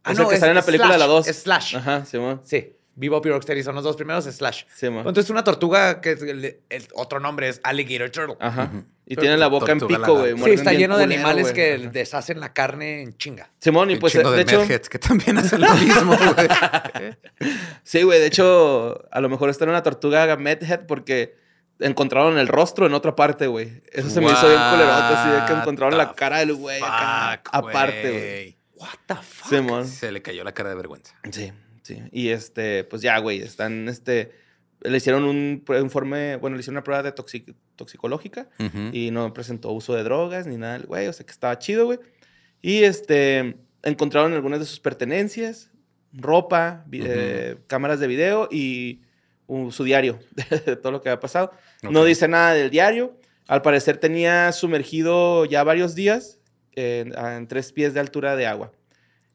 Ah, 0.04 0.12
es 0.12 0.18
no, 0.18 0.24
el 0.24 0.28
que 0.28 0.34
es 0.34 0.40
sale 0.40 0.50
en 0.52 0.56
la 0.56 0.62
película 0.62 0.92
de 0.92 0.98
la 0.98 1.06
Slash, 1.06 1.16
2. 1.16 1.28
es 1.28 1.42
Slash. 1.42 1.76
Ajá, 1.76 2.04
Simón. 2.04 2.42
Sí, 2.44 2.76
Bebop 2.94 3.24
y 3.26 3.30
Rocksteady 3.30 3.62
son 3.62 3.74
los 3.74 3.84
dos 3.84 3.96
primeros, 3.96 4.24
Slash. 4.24 4.64
Simón. 4.74 5.06
Entonces 5.06 5.30
una 5.30 5.44
tortuga 5.44 6.00
que 6.00 6.12
es 6.12 6.22
el, 6.22 6.60
el 6.68 6.88
otro 6.94 7.20
nombre 7.20 7.48
es 7.48 7.60
Alligator 7.62 8.10
Turtle. 8.10 8.36
Ajá. 8.40 8.70
Y 9.06 9.16
tiene 9.16 9.36
la 9.36 9.48
boca 9.48 9.72
en 9.72 9.80
pico, 9.80 10.18
güey. 10.18 10.38
sí, 10.38 10.50
está 10.50 10.72
lleno 10.72 10.96
de 10.96 11.04
culero, 11.04 11.20
animales 11.20 11.52
que 11.52 11.74
Ajá. 11.74 11.90
deshacen 11.90 12.38
la 12.38 12.52
carne 12.52 13.02
en 13.02 13.16
chinga. 13.16 13.50
Simón, 13.58 13.90
y 13.90 13.96
pues, 13.96 14.12
chingo 14.12 14.30
de, 14.30 14.44
de, 14.44 14.62
hecho, 14.64 14.88
que 14.88 14.98
también 15.00 15.36
hacen 15.38 15.60
lo 15.60 15.74
mismo, 15.74 16.16
güey. 16.16 16.48
sí, 17.82 18.02
güey, 18.02 18.20
de 18.20 18.26
hecho, 18.26 19.02
a 19.10 19.20
lo 19.20 19.28
mejor 19.28 19.50
está 19.50 19.64
en 19.64 19.70
una 19.70 19.82
tortuga 19.82 20.36
Medhead 20.36 20.86
porque 20.86 21.34
encontraron 21.80 22.38
el 22.38 22.46
rostro 22.46 22.86
en 22.86 22.94
otra 22.94 23.16
parte, 23.16 23.46
güey. 23.46 23.82
Eso 23.90 24.10
se 24.10 24.20
me 24.20 24.30
hizo 24.30 24.46
bien 24.46 24.60
culerota, 24.70 25.22
así 25.22 25.40
de 25.40 25.46
que 25.46 25.60
encontraron 25.60 25.98
la 25.98 26.12
cara 26.12 26.38
del 26.38 26.54
güey 26.54 26.80
aparte, 26.84 28.10
güey. 28.10 28.60
What 28.74 28.98
the 29.06 29.14
fuck? 29.16 29.50
Simón. 29.50 29.86
Se 29.86 30.10
le 30.10 30.22
cayó 30.22 30.44
la 30.44 30.52
cara 30.52 30.70
de 30.70 30.76
vergüenza. 30.76 31.14
Sí, 31.30 31.52
sí. 31.94 32.02
Y 32.12 32.28
este, 32.28 32.84
pues 32.84 33.02
ya, 33.02 33.18
güey, 33.18 33.40
están, 33.42 33.88
este, 33.88 34.30
le 34.82 34.96
hicieron 34.96 35.24
un 35.24 35.62
informe, 35.80 36.36
bueno, 36.36 36.56
le 36.56 36.60
hicieron 36.60 36.76
una 36.76 36.84
prueba 36.84 37.02
de 37.02 37.14
toxic- 37.14 37.54
toxicológica 37.76 38.48
Ujú. 38.58 38.90
y 38.92 39.10
no 39.10 39.32
presentó 39.32 39.70
uso 39.72 39.94
de 39.94 40.02
drogas 40.02 40.46
ni 40.46 40.56
nada, 40.56 40.78
güey, 40.78 41.06
o 41.08 41.12
sea 41.12 41.24
que 41.26 41.32
estaba 41.32 41.58
chido, 41.58 41.86
güey. 41.86 41.98
Y 42.62 42.82
este, 42.84 43.56
encontraron 43.82 44.32
algunas 44.32 44.60
de 44.60 44.66
sus 44.66 44.80
pertenencias, 44.80 45.70
ropa, 46.12 46.84
vi- 46.86 47.00
Ujú. 47.02 47.08
eh, 47.10 47.56
cámaras 47.66 48.00
de 48.00 48.06
video 48.06 48.48
y 48.50 49.02
uh, 49.46 49.70
su 49.70 49.84
diario 49.84 50.18
de 50.66 50.76
todo 50.76 50.92
lo 50.92 51.00
que 51.02 51.08
había 51.08 51.20
pasado. 51.20 51.52
No 51.82 52.00
Ok. 52.02 52.06
dice 52.06 52.28
nada 52.28 52.54
del 52.54 52.70
diario. 52.70 53.16
Al 53.48 53.62
parecer 53.62 53.96
tenía 53.96 54.52
sumergido 54.52 55.44
ya 55.44 55.64
varios 55.64 55.94
días 55.94 56.38
en, 56.72 57.12
en 57.18 57.48
tres 57.48 57.72
pies 57.72 57.94
de 57.94 58.00
altura 58.00 58.36
de 58.36 58.46
agua. 58.46 58.70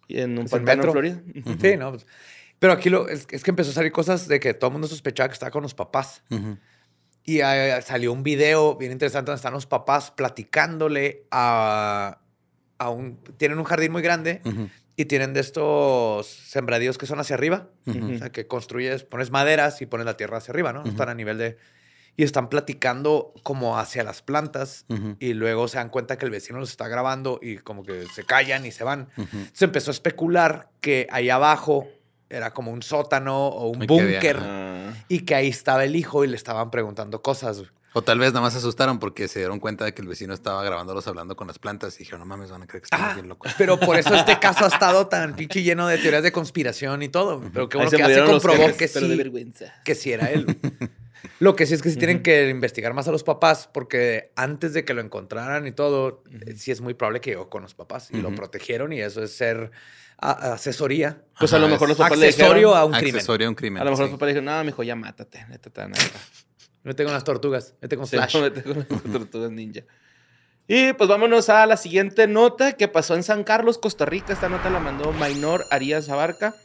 Y 0.08 0.20
en 0.20 0.38
un 0.38 0.46
¿Es 0.46 0.54
el 0.54 0.60
pantano 0.64 0.72
en 0.72 0.78
metro? 0.78 0.92
Florida. 0.92 1.24
Ujú. 1.52 1.58
Sí, 1.62 1.78
no. 1.78 1.92
pues, 1.92 2.06
Pero 2.60 2.74
aquí 2.74 2.90
lo, 2.90 3.08
es, 3.10 3.28
es 3.30 3.44
que 3.44 3.52
empezó 3.52 3.72
a 3.72 3.74
salir 3.74 3.92
cosas 3.92 4.28
de 4.28 4.40
que 4.40 4.54
todo 4.54 4.70
el 4.70 4.74
mundo 4.74 4.88
sospechaba 4.88 5.28
que 5.30 5.34
estaba 5.34 5.52
con 5.52 5.64
los 5.64 5.74
papás. 5.74 6.24
Y 7.24 7.40
eh, 7.42 7.82
salió 7.82 8.14
un 8.14 8.24
video 8.24 8.76
bien 8.76 8.92
interesante 8.92 9.32
donde 9.32 9.38
están 9.38 9.54
los 9.54 9.66
papás 9.66 10.12
platicándole 10.12 11.26
a, 11.32 12.20
a 12.78 12.90
un... 12.90 13.18
Tienen 13.38 13.58
un 13.58 13.66
jardín 13.66 13.92
muy 13.92 14.02
grande 14.04 14.42
Ujú. 14.46 14.70
y 14.96 15.06
tienen 15.06 15.34
de 15.34 15.40
estos 15.40 16.28
sembradíos 16.28 16.98
que 16.98 17.08
son 17.08 17.20
hacia 17.20 17.36
arriba. 17.36 17.70
Ujú. 17.88 18.14
O 18.14 18.18
sea, 18.20 18.32
que 18.32 18.48
construyes, 18.48 19.04
pones 19.04 19.32
maderas 19.32 19.82
y 19.82 19.88
pones 19.88 20.06
la 20.06 20.18
tierra 20.18 20.38
hacia 20.38 20.52
arriba, 20.52 20.72
¿no? 20.72 20.84
Están 20.84 21.10
a 21.10 21.16
nivel 21.16 21.38
de... 21.38 21.58
Y 22.18 22.24
están 22.24 22.48
platicando 22.48 23.34
como 23.44 23.78
hacia 23.78 24.02
las 24.04 24.22
plantas 24.22 24.86
y 25.20 25.34
luego 25.34 25.68
se 25.68 25.78
dan 25.80 25.90
cuenta 25.90 26.18
que 26.18 26.24
el 26.24 26.32
vecino 26.32 26.60
los 26.60 26.70
está 26.70 26.88
grabando 26.88 27.40
y 27.42 27.58
como 27.58 27.84
que 27.84 28.06
se 28.14 28.24
callan 28.24 28.66
y 28.66 28.72
se 28.72 28.86
van. 28.86 29.10
Se 29.52 29.66
empezó 29.66 29.92
a 29.92 29.94
especular 29.94 30.70
que 30.80 31.08
ahí 31.12 31.30
abajo 31.30 31.90
era 32.30 32.54
como 32.54 32.72
un 32.72 32.82
sótano 32.82 33.48
o 33.48 33.68
un 33.70 33.80
que 33.80 33.88
búnker 33.88 34.38
Ah. 34.42 34.94
y 35.08 35.20
que 35.22 35.36
ahí 35.36 35.48
estaba 35.50 35.84
el 35.84 35.96
hijo 35.96 36.24
y 36.24 36.28
le 36.28 36.36
estaban 36.36 36.72
preguntando 36.72 37.22
cosas. 37.22 37.58
güey. 37.60 37.70
O 37.98 38.02
tal 38.02 38.20
vez 38.20 38.34
nada 38.34 38.42
más 38.42 38.52
se 38.52 38.60
asustaron 38.60 39.00
porque 39.00 39.30
se 39.30 39.40
dieron 39.40 39.58
cuenta 39.60 39.86
de 39.86 39.94
que 39.94 40.02
el 40.02 40.08
vecino 40.10 40.34
estaba 40.34 40.62
grabándolos 40.66 41.08
hablando 41.08 41.38
con 41.38 41.48
las 41.48 41.60
plantas 41.60 41.96
y 41.96 42.00
dijeron, 42.00 42.20
no 42.20 42.26
mames, 42.26 42.52
van 42.52 42.64
a 42.64 42.68
creer 42.68 42.82
que 42.82 42.88
estamos 42.88 43.08
Ah, 43.10 43.14
bien 43.14 43.30
locos. 43.30 43.54
pero 43.58 43.80
por 43.80 43.96
eso 43.96 44.14
este 44.14 44.38
caso 44.38 44.66
ha 44.66 44.68
estado 44.68 45.08
tan 45.08 45.34
pinche 45.38 45.64
lleno 45.64 45.88
de 45.88 45.98
teorías 45.98 46.22
de 46.24 46.34
conspiración 46.34 47.04
y 47.04 47.08
todo. 47.10 47.42
Pero 47.54 47.70
qué 47.70 47.78
Ahí 47.78 47.86
bueno 47.86 47.90
se 47.92 47.96
que 47.98 48.02
ya 48.04 48.26
se 48.26 48.30
comprobó 48.32 48.66
que 48.76 48.88
de 48.88 48.88
sí, 48.90 49.16
vergüenza. 49.16 49.74
que 49.86 49.96
sí 49.96 50.12
era 50.12 50.30
él. 50.30 50.46
Lo 51.40 51.56
que 51.56 51.66
sí 51.66 51.74
es 51.74 51.82
que 51.82 51.90
sí 51.90 51.96
tienen 51.98 52.22
que 52.22 52.50
investigar 52.50 52.94
más 52.94 53.08
a 53.08 53.12
los 53.12 53.24
papás 53.24 53.68
porque 53.74 54.32
antes 54.36 54.74
de 54.74 54.84
que 54.86 54.94
lo 54.94 55.02
encontraran 55.02 55.66
y 55.66 55.72
todo, 55.72 56.22
sí 56.56 56.72
es 56.72 56.82
muy 56.82 56.94
probable 56.94 57.20
que 57.22 57.32
llegó 57.32 57.50
con 57.50 57.64
los 57.64 57.74
papás 57.74 58.10
y 58.12 58.18
lo 58.22 58.36
protegieron 58.36 58.94
y 58.94 59.00
eso 59.02 59.24
es 59.24 59.32
ser 59.36 59.72
a- 60.18 60.54
asesoría. 60.54 61.22
Pues 61.40 61.52
a 61.54 61.60
lo 61.60 61.68
mejor 61.68 61.90
los 61.90 61.98
papás 61.98 62.18
le 62.18 62.28
Accesorio 62.28 62.70
dijeron... 62.70 62.78
a 62.78 62.86
un 62.86 62.92
crimen. 62.94 63.16
Accesorio 63.16 63.48
a 63.48 63.50
un 63.50 63.56
crimen. 63.56 63.82
A 63.82 63.86
lo 63.86 63.92
mejor 63.92 64.06
sí. 64.06 64.12
los 64.12 64.18
papás 64.20 64.28
le 64.28 64.34
dijeron, 64.34 64.46
no, 64.58 64.64
mijo, 64.64 64.84
ya 64.84 64.96
mátate. 64.96 65.46
Neta, 65.50 65.70
te 65.70 65.82
van 65.82 65.92
a 65.94 65.96
matar". 65.98 66.22
Vete 66.84 67.04
con 67.04 67.14
las 67.14 67.24
tortugas, 67.24 67.74
vete 67.82 67.98
con 67.98 68.06
Sí, 68.08 68.16
Flash. 68.16 68.40
vete 68.40 68.62
con 68.64 68.78
las 68.78 68.88
tortugas 69.12 69.52
ninja. 69.52 69.82
Y 70.68 70.94
pues 70.94 71.10
vámonos 71.10 71.50
a 71.50 71.66
la 71.66 71.78
siguiente 71.78 72.28
nota 72.28 72.74
que 72.74 72.88
pasó 72.88 73.16
en 73.16 73.24
San 73.24 73.44
Carlos, 73.44 73.78
Costa 73.78 74.06
Rica. 74.06 74.34
Esta 74.34 74.50
nota 74.50 74.70
la 74.70 74.80
mandó 74.80 75.12
Mainor 75.14 75.64
Arias 75.72 76.10
Abarca. 76.10 76.56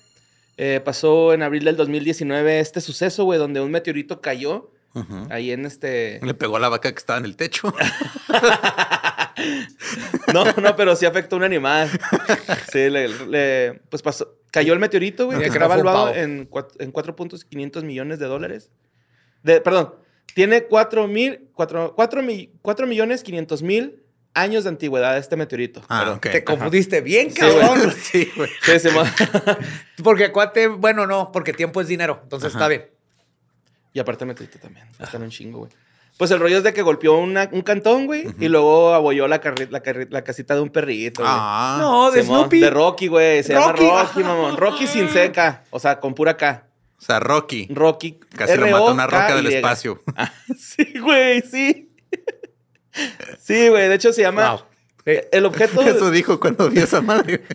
Eh, 0.57 0.81
pasó 0.85 1.33
en 1.33 1.43
abril 1.43 1.65
del 1.65 1.77
2019 1.77 2.61
este 2.61 2.81
suceso, 2.81 3.25
güey, 3.25 3.39
donde 3.39 3.61
un 3.61 3.71
meteorito 3.71 4.21
cayó 4.21 4.71
ahí 5.31 5.53
en 5.53 5.65
este... 5.67 6.19
Le 6.23 6.35
pegó 6.35 6.57
a 6.57 6.61
la 6.61 6.69
vaca 6.69 6.91
que 6.93 6.99
estaba 6.99 7.19
en 7.19 7.25
el 7.25 7.37
techo. 7.37 7.73
No, 10.33 10.45
no, 10.61 10.77
pero 10.77 10.95
sí 10.97 11.07
afectó 11.07 11.37
a 11.37 11.39
un 11.39 11.45
animal. 11.45 11.91
Sí, 12.73 12.89
le, 12.91 13.09
le- 13.09 13.81
pues 13.89 14.03
pasó, 14.03 14.37
cayó 14.51 14.73
el 14.73 14.79
meteorito, 14.79 15.27
güey, 15.27 15.39
que 15.39 15.47
está 15.47 15.59
no 15.61 15.67
fue 15.67 15.77
un 15.79 15.85
valuado 15.85 16.07
pavo. 16.07 16.17
en, 16.19 16.49
en 16.79 16.93
4.500 16.93 17.83
millones 17.85 18.19
de 18.19 18.27
dólares. 18.27 18.71
De, 19.43 19.61
perdón, 19.61 19.95
tiene 20.35 20.65
4 20.65 21.07
mil, 21.09 21.49
4, 21.55 21.95
4, 21.97 22.23
mi- 22.23 22.51
4 22.63 22.87
millones 22.87 23.23
500 23.23 23.63
mil 23.63 24.03
años 24.35 24.63
de 24.65 24.71
antigüedad 24.71 25.19
este 25.19 25.37
meteorito. 25.37 25.83
Ah, 25.89 26.01
Perdón. 26.01 26.17
ok. 26.19 26.29
Te 26.31 26.45
confundiste 26.45 27.01
bien, 27.01 27.31
cabrón. 27.33 27.93
Sí, 28.01 28.31
güey. 28.37 28.51
Sí, 28.63 28.79
sí, 28.79 28.89
mo- 28.91 29.03
Porque 30.05 30.31
cuate, 30.31 30.69
bueno, 30.69 31.07
no, 31.07 31.33
porque 31.33 31.53
tiempo 31.53 31.81
es 31.81 31.89
dinero, 31.89 32.21
entonces 32.23 32.49
Ajá. 32.55 32.59
está 32.59 32.69
bien. 32.69 32.87
Y 33.93 33.99
aparte 33.99 34.25
meteorito 34.25 34.59
también. 34.61 34.87
Están 35.01 35.23
un 35.23 35.31
chingo, 35.31 35.59
güey. 35.61 35.73
Pues 36.21 36.31
el 36.33 36.39
rollo 36.39 36.59
es 36.59 36.65
de 36.65 36.75
que 36.75 36.83
golpeó 36.83 37.17
una- 37.17 37.49
un 37.51 37.63
cantón, 37.63 38.05
güey, 38.05 38.27
y 38.39 38.49
luego 38.49 38.93
abolló 38.93 39.27
la, 39.27 39.41
casita 39.41 40.55
de 40.55 40.61
un 40.61 40.69
perrito, 40.69 41.23
güey. 41.23 41.33
Ah. 41.35 41.79
No, 41.81 42.11
de 42.11 42.21
Simón, 42.21 42.41
Snoopy. 42.41 42.61
De 42.61 42.69
Rocky, 42.69 43.07
güey. 43.07 43.43
Se 43.43 43.55
Rocky, 43.55 43.85
llama 43.85 44.03
Rocky, 44.03 44.23
mamón. 44.23 44.57
Rocky 44.59 44.87
sin 44.87 45.09
seca. 45.09 45.65
O 45.71 45.79
sea, 45.81 45.99
con 45.99 46.13
pura 46.15 46.37
K. 46.37 46.67
O 46.99 47.01
sea, 47.01 47.21
Rocky. 47.21 47.69
Rocky. 47.71 48.21
Casi 48.37 48.55
lo 48.59 48.67
mata 48.67 48.93
una 48.93 49.07
roca 49.07 49.35
del 49.35 49.47
espacio. 49.47 50.03
Sí, 50.59 50.99
güey, 51.01 51.41
sí. 51.41 51.89
Sí, 53.41 53.69
güey. 53.71 53.89
De 53.89 53.95
hecho, 53.95 54.13
se 54.13 54.21
llama. 54.21 54.51
Wow. 54.51 54.61
El 55.33 55.47
objeto. 55.47 55.81
Eso 55.87 56.11
dijo 56.11 56.39
cuando 56.39 56.69
vi 56.69 56.81
esa 56.81 57.01
madre. 57.01 57.45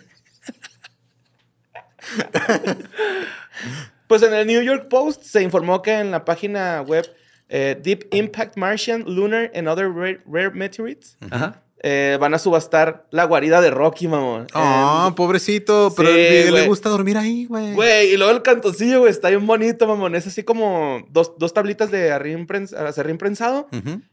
Pues 4.07 4.21
en 4.21 4.33
el 4.35 4.45
New 4.47 4.61
York 4.61 4.87
Post 4.87 5.23
se 5.23 5.41
informó 5.41 5.81
que 5.81 5.93
en 5.99 6.11
la 6.11 6.25
página 6.25 6.81
web 6.81 7.07
eh, 7.49 7.79
Deep 7.81 8.07
Impact 8.11 8.57
Martian, 8.57 9.03
Lunar 9.07 9.51
and 9.55 9.67
Other 9.67 9.89
Rare, 9.91 10.21
Rare 10.25 10.51
Meteorites 10.51 11.17
Ajá. 11.29 11.61
eh, 11.83 12.17
van 12.19 12.33
a 12.33 12.39
subastar 12.39 13.05
la 13.11 13.25
guarida 13.25 13.61
de 13.61 13.69
Rocky, 13.69 14.07
mamón. 14.07 14.47
Ah, 14.53 15.13
pobrecito. 15.15 15.93
Pero 15.95 16.09
sí, 16.09 16.51
le 16.51 16.65
gusta 16.67 16.89
dormir 16.89 17.17
ahí, 17.17 17.45
güey. 17.45 17.73
Güey, 17.73 18.13
y 18.13 18.17
luego 18.17 18.31
el 18.33 18.41
cantoncillo, 18.41 18.99
güey, 19.01 19.11
está 19.11 19.29
bien 19.29 19.45
bonito, 19.45 19.85
mamón. 19.87 20.15
Es 20.15 20.25
así 20.25 20.41
como 20.43 21.05
dos, 21.11 21.33
dos 21.37 21.53
tablitas 21.53 21.91
de 21.91 22.11
acerrín 22.11 22.47
prens- 22.47 22.73
acerrín 22.75 23.17
prensado 23.19 23.67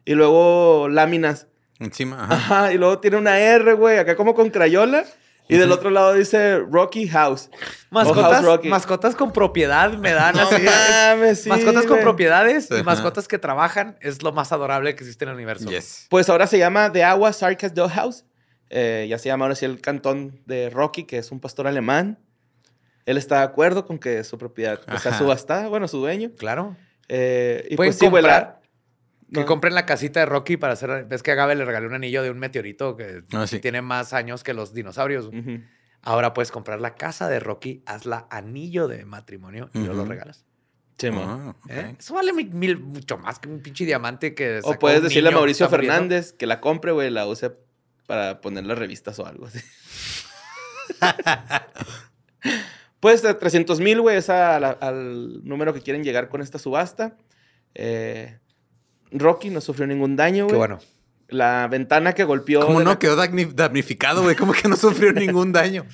y 0.04 0.12
luego 0.14 0.88
láminas. 0.90 1.46
Encima, 1.78 2.24
ajá. 2.24 2.34
Ajá, 2.34 2.72
y 2.74 2.78
luego 2.78 2.98
tiene 2.98 3.16
una 3.16 3.38
R, 3.38 3.72
güey, 3.74 3.98
acá 3.98 4.14
como 4.16 4.34
con 4.34 4.50
crayola. 4.50 5.04
Y 5.48 5.57
del 5.57 5.70
otro 5.72 5.90
lado 5.90 6.14
dice 6.14 6.59
Rocky 6.59 7.09
House. 7.09 7.50
O 7.90 7.94
Mascotas, 7.94 8.33
House 8.33 8.44
Rocky. 8.44 8.68
mascotas 8.68 9.14
con 9.14 9.33
propiedad 9.33 9.92
me 9.92 10.12
dan 10.12 10.35
No 10.35 10.42
así. 10.42 10.62
mames, 10.62 11.42
sí, 11.42 11.48
mascotas 11.48 11.85
con 11.85 12.00
propiedades 12.00 12.68
y 12.70 12.83
mascotas 12.83 13.28
que 13.28 13.38
trabajan 13.38 13.98
es 14.00 14.22
lo 14.22 14.33
más 14.33 14.52
adorable 14.52 14.94
que 14.94 15.02
existe 15.05 15.24
en 15.24 15.31
el 15.31 15.35
universo. 15.35 15.68
Yes. 15.68 16.07
Pues 16.09 16.28
ahora 16.31 16.46
se 16.46 16.59
llama 16.59 16.90
The 16.90 17.05
Agua 17.05 17.33
Sarkas 17.33 17.72
House. 17.90 18.24
Eh, 18.70 19.07
ya 19.11 19.18
se 19.18 19.28
llama 19.28 19.44
ahora 19.44 19.55
sí 19.55 19.66
el 19.66 19.83
cantón 19.83 20.40
de 20.46 20.70
Rocky, 20.70 21.05
que 21.05 21.18
es 21.18 21.31
un 21.31 21.40
pastor 21.40 21.66
alemán. 21.66 22.18
Él 23.05 23.18
está 23.18 23.38
de 23.38 23.44
acuerdo 23.44 23.85
con 23.85 23.98
que 23.98 24.24
su 24.24 24.38
propiedad 24.38 24.81
pues, 24.87 25.02
sea 25.02 25.18
subastada, 25.18 25.68
bueno, 25.68 25.88
su 25.88 25.98
dueño. 25.98 26.31
Claro. 26.38 26.76
Eh, 27.09 27.66
y 27.68 27.76
pues 27.76 27.98
sí, 27.98 28.07
comprar. 28.07 28.62
Que 29.32 29.40
no. 29.40 29.46
compren 29.46 29.74
la 29.74 29.86
casita 29.86 30.20
de 30.20 30.26
Rocky 30.26 30.56
para 30.56 30.74
hacer. 30.74 31.06
Ves 31.06 31.22
que 31.22 31.30
a 31.32 31.34
Gabe 31.34 31.54
le 31.54 31.64
regaló 31.64 31.88
un 31.88 31.94
anillo 31.94 32.22
de 32.22 32.30
un 32.30 32.38
meteorito 32.38 32.96
que 32.96 33.22
Ah, 33.32 33.46
sí. 33.46 33.60
tiene 33.60 33.80
más 33.82 34.12
años 34.12 34.44
que 34.44 34.52
los 34.54 34.74
dinosaurios. 34.74 35.30
Ahora 36.02 36.34
puedes 36.34 36.50
comprar 36.50 36.80
la 36.80 36.94
casa 36.96 37.28
de 37.28 37.38
Rocky, 37.40 37.82
hazla 37.86 38.26
anillo 38.30 38.88
de 38.88 39.04
matrimonio 39.04 39.70
y 39.72 39.78
luego 39.78 39.94
lo 39.94 40.04
regalas. 40.04 40.44
Sí, 40.98 41.10
mo. 41.10 41.22
Ah. 41.24 41.54
¿Eh? 41.68 41.96
Eso 41.98 42.14
vale 42.14 42.32
mi- 42.32 42.44
mil, 42.44 42.78
mucho 42.78 43.16
más 43.18 43.38
que 43.38 43.48
un 43.48 43.60
pinche 43.62 43.84
diamante 43.84 44.34
que. 44.34 44.60
O 44.64 44.78
puedes 44.78 44.98
un 44.98 45.04
decirle 45.04 45.28
a 45.28 45.32
que 45.32 45.36
Mauricio 45.36 45.66
muriendo. 45.70 45.92
Fernández 45.94 46.32
que 46.32 46.46
la 46.46 46.60
compre, 46.60 46.92
güey, 46.92 47.10
la 47.10 47.26
use 47.26 47.52
para 48.06 48.40
poner 48.40 48.64
las 48.66 48.78
revistas 48.78 49.18
o 49.18 49.26
algo 49.26 49.46
así. 49.46 49.60
pues 53.00 53.22
300 53.22 53.80
mil, 53.80 54.00
güey, 54.00 54.16
es 54.18 54.28
al 54.30 55.44
número 55.44 55.72
que 55.74 55.80
quieren 55.80 56.04
llegar 56.04 56.28
con 56.28 56.40
esta 56.42 56.58
subasta. 56.58 57.16
Eh, 57.74 58.38
Rocky 59.12 59.51
no 59.51 59.61
sufrió 59.61 59.87
ningún 59.87 60.16
daño, 60.16 60.46
Qué 60.46 60.55
güey. 60.55 60.59
bueno. 60.68 60.79
La 61.29 61.66
ventana 61.68 62.12
que 62.14 62.25
golpeó. 62.25 62.66
¿Cómo 62.66 62.81
no? 62.81 62.90
la- 62.90 62.98
Quedó 62.98 63.16
damni- 63.16 63.53
damnificado, 63.55 64.22
güey. 64.22 64.37
¿Cómo 64.37 64.53
que 64.53 64.68
no 64.68 64.77
sufrió 64.77 65.12
ningún 65.12 65.53
daño? 65.53 65.87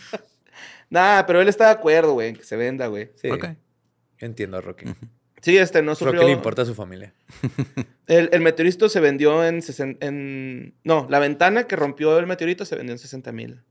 Nah, 0.91 1.23
pero 1.27 1.41
él 1.41 1.49
está 1.49 1.67
de 1.67 1.71
acuerdo, 1.73 2.13
güey, 2.15 2.33
que 2.35 2.45
se 2.45 2.57
venda, 2.57 2.87
güey. 2.87 3.11
Sí. 3.17 3.31
Ok. 3.31 3.45
Yo 4.19 4.27
entiendo 4.27 4.57
a 4.57 4.61
Rocky. 4.61 4.87
Sí, 5.41 5.57
este 5.57 5.83
no 5.83 5.95
sufrió. 5.95 6.15
Rocky 6.21 6.27
le 6.27 6.33
importa 6.33 6.63
a 6.63 6.65
su 6.65 6.75
familia. 6.75 7.15
El, 8.09 8.31
el 8.33 8.41
meteorito 8.41 8.89
se 8.89 8.99
vendió 9.01 9.45
en, 9.45 9.61
sesen- 9.61 9.99
en. 10.01 10.75
No, 10.83 11.07
la 11.11 11.19
ventana 11.19 11.65
que 11.65 11.77
rompió 11.77 12.19
el 12.19 12.27
meteorito 12.27 12.65
se 12.65 12.75
vendió 12.75 12.93
en 12.95 12.99
60 12.99 13.31
mil. 13.33 13.63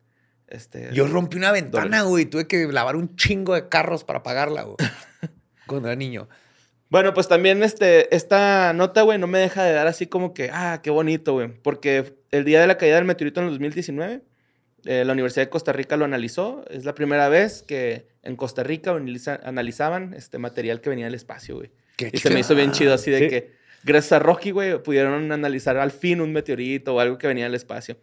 Este, 0.48 0.90
Yo 0.94 1.08
rompí 1.08 1.36
una 1.38 1.52
ventana, 1.52 1.84
Dólares. 1.86 2.06
güey. 2.08 2.26
Tuve 2.28 2.48
que 2.48 2.68
lavar 2.72 2.96
un 2.96 3.16
chingo 3.18 3.56
de 3.56 3.68
carros 3.68 4.04
para 4.06 4.22
pagarla, 4.24 4.62
güey. 4.64 4.78
Cuando 5.68 5.90
era 5.90 5.96
niño. 5.98 6.30
Bueno, 6.89 7.13
pues 7.13 7.28
también 7.28 7.63
este, 7.63 8.13
esta 8.15 8.71
nota, 8.73 9.02
güey, 9.02 9.19
no 9.19 9.28
me 9.28 9.39
deja 9.39 9.63
de 9.63 9.73
dar 9.73 9.88
así 9.88 10.08
como 10.08 10.34
que, 10.34 10.50
ah, 10.54 10.80
qué 10.82 10.89
bonito, 10.89 11.34
güey. 11.34 11.50
Porque 11.62 12.13
el 12.32 12.45
día 12.45 12.62
de 12.62 12.67
la 12.67 12.78
caída 12.78 12.95
del 12.95 13.06
meteorito 13.06 13.41
en 13.41 13.47
el 13.47 13.52
2019, 13.54 14.21
eh, 14.86 15.04
la 15.06 15.12
Universidad 15.13 15.45
de 15.45 15.50
Costa 15.50 15.73
Rica 15.73 15.97
lo 15.97 16.06
analizó. 16.06 16.63
Es 16.69 16.86
la 16.86 16.95
primera 16.95 17.28
vez 17.28 17.62
que 17.63 18.08
en 18.23 18.36
Costa 18.38 18.63
Rica 18.63 18.91
analiza- 18.93 19.39
analizaban 19.43 20.13
este 20.13 20.38
material 20.38 20.80
que 20.80 20.89
venía 20.89 21.06
del 21.06 21.15
espacio, 21.15 21.56
güey. 21.58 21.71
Qué 21.97 22.10
Y 22.13 22.17
se 22.19 22.30
me 22.30 22.39
hizo 22.39 22.56
bien 22.56 22.71
chido 22.71 22.93
así 22.93 23.12
de 23.12 23.19
Sí. 23.19 23.28
que, 23.30 23.52
gracias 23.84 24.13
a 24.13 24.19
Rocky, 24.19 24.52
güey, 24.52 24.82
pudieron 24.82 25.32
analizar 25.32 25.76
al 25.78 25.91
fin 25.91 26.21
un 26.21 26.32
meteorito 26.32 26.95
o 26.95 27.00
algo 27.02 27.17
que 27.17 27.28
venía 27.28 27.45
del 27.45 27.56
espacio. 27.56 27.97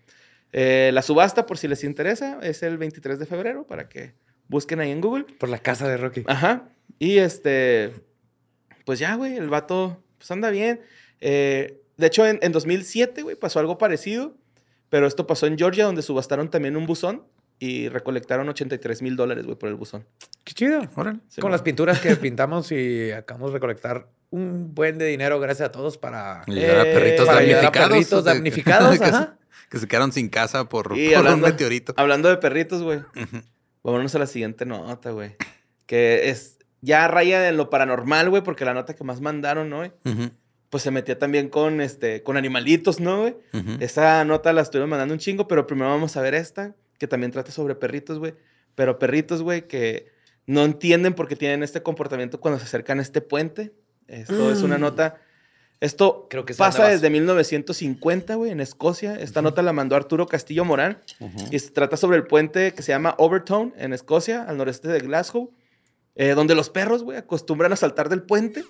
Eh, 0.52 0.90
la 0.92 1.00
subasta, 1.02 1.46
por 1.46 1.56
si 1.58 1.68
les 1.68 1.84
interesa, 1.84 2.38
es 2.42 2.62
el 2.62 2.76
23 2.76 3.18
de 3.18 3.24
febrero 3.26 3.66
para 3.66 3.88
que 3.88 4.12
busquen 4.48 4.80
ahí 4.80 4.90
en 4.90 5.00
Google. 5.00 5.24
Por 5.38 5.48
la 5.48 5.58
casa 5.58 5.88
de 5.88 5.96
Rocky. 5.96 6.22
Ajá. 6.26 6.68
Y 6.98 7.18
este, 7.18 7.92
pues 8.84 8.98
ya, 8.98 9.14
güey, 9.16 9.36
el 9.36 9.48
vato, 9.48 10.02
pues 10.18 10.30
anda 10.30 10.50
bien. 10.50 10.80
Eh, 11.20 11.80
de 11.96 12.06
hecho, 12.06 12.26
en, 12.26 12.38
en 12.42 12.52
2007, 12.52 13.22
güey, 13.22 13.36
pasó 13.36 13.60
algo 13.60 13.78
parecido, 13.78 14.36
pero 14.90 15.06
esto 15.06 15.26
pasó 15.26 15.46
en 15.46 15.56
Georgia, 15.58 15.84
donde 15.84 16.02
subastaron 16.02 16.50
también 16.50 16.76
un 16.76 16.86
buzón 16.86 17.24
y 17.58 17.88
recolectaron 17.88 18.48
83 18.48 19.00
mil 19.02 19.16
dólares, 19.16 19.44
güey, 19.46 19.56
por 19.56 19.68
el 19.68 19.76
buzón. 19.76 20.04
Qué 20.44 20.54
chido. 20.54 20.82
Órale. 20.96 21.20
Sí, 21.28 21.40
Con 21.40 21.50
las 21.52 21.62
pinturas 21.62 22.00
que 22.00 22.16
pintamos 22.16 22.70
y 22.72 23.10
acabamos 23.12 23.50
de 23.52 23.54
recolectar 23.54 24.08
un 24.30 24.74
buen 24.74 24.98
de 24.98 25.06
dinero, 25.06 25.38
gracias 25.38 25.68
a 25.68 25.72
todos, 25.72 25.96
para, 25.96 26.42
ayudar 26.42 26.78
a 26.78 26.90
Eh, 26.90 26.94
perritos 26.94 27.26
para 27.26 27.38
ayudar 27.38 27.58
a 27.58 27.62
damnificados. 27.62 27.88
perritos 27.90 28.24
damnificados. 28.24 28.90
que, 28.98 29.04
se, 29.04 29.04
ajá. 29.04 29.38
que 29.70 29.78
se 29.78 29.86
quedaron 29.88 30.12
sin 30.12 30.28
casa 30.28 30.68
por, 30.68 30.98
Y 30.98 31.08
por 31.10 31.12
un 31.20 31.26
hablando- 31.26 31.46
meteorito. 31.46 31.94
Hablando 31.96 32.28
de 32.28 32.36
perritos, 32.38 32.82
güey, 32.82 33.00
vámonos 33.84 34.14
a 34.14 34.18
la 34.18 34.26
siguiente 34.26 34.66
nota, 34.66 35.12
güey. 35.12 35.36
Que 35.86 36.30
es, 36.30 36.53
ya 36.84 37.08
raya 37.08 37.48
en 37.48 37.56
lo 37.56 37.70
paranormal, 37.70 38.30
güey, 38.30 38.42
porque 38.42 38.64
la 38.64 38.74
nota 38.74 38.94
que 38.94 39.04
más 39.04 39.20
mandaron, 39.20 39.70
¿no. 39.70 39.82
Pues 40.70 40.82
se 40.82 40.90
metía 40.90 41.18
también 41.18 41.48
con, 41.48 41.80
este, 41.80 42.22
con 42.22 42.36
animalitos, 42.36 43.00
¿no, 43.00 43.20
güey? 43.22 43.36
Esa 43.80 44.24
nota 44.24 44.52
la 44.52 44.62
estuvieron 44.62 44.90
mandando 44.90 45.14
un 45.14 45.20
chingo, 45.20 45.46
pero 45.48 45.66
primero 45.66 45.88
vamos 45.90 46.16
a 46.16 46.20
ver 46.20 46.34
esta, 46.34 46.74
que 46.98 47.06
también 47.06 47.30
trata 47.32 47.52
sobre 47.52 47.74
perritos, 47.74 48.18
güey. 48.18 48.34
Pero 48.74 48.98
perritos, 48.98 49.42
güey, 49.42 49.66
que 49.68 50.12
no 50.46 50.64
entienden 50.64 51.14
por 51.14 51.28
qué 51.28 51.36
tienen 51.36 51.62
este 51.62 51.82
comportamiento 51.82 52.40
cuando 52.40 52.58
se 52.58 52.66
acercan 52.66 52.98
a 52.98 53.02
este 53.02 53.20
puente. 53.20 53.72
Esto 54.08 54.50
es 54.52 54.62
una 54.62 54.76
Mm. 54.78 54.80
nota. 54.80 55.16
Esto 55.80 56.26
Creo 56.30 56.44
que 56.44 56.54
pasa 56.54 56.88
desde 56.88 57.08
1950, 57.10 58.34
güey, 58.36 58.50
en 58.50 58.60
Escocia. 58.60 59.14
Esta 59.16 59.42
nota 59.42 59.62
la 59.62 59.72
mandó 59.72 59.96
Arturo 59.96 60.26
Castillo 60.26 60.64
Morán 60.64 60.98
y 61.50 61.58
se 61.58 61.70
trata 61.70 61.96
sobre 61.96 62.16
el 62.16 62.26
puente 62.26 62.72
que 62.72 62.82
se 62.82 62.92
llama 62.92 63.14
Overtone 63.18 63.72
en 63.76 63.92
Escocia, 63.92 64.42
al 64.44 64.56
noreste 64.56 64.88
de 64.88 65.00
Glasgow, 65.00 65.52
eh, 66.16 66.30
donde 66.34 66.54
los 66.54 66.70
perros, 66.70 67.02
güey, 67.02 67.18
acostumbran 67.18 67.72
a 67.72 67.76
saltar 67.76 68.08
del 68.08 68.22
puente. 68.22 68.64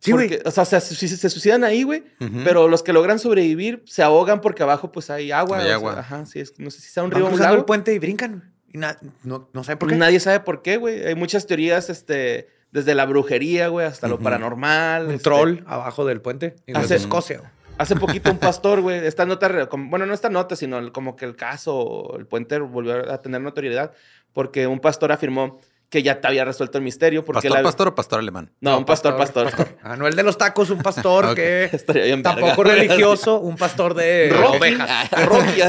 Sí, 0.00 0.12
güey. 0.12 0.38
O 0.44 0.50
sea, 0.52 0.64
se, 0.64 0.80
se- 0.80 1.08
se 1.08 1.28
suicidan 1.30 1.64
ahí, 1.64 1.82
güey. 1.82 2.04
Pero 2.44 2.68
los 2.68 2.82
que 2.82 2.92
logran 2.92 3.18
sobrevivir 3.18 3.82
se 3.86 4.02
ahogan 4.02 4.40
porque 4.40 4.62
abajo 4.62 4.92
pues 4.92 5.10
hay 5.10 5.32
agua. 5.32 5.58
Hay 5.58 5.64
sea, 5.66 5.74
agua. 5.74 5.98
ajá, 5.98 6.24
sí, 6.26 6.38
es, 6.40 6.54
no 6.58 6.70
sé 6.70 6.80
si 6.80 6.88
sea 6.88 7.02
un 7.02 7.10
Van 7.10 7.20
río 7.20 7.28
o 7.28 7.32
un 7.34 7.40
lago. 7.40 7.56
el 7.56 7.64
puente 7.64 7.92
y 7.92 7.98
brincan. 7.98 8.54
Y 8.72 8.78
na- 8.78 8.96
no, 9.24 9.48
no 9.52 9.64
saben 9.64 9.78
por 9.78 9.88
qué. 9.88 9.96
Nadie 9.96 10.20
sabe 10.20 10.40
por 10.40 10.62
qué, 10.62 10.76
güey. 10.76 11.04
Hay 11.04 11.14
muchas 11.16 11.46
teorías, 11.46 11.90
este, 11.90 12.48
desde 12.70 12.94
la 12.94 13.06
brujería, 13.06 13.68
güey, 13.68 13.86
hasta 13.86 14.06
lo 14.08 14.18
paranormal. 14.20 15.06
Un 15.06 15.10
este. 15.12 15.24
troll 15.24 15.58
abajo 15.66 16.04
del 16.04 16.20
puente. 16.20 16.54
Es 16.66 16.76
Hace- 16.76 16.94
Escocia. 16.96 17.52
Hace 17.78 17.96
poquito 17.96 18.30
un 18.30 18.38
pastor, 18.38 18.80
güey, 18.80 19.04
esta 19.06 19.24
nota, 19.26 19.68
bueno, 19.72 20.06
no 20.06 20.14
esta 20.14 20.30
nota, 20.30 20.54
sino 20.54 20.92
como 20.92 21.16
que 21.16 21.24
el 21.24 21.34
caso, 21.34 22.14
el 22.18 22.26
puente 22.26 22.58
volvió 22.60 23.10
a 23.10 23.20
tener 23.20 23.40
notoriedad 23.40 23.92
porque 24.32 24.66
un 24.68 24.78
pastor 24.80 25.10
afirmó 25.12 25.58
que 25.90 26.02
ya 26.02 26.20
te 26.20 26.28
había 26.28 26.44
resuelto 26.44 26.78
el 26.78 26.84
misterio. 26.84 27.24
Porque 27.24 27.48
¿Pastor, 27.48 27.58
la- 27.58 27.62
pastor 27.62 27.88
o 27.88 27.94
pastor 27.94 28.18
alemán? 28.18 28.50
No, 28.60 28.76
un 28.78 28.84
pastor, 28.84 29.16
pastor. 29.16 29.48
Ah, 29.82 29.96
no 29.96 30.06
el 30.06 30.14
de 30.16 30.22
los 30.22 30.36
tacos, 30.36 30.70
un 30.70 30.80
pastor 30.82 31.24
Ok. 31.30 31.34
que 31.36 31.64
Estaría 31.72 32.04
bien 32.04 32.22
tampoco 32.22 32.62
verga. 32.62 32.82
religioso, 32.82 33.38
un 33.40 33.56
pastor 33.56 33.94
de 33.94 34.28
Rocky. 34.30 34.56
ovejas. 34.58 35.08
Ah, 35.12 35.24
Rocky. 35.26 35.60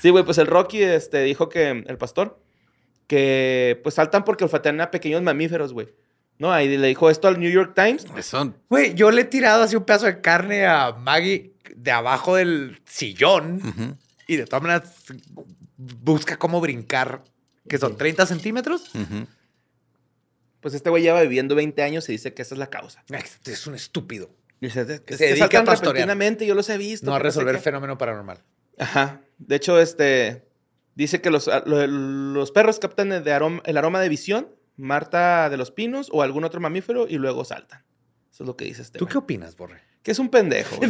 Sí, 0.00 0.10
güey, 0.10 0.24
pues 0.24 0.38
el 0.38 0.46
Rocky 0.46 0.82
este, 0.82 1.22
dijo 1.22 1.48
que 1.48 1.70
el 1.70 1.96
pastor 1.98 2.40
que 3.06 3.80
pues 3.82 3.94
saltan 3.94 4.24
porque 4.24 4.44
olfatean 4.44 4.80
a 4.80 4.90
pequeños 4.90 5.22
mamíferos, 5.22 5.72
güey. 5.72 5.88
¿No? 6.38 6.52
Ahí 6.52 6.76
le 6.76 6.88
dijo 6.88 7.08
esto 7.08 7.28
al 7.28 7.40
New 7.40 7.50
York 7.50 7.72
Times. 7.74 8.04
Eso. 8.16 8.52
Güey, 8.68 8.94
yo 8.94 9.10
le 9.10 9.22
he 9.22 9.24
tirado 9.24 9.62
así 9.62 9.74
un 9.76 9.84
pedazo 9.84 10.04
de 10.06 10.20
carne 10.20 10.66
a 10.66 10.92
Maggie 10.92 11.54
de 11.74 11.90
abajo 11.92 12.36
del 12.36 12.80
sillón 12.84 13.96
y 14.26 14.36
de 14.36 14.44
todas 14.44 14.62
maneras 14.62 14.92
busca 15.78 16.36
cómo 16.38 16.60
brincar, 16.60 17.22
que 17.68 17.78
son 17.78 17.96
30 17.96 18.26
centímetros. 18.26 18.90
Pues 20.66 20.74
este 20.74 20.90
güey 20.90 21.00
lleva 21.00 21.22
viviendo 21.22 21.54
20 21.54 21.80
años 21.84 22.08
y 22.08 22.12
dice 22.12 22.34
que 22.34 22.42
esa 22.42 22.56
es 22.56 22.58
la 22.58 22.68
causa. 22.70 23.04
Este 23.08 23.52
es 23.52 23.68
un 23.68 23.76
estúpido. 23.76 24.30
"Es 24.60 24.72
Que 25.02 25.16
se 25.16 25.26
dedica 25.28 25.60
a 25.60 25.64
pastorear. 25.64 26.08
yo 26.40 26.56
los 26.56 26.68
he 26.70 26.76
visto. 26.76 27.06
No 27.06 27.14
a 27.14 27.20
resolver 27.20 27.54
qué". 27.54 27.60
fenómeno 27.62 27.96
paranormal. 27.96 28.42
Ajá. 28.76 29.20
De 29.38 29.54
hecho, 29.54 29.78
este 29.78 30.44
dice 30.96 31.20
que 31.20 31.30
los, 31.30 31.46
a- 31.46 31.62
lo- 31.64 31.86
los 31.86 32.50
perros 32.50 32.80
captan 32.80 33.12
el, 33.12 33.28
aroma, 33.28 33.62
el 33.64 33.76
aroma 33.76 34.00
de 34.00 34.08
visión, 34.08 34.48
Marta 34.76 35.48
de 35.50 35.56
los 35.56 35.70
pinos 35.70 36.08
o 36.12 36.22
algún 36.22 36.42
otro 36.42 36.60
mamífero 36.60 37.06
y 37.08 37.14
luego 37.18 37.44
saltan. 37.44 37.84
Eso 38.32 38.42
es 38.42 38.46
lo 38.48 38.56
que 38.56 38.64
dice 38.64 38.82
este. 38.82 38.98
¿Tú 38.98 39.04
güey. 39.04 39.12
qué 39.12 39.18
opinas, 39.18 39.56
Borre? 39.56 39.80
Que 40.02 40.10
es 40.10 40.18
un 40.18 40.30
pendejo. 40.30 40.80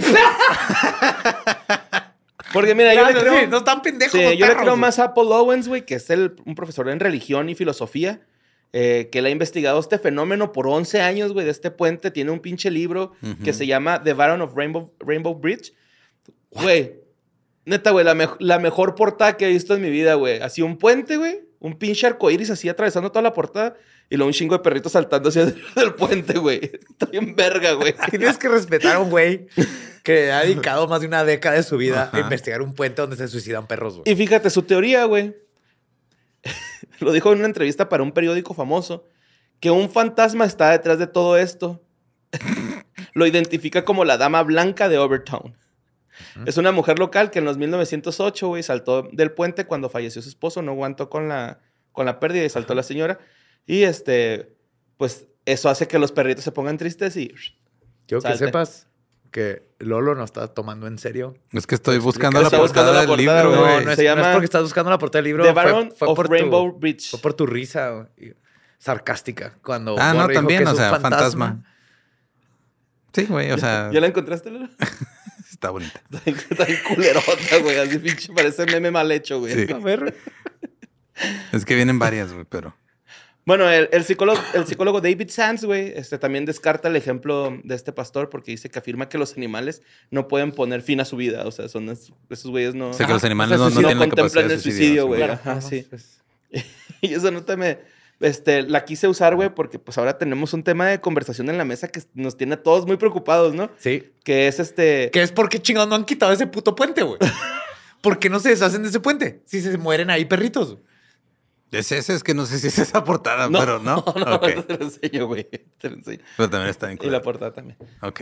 Porque 2.52 2.74
mira, 2.74 2.94
yo 2.94 3.04
le 3.04 3.12
Claro, 3.12 3.20
creo... 3.28 3.40
sí, 3.40 3.46
no 3.48 3.58
están 3.58 3.82
pendejos. 3.82 4.18
Sí, 4.18 4.24
los 4.24 4.32
yo 4.32 4.38
le 4.38 4.46
perros, 4.46 4.62
creo 4.62 4.72
güey. 4.72 4.80
más 4.80 4.98
a 4.98 5.12
Paul 5.12 5.32
Owens, 5.32 5.68
güey, 5.68 5.84
que 5.84 5.96
es 5.96 6.08
el, 6.08 6.34
un 6.46 6.54
profesor 6.54 6.88
en 6.88 7.00
religión 7.00 7.50
y 7.50 7.54
filosofía, 7.54 8.22
eh, 8.78 9.08
que 9.10 9.20
él 9.20 9.26
ha 9.26 9.30
investigado 9.30 9.80
este 9.80 9.98
fenómeno 9.98 10.52
por 10.52 10.66
11 10.68 11.00
años, 11.00 11.32
güey, 11.32 11.46
de 11.46 11.50
este 11.52 11.70
puente. 11.70 12.10
Tiene 12.10 12.30
un 12.30 12.40
pinche 12.40 12.70
libro 12.70 13.12
que 13.42 13.54
se 13.54 13.66
llama 13.66 14.02
The 14.02 14.12
Baron 14.12 14.42
of 14.42 14.54
Rainbow, 14.54 14.92
Rainbow 15.00 15.34
Bridge. 15.34 15.72
Güey, 16.50 16.94
neta, 17.64 17.90
güey, 17.90 18.04
la, 18.04 18.14
mej- 18.14 18.36
la 18.38 18.58
mejor 18.58 18.94
portada 18.94 19.36
que 19.38 19.46
he 19.46 19.48
visto 19.48 19.74
en 19.74 19.80
mi 19.82 19.90
vida, 19.90 20.14
güey. 20.14 20.40
Así 20.40 20.60
un 20.62 20.76
puente, 20.76 21.16
güey, 21.16 21.40
un 21.58 21.78
pinche 21.78 22.06
arcoíris 22.06 22.50
así 22.50 22.68
atravesando 22.68 23.10
toda 23.10 23.22
la 23.22 23.32
portada 23.32 23.76
y 24.10 24.16
luego 24.16 24.28
un 24.28 24.32
chingo 24.34 24.56
de 24.56 24.62
perritos 24.62 24.92
saltando 24.92 25.28
hacia 25.30 25.46
del 25.76 25.94
puente, 25.96 26.38
güey. 26.38 26.60
Está 26.90 27.06
bien 27.06 27.34
verga, 27.34 27.72
güey. 27.72 27.94
Tienes 28.10 28.36
que 28.38 28.48
respetar 28.48 28.96
a 28.96 28.98
un 29.00 29.08
güey 29.10 29.46
que 30.02 30.30
ha 30.30 30.42
dedicado 30.42 30.86
más 30.86 31.00
de 31.00 31.06
una 31.08 31.24
década 31.24 31.56
de 31.56 31.62
su 31.62 31.76
vida 31.76 32.10
a 32.12 32.20
investigar 32.20 32.62
un 32.62 32.74
puente 32.74 33.00
donde 33.00 33.16
se 33.16 33.26
suicidan 33.28 33.66
perros, 33.66 33.94
güey. 33.98 34.12
Y 34.12 34.16
fíjate, 34.16 34.50
su 34.50 34.62
teoría, 34.62 35.04
güey, 35.04 35.34
lo 37.00 37.12
dijo 37.12 37.32
en 37.32 37.38
una 37.38 37.46
entrevista 37.46 37.88
para 37.88 38.02
un 38.02 38.12
periódico 38.12 38.54
famoso, 38.54 39.04
que 39.60 39.70
un 39.70 39.90
fantasma 39.90 40.44
está 40.44 40.70
detrás 40.70 40.98
de 40.98 41.06
todo 41.06 41.36
esto. 41.36 41.82
lo 43.14 43.26
identifica 43.26 43.84
como 43.84 44.04
la 44.04 44.18
dama 44.18 44.42
blanca 44.42 44.88
de 44.88 44.98
Overtown. 44.98 45.56
Es 46.46 46.56
una 46.56 46.72
mujer 46.72 46.98
local 46.98 47.30
que 47.30 47.40
en 47.40 47.44
los 47.44 47.58
1908, 47.58 48.48
güey, 48.48 48.62
saltó 48.62 49.02
del 49.12 49.32
puente 49.32 49.66
cuando 49.66 49.90
falleció 49.90 50.22
su 50.22 50.30
esposo, 50.30 50.62
no 50.62 50.72
aguantó 50.72 51.10
con 51.10 51.28
la, 51.28 51.60
con 51.92 52.06
la 52.06 52.20
pérdida 52.20 52.44
y 52.44 52.48
saltó 52.48 52.74
la 52.74 52.82
señora. 52.82 53.18
Y 53.66 53.82
este, 53.82 54.56
pues 54.96 55.26
eso 55.44 55.68
hace 55.68 55.86
que 55.86 55.98
los 55.98 56.12
perritos 56.12 56.44
se 56.44 56.52
pongan 56.52 56.78
tristes 56.78 57.16
y... 57.16 57.32
Quiero 58.06 58.22
que 58.22 58.36
sepas 58.36 58.86
que 59.30 59.66
Lolo 59.78 60.14
no 60.14 60.24
está 60.24 60.48
tomando 60.48 60.86
en 60.86 60.98
serio. 60.98 61.34
Es 61.52 61.66
que 61.66 61.74
estoy 61.74 61.98
buscando 61.98 62.40
la 62.40 62.50
portada 62.50 63.04
del 63.06 63.16
libro, 63.16 63.48
güey. 63.50 63.60
No, 63.60 63.80
no 63.82 63.90
es, 63.92 63.98
no 63.98 64.22
es 64.22 64.26
porque 64.32 64.44
estás 64.44 64.62
buscando 64.62 64.90
la 64.90 64.98
portada 64.98 65.18
del 65.22 65.24
libro. 65.26 65.44
The 65.44 65.52
Baron 65.52 65.92
fue, 65.96 66.08
of 66.08 66.16
por 66.16 66.30
Rainbow 66.30 66.72
tu, 66.72 66.78
Bridge. 66.78 67.10
fue 67.10 67.20
por 67.20 67.34
tu 67.34 67.46
risa 67.46 67.90
güey, 67.90 68.34
sarcástica. 68.78 69.54
Cuando 69.62 69.96
Ah, 69.98 70.14
no, 70.14 70.28
también, 70.28 70.60
que 70.64 70.70
es 70.70 70.72
o 70.72 70.76
sea, 70.76 70.98
fantasma. 71.00 71.62
Sí, 73.12 73.24
güey, 73.24 73.50
o 73.50 73.58
sea, 73.58 73.90
¿Ya 73.92 74.00
la 74.00 74.08
encontraste, 74.08 74.50
Lalo? 74.50 74.68
está 75.50 75.70
bonita. 75.70 76.00
Está 76.10 76.20
bien- 76.24 76.36
Está 76.50 76.64
bien 76.66 76.78
culerota, 76.86 77.58
güey. 77.62 77.78
Así 77.78 77.98
pinche 77.98 78.32
parece 78.32 78.66
meme 78.66 78.90
mal 78.90 79.10
hecho, 79.10 79.40
güey. 79.40 79.66
Sí. 79.66 79.72
A 79.72 79.78
ver. 79.78 80.14
Es 81.52 81.64
que 81.64 81.74
vienen 81.74 81.98
varias, 81.98 82.32
güey, 82.32 82.44
pero. 82.48 82.76
Bueno, 83.46 83.70
el, 83.70 83.88
el 83.92 84.02
psicólogo, 84.04 84.40
el 84.54 84.66
psicólogo 84.66 85.00
David 85.00 85.30
Sands, 85.30 85.64
güey, 85.64 85.92
este, 85.94 86.18
también 86.18 86.44
descarta 86.44 86.88
el 86.88 86.96
ejemplo 86.96 87.56
de 87.62 87.76
este 87.76 87.92
pastor 87.92 88.28
porque 88.28 88.50
dice 88.50 88.68
que 88.68 88.78
afirma 88.80 89.08
que 89.08 89.18
los 89.18 89.36
animales 89.36 89.82
no 90.10 90.26
pueden 90.26 90.50
poner 90.50 90.82
fin 90.82 91.00
a 91.00 91.04
su 91.04 91.16
vida. 91.16 91.46
O 91.46 91.52
sea, 91.52 91.68
son 91.68 91.88
es- 91.88 92.12
esos 92.28 92.50
güeyes 92.50 92.74
no... 92.74 92.90
O 92.90 92.92
sea, 92.92 93.06
que 93.06 93.12
los 93.12 93.22
animales 93.22 93.58
no, 93.58 93.70
no 93.70 93.70
no 93.70 93.76
tienen 93.78 93.98
la 94.00 94.08
capacidad 94.08 94.22
contemplan 94.24 94.48
de 94.48 94.54
el 94.54 94.60
suicidio, 94.60 95.06
güey. 95.06 95.18
Claro. 95.20 95.34
Ajá, 95.34 95.54
no, 95.54 95.62
sí. 95.62 95.86
pues, 95.88 96.20
Y 97.00 97.14
esa 97.14 97.30
nota 97.30 97.56
me... 97.56 97.78
Este, 98.18 98.62
la 98.62 98.84
quise 98.84 99.06
usar, 99.08 99.36
güey, 99.36 99.54
porque 99.54 99.78
pues 99.78 99.96
ahora 99.98 100.18
tenemos 100.18 100.52
un 100.54 100.64
tema 100.64 100.86
de 100.88 101.00
conversación 101.00 101.48
en 101.50 101.58
la 101.58 101.64
mesa 101.66 101.86
que 101.86 102.02
nos 102.14 102.36
tiene 102.36 102.54
a 102.54 102.62
todos 102.62 102.84
muy 102.86 102.96
preocupados, 102.96 103.54
¿no? 103.54 103.70
Sí. 103.78 104.10
Que 104.24 104.48
es 104.48 104.58
este... 104.58 105.10
Que 105.12 105.22
es 105.22 105.30
porque 105.30 105.60
chingados 105.60 105.88
no 105.88 105.94
han 105.94 106.04
quitado 106.04 106.32
ese 106.32 106.46
puto 106.48 106.74
puente, 106.74 107.02
güey. 107.02 107.18
¿Por 108.00 108.18
qué 108.18 108.28
no 108.28 108.40
se 108.40 108.48
deshacen 108.48 108.82
de 108.82 108.88
ese 108.88 108.98
puente? 109.00 109.42
Si 109.44 109.60
se 109.60 109.76
mueren 109.78 110.10
ahí 110.10 110.24
perritos. 110.24 110.78
Es 111.72 111.90
ese, 111.92 112.14
es 112.14 112.22
que 112.22 112.32
no 112.32 112.46
sé 112.46 112.58
si 112.58 112.68
es 112.68 112.78
esa 112.78 113.04
portada, 113.04 113.48
pero 113.50 113.78
no. 113.82 113.96
no, 114.16 114.34
Ok. 114.36 114.66
te 114.66 114.78
lo 114.78 114.84
enseño, 114.84 115.26
güey. 115.26 115.44
Te 115.78 115.90
lo 115.90 115.96
enseño. 115.96 116.22
Pero 116.36 116.48
también 116.50 116.70
está 116.70 116.86
bien 116.86 116.98
Y 117.02 117.06
la 117.10 117.20
portada 117.22 117.52
también. 117.52 117.76
Ok. 118.02 118.20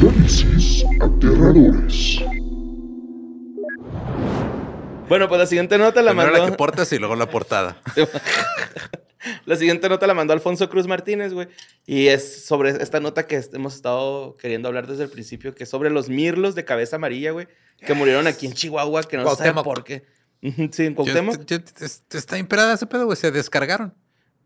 Análisis 0.00 0.84
aterradores. 1.00 2.18
Bueno, 5.08 5.28
pues 5.28 5.38
la 5.40 5.46
siguiente 5.46 5.76
nota 5.78 6.00
la 6.02 6.12
Primero 6.12 6.30
mandó... 6.32 6.44
la 6.46 6.50
que 6.50 6.56
portas 6.56 6.92
y 6.92 6.98
luego 6.98 7.14
la 7.16 7.28
portada. 7.28 7.76
La 9.44 9.56
siguiente 9.56 9.88
nota 9.88 10.06
la 10.06 10.14
mandó 10.14 10.32
Alfonso 10.32 10.68
Cruz 10.68 10.86
Martínez, 10.86 11.32
güey. 11.32 11.48
Y 11.86 12.08
es 12.08 12.44
sobre 12.44 12.70
esta 12.70 13.00
nota 13.00 13.26
que 13.26 13.42
hemos 13.52 13.74
estado 13.74 14.34
queriendo 14.36 14.68
hablar 14.68 14.86
desde 14.86 15.04
el 15.04 15.10
principio, 15.10 15.54
que 15.54 15.64
es 15.64 15.70
sobre 15.70 15.90
los 15.90 16.08
mirlos 16.08 16.54
de 16.54 16.64
cabeza 16.64 16.96
amarilla, 16.96 17.30
güey, 17.32 17.46
que 17.84 17.94
murieron 17.94 18.26
aquí 18.26 18.46
en 18.46 18.52
Chihuahua, 18.52 19.02
que 19.04 19.16
no 19.16 19.28
se 19.30 19.36
sabe 19.44 19.62
por 19.62 19.84
qué. 19.84 20.04
Sí, 20.42 20.50
en 20.86 20.90
Yo- 20.90 20.94
Cuauhtémoc. 20.96 21.44
yo- 21.46 21.56
es- 21.80 22.02
está 22.10 22.36
imperada 22.38 22.74
ese 22.74 22.86
pedo, 22.86 23.04
güey. 23.06 23.16
Se 23.16 23.30
descargaron. 23.30 23.94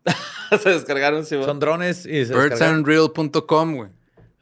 se 0.63 0.69
descargaron, 0.69 1.25
sí, 1.25 1.35
güey. 1.35 1.45
Son 1.47 1.59
drones 1.59 2.05
y 2.05 2.25
se. 2.25 2.33
Birdsandreal.com, 2.35 3.75
güey. 3.75 3.89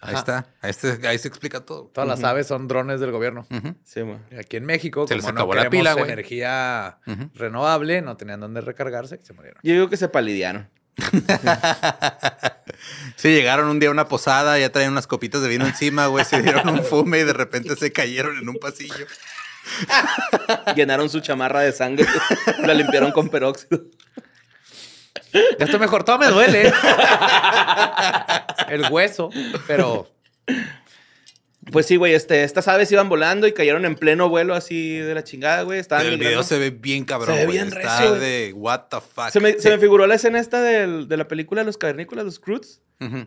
Ahí 0.05 0.13
Ajá. 0.13 0.19
está. 0.19 0.45
Ahí, 0.61 0.69
está- 0.71 1.09
ahí 1.09 1.17
se 1.17 1.27
explica 1.27 1.61
todo. 1.61 1.89
Todas 1.93 2.07
las 2.07 2.23
aves 2.23 2.47
son 2.47 2.67
drones 2.67 2.99
del 2.99 3.11
gobierno. 3.11 3.47
Sí, 3.83 4.01
güey. 4.01 4.17
Aquí 4.39 4.57
en 4.57 4.65
México, 4.65 5.07
Se 5.07 5.15
como 5.15 5.17
les 5.17 5.33
no 5.33 5.39
acabó 5.41 5.53
la 5.55 5.63
queremos 5.63 5.79
pila, 5.81 5.93
güey. 5.93 6.11
energía 6.11 6.99
Ujú. 7.07 7.29
renovable, 7.33 8.01
no 8.01 8.15
tenían 8.17 8.39
dónde 8.39 8.61
recargarse 8.61 9.19
y 9.21 9.25
se 9.25 9.33
murieron. 9.33 9.59
Yo 9.63 9.73
digo 9.73 9.89
que 9.89 9.97
se 9.97 10.07
palidearon. 10.09 10.69
Sí, 13.15 13.29
llegaron 13.29 13.67
un 13.69 13.79
día 13.79 13.89
a 13.89 13.91
una 13.91 14.07
posada, 14.07 14.59
ya 14.59 14.69
traían 14.71 14.91
unas 14.91 15.07
copitas 15.07 15.41
de 15.41 15.47
vino 15.47 15.65
encima, 15.65 16.07
güey. 16.07 16.25
Se 16.25 16.41
dieron 16.41 16.67
un 16.69 16.83
fume 16.83 17.19
y 17.19 17.23
de 17.23 17.33
repente 17.33 17.75
se 17.75 17.91
cayeron 17.91 18.37
en 18.37 18.47
un 18.49 18.57
pasillo. 18.57 19.05
Llenaron 20.75 21.09
su 21.09 21.21
chamarra 21.21 21.61
de 21.61 21.71
sangre. 21.71 22.05
la 22.59 22.73
limpiaron 22.73 23.11
con 23.11 23.29
peróxido. 23.29 23.81
Ya 25.33 25.65
estoy 25.65 25.79
mejor, 25.79 26.03
todo 26.03 26.17
me 26.19 26.27
duele. 26.27 26.71
El 28.69 28.91
hueso, 28.91 29.29
pero 29.67 30.09
Pues 31.71 31.87
sí, 31.87 31.95
güey, 31.95 32.13
este, 32.13 32.43
estas 32.43 32.67
aves 32.67 32.91
iban 32.91 33.09
volando 33.09 33.47
y 33.47 33.51
cayeron 33.53 33.85
en 33.85 33.95
pleno 33.95 34.29
vuelo 34.29 34.53
así 34.53 34.97
de 34.99 35.15
la 35.15 35.23
chingada, 35.23 35.63
güey. 35.63 35.79
Estaban 35.79 36.05
el 36.05 36.19
video 36.19 36.43
se 36.43 36.59
ve 36.59 36.69
bien 36.69 37.05
cabrón, 37.05 37.33
Se 37.33 37.39
ve 37.39 37.45
güey. 37.47 37.57
bien 37.57 37.67
Está 37.69 37.79
recio, 37.97 38.09
güey. 38.09 38.21
de 38.21 38.53
what 38.53 38.81
the 38.91 38.97
fuck. 39.01 39.29
Se 39.31 39.39
me, 39.39 39.53
se 39.59 39.71
me 39.71 39.79
figuró 39.79 40.05
la 40.05 40.13
escena 40.13 40.39
esta 40.39 40.61
del- 40.61 41.07
de 41.07 41.17
la 41.17 41.27
película 41.27 41.61
de 41.61 41.65
los 41.65 41.77
cavernícolas, 41.79 42.23
los 42.25 42.39
Croods. 42.39 42.81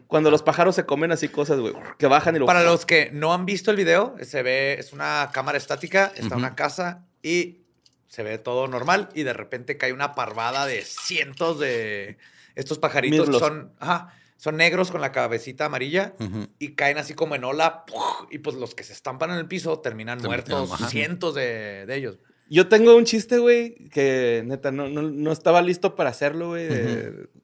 Cuando 0.07 0.31
los 0.31 0.43
pájaros 0.43 0.75
se 0.77 0.87
comen 0.87 1.13
así 1.13 1.29
cosas, 1.29 1.59
güey. 1.61 1.75
Que 1.99 2.07
bajan 2.07 2.35
y 2.37 2.39
lo... 2.39 2.47
para 2.47 2.63
los 2.63 2.87
que 2.87 3.11
no 3.13 3.35
han 3.35 3.45
visto 3.45 3.71
el 3.73 3.77
video, 3.77 4.15
se 4.23 4.43
ve, 4.43 4.75
es 4.79 4.93
una 4.93 5.31
cámara 5.33 5.59
estática, 5.59 6.11
está 6.17 6.37
una 6.37 6.55
casa 6.55 7.05
y 7.23 7.63
se 8.07 8.23
ve 8.23 8.39
todo 8.39 8.67
normal 8.69 9.09
y 9.15 9.25
de 9.25 9.33
repente 9.35 9.77
cae 9.77 9.93
una 9.93 10.15
parvada 10.15 10.65
de 10.65 10.83
cientos 10.85 11.59
de 11.61 12.17
estos 12.55 12.79
pajaritos 12.79 13.27
que 13.27 13.33
Mirlos. 13.33 13.41
son, 13.41 13.73
ajá, 13.79 14.15
son 14.39 14.57
negros 14.57 14.91
con 14.91 15.01
la 15.01 15.13
cabecita 15.13 15.67
amarilla 15.67 16.15
y 16.59 16.75
caen 16.75 16.97
así 16.97 17.13
como 17.13 17.35
en 17.35 17.45
ola 17.45 17.85
¡puf! 17.85 18.29
y 18.31 18.39
pues 18.39 18.57
los 18.57 18.75
que 18.75 18.85
se 18.85 18.93
estampan 18.93 19.31
en 19.33 19.37
el 19.37 19.49
piso 19.49 19.81
terminan 19.81 20.21
Se 20.21 20.29
muertos, 20.29 20.71
cientos 20.89 21.35
de, 21.35 21.85
de 21.87 21.97
ellos. 21.97 22.19
Yo 22.49 22.69
tengo 22.69 22.97
un 22.97 23.05
chiste, 23.05 23.39
güey, 23.39 23.75
que 23.91 24.43
neta 24.47 24.71
no, 24.71 24.89
no, 24.89 25.03
no 25.03 25.33
estaba 25.33 25.61
listo 25.61 25.97
para 25.97 26.11
hacerlo, 26.11 26.49
güey, 26.49 26.69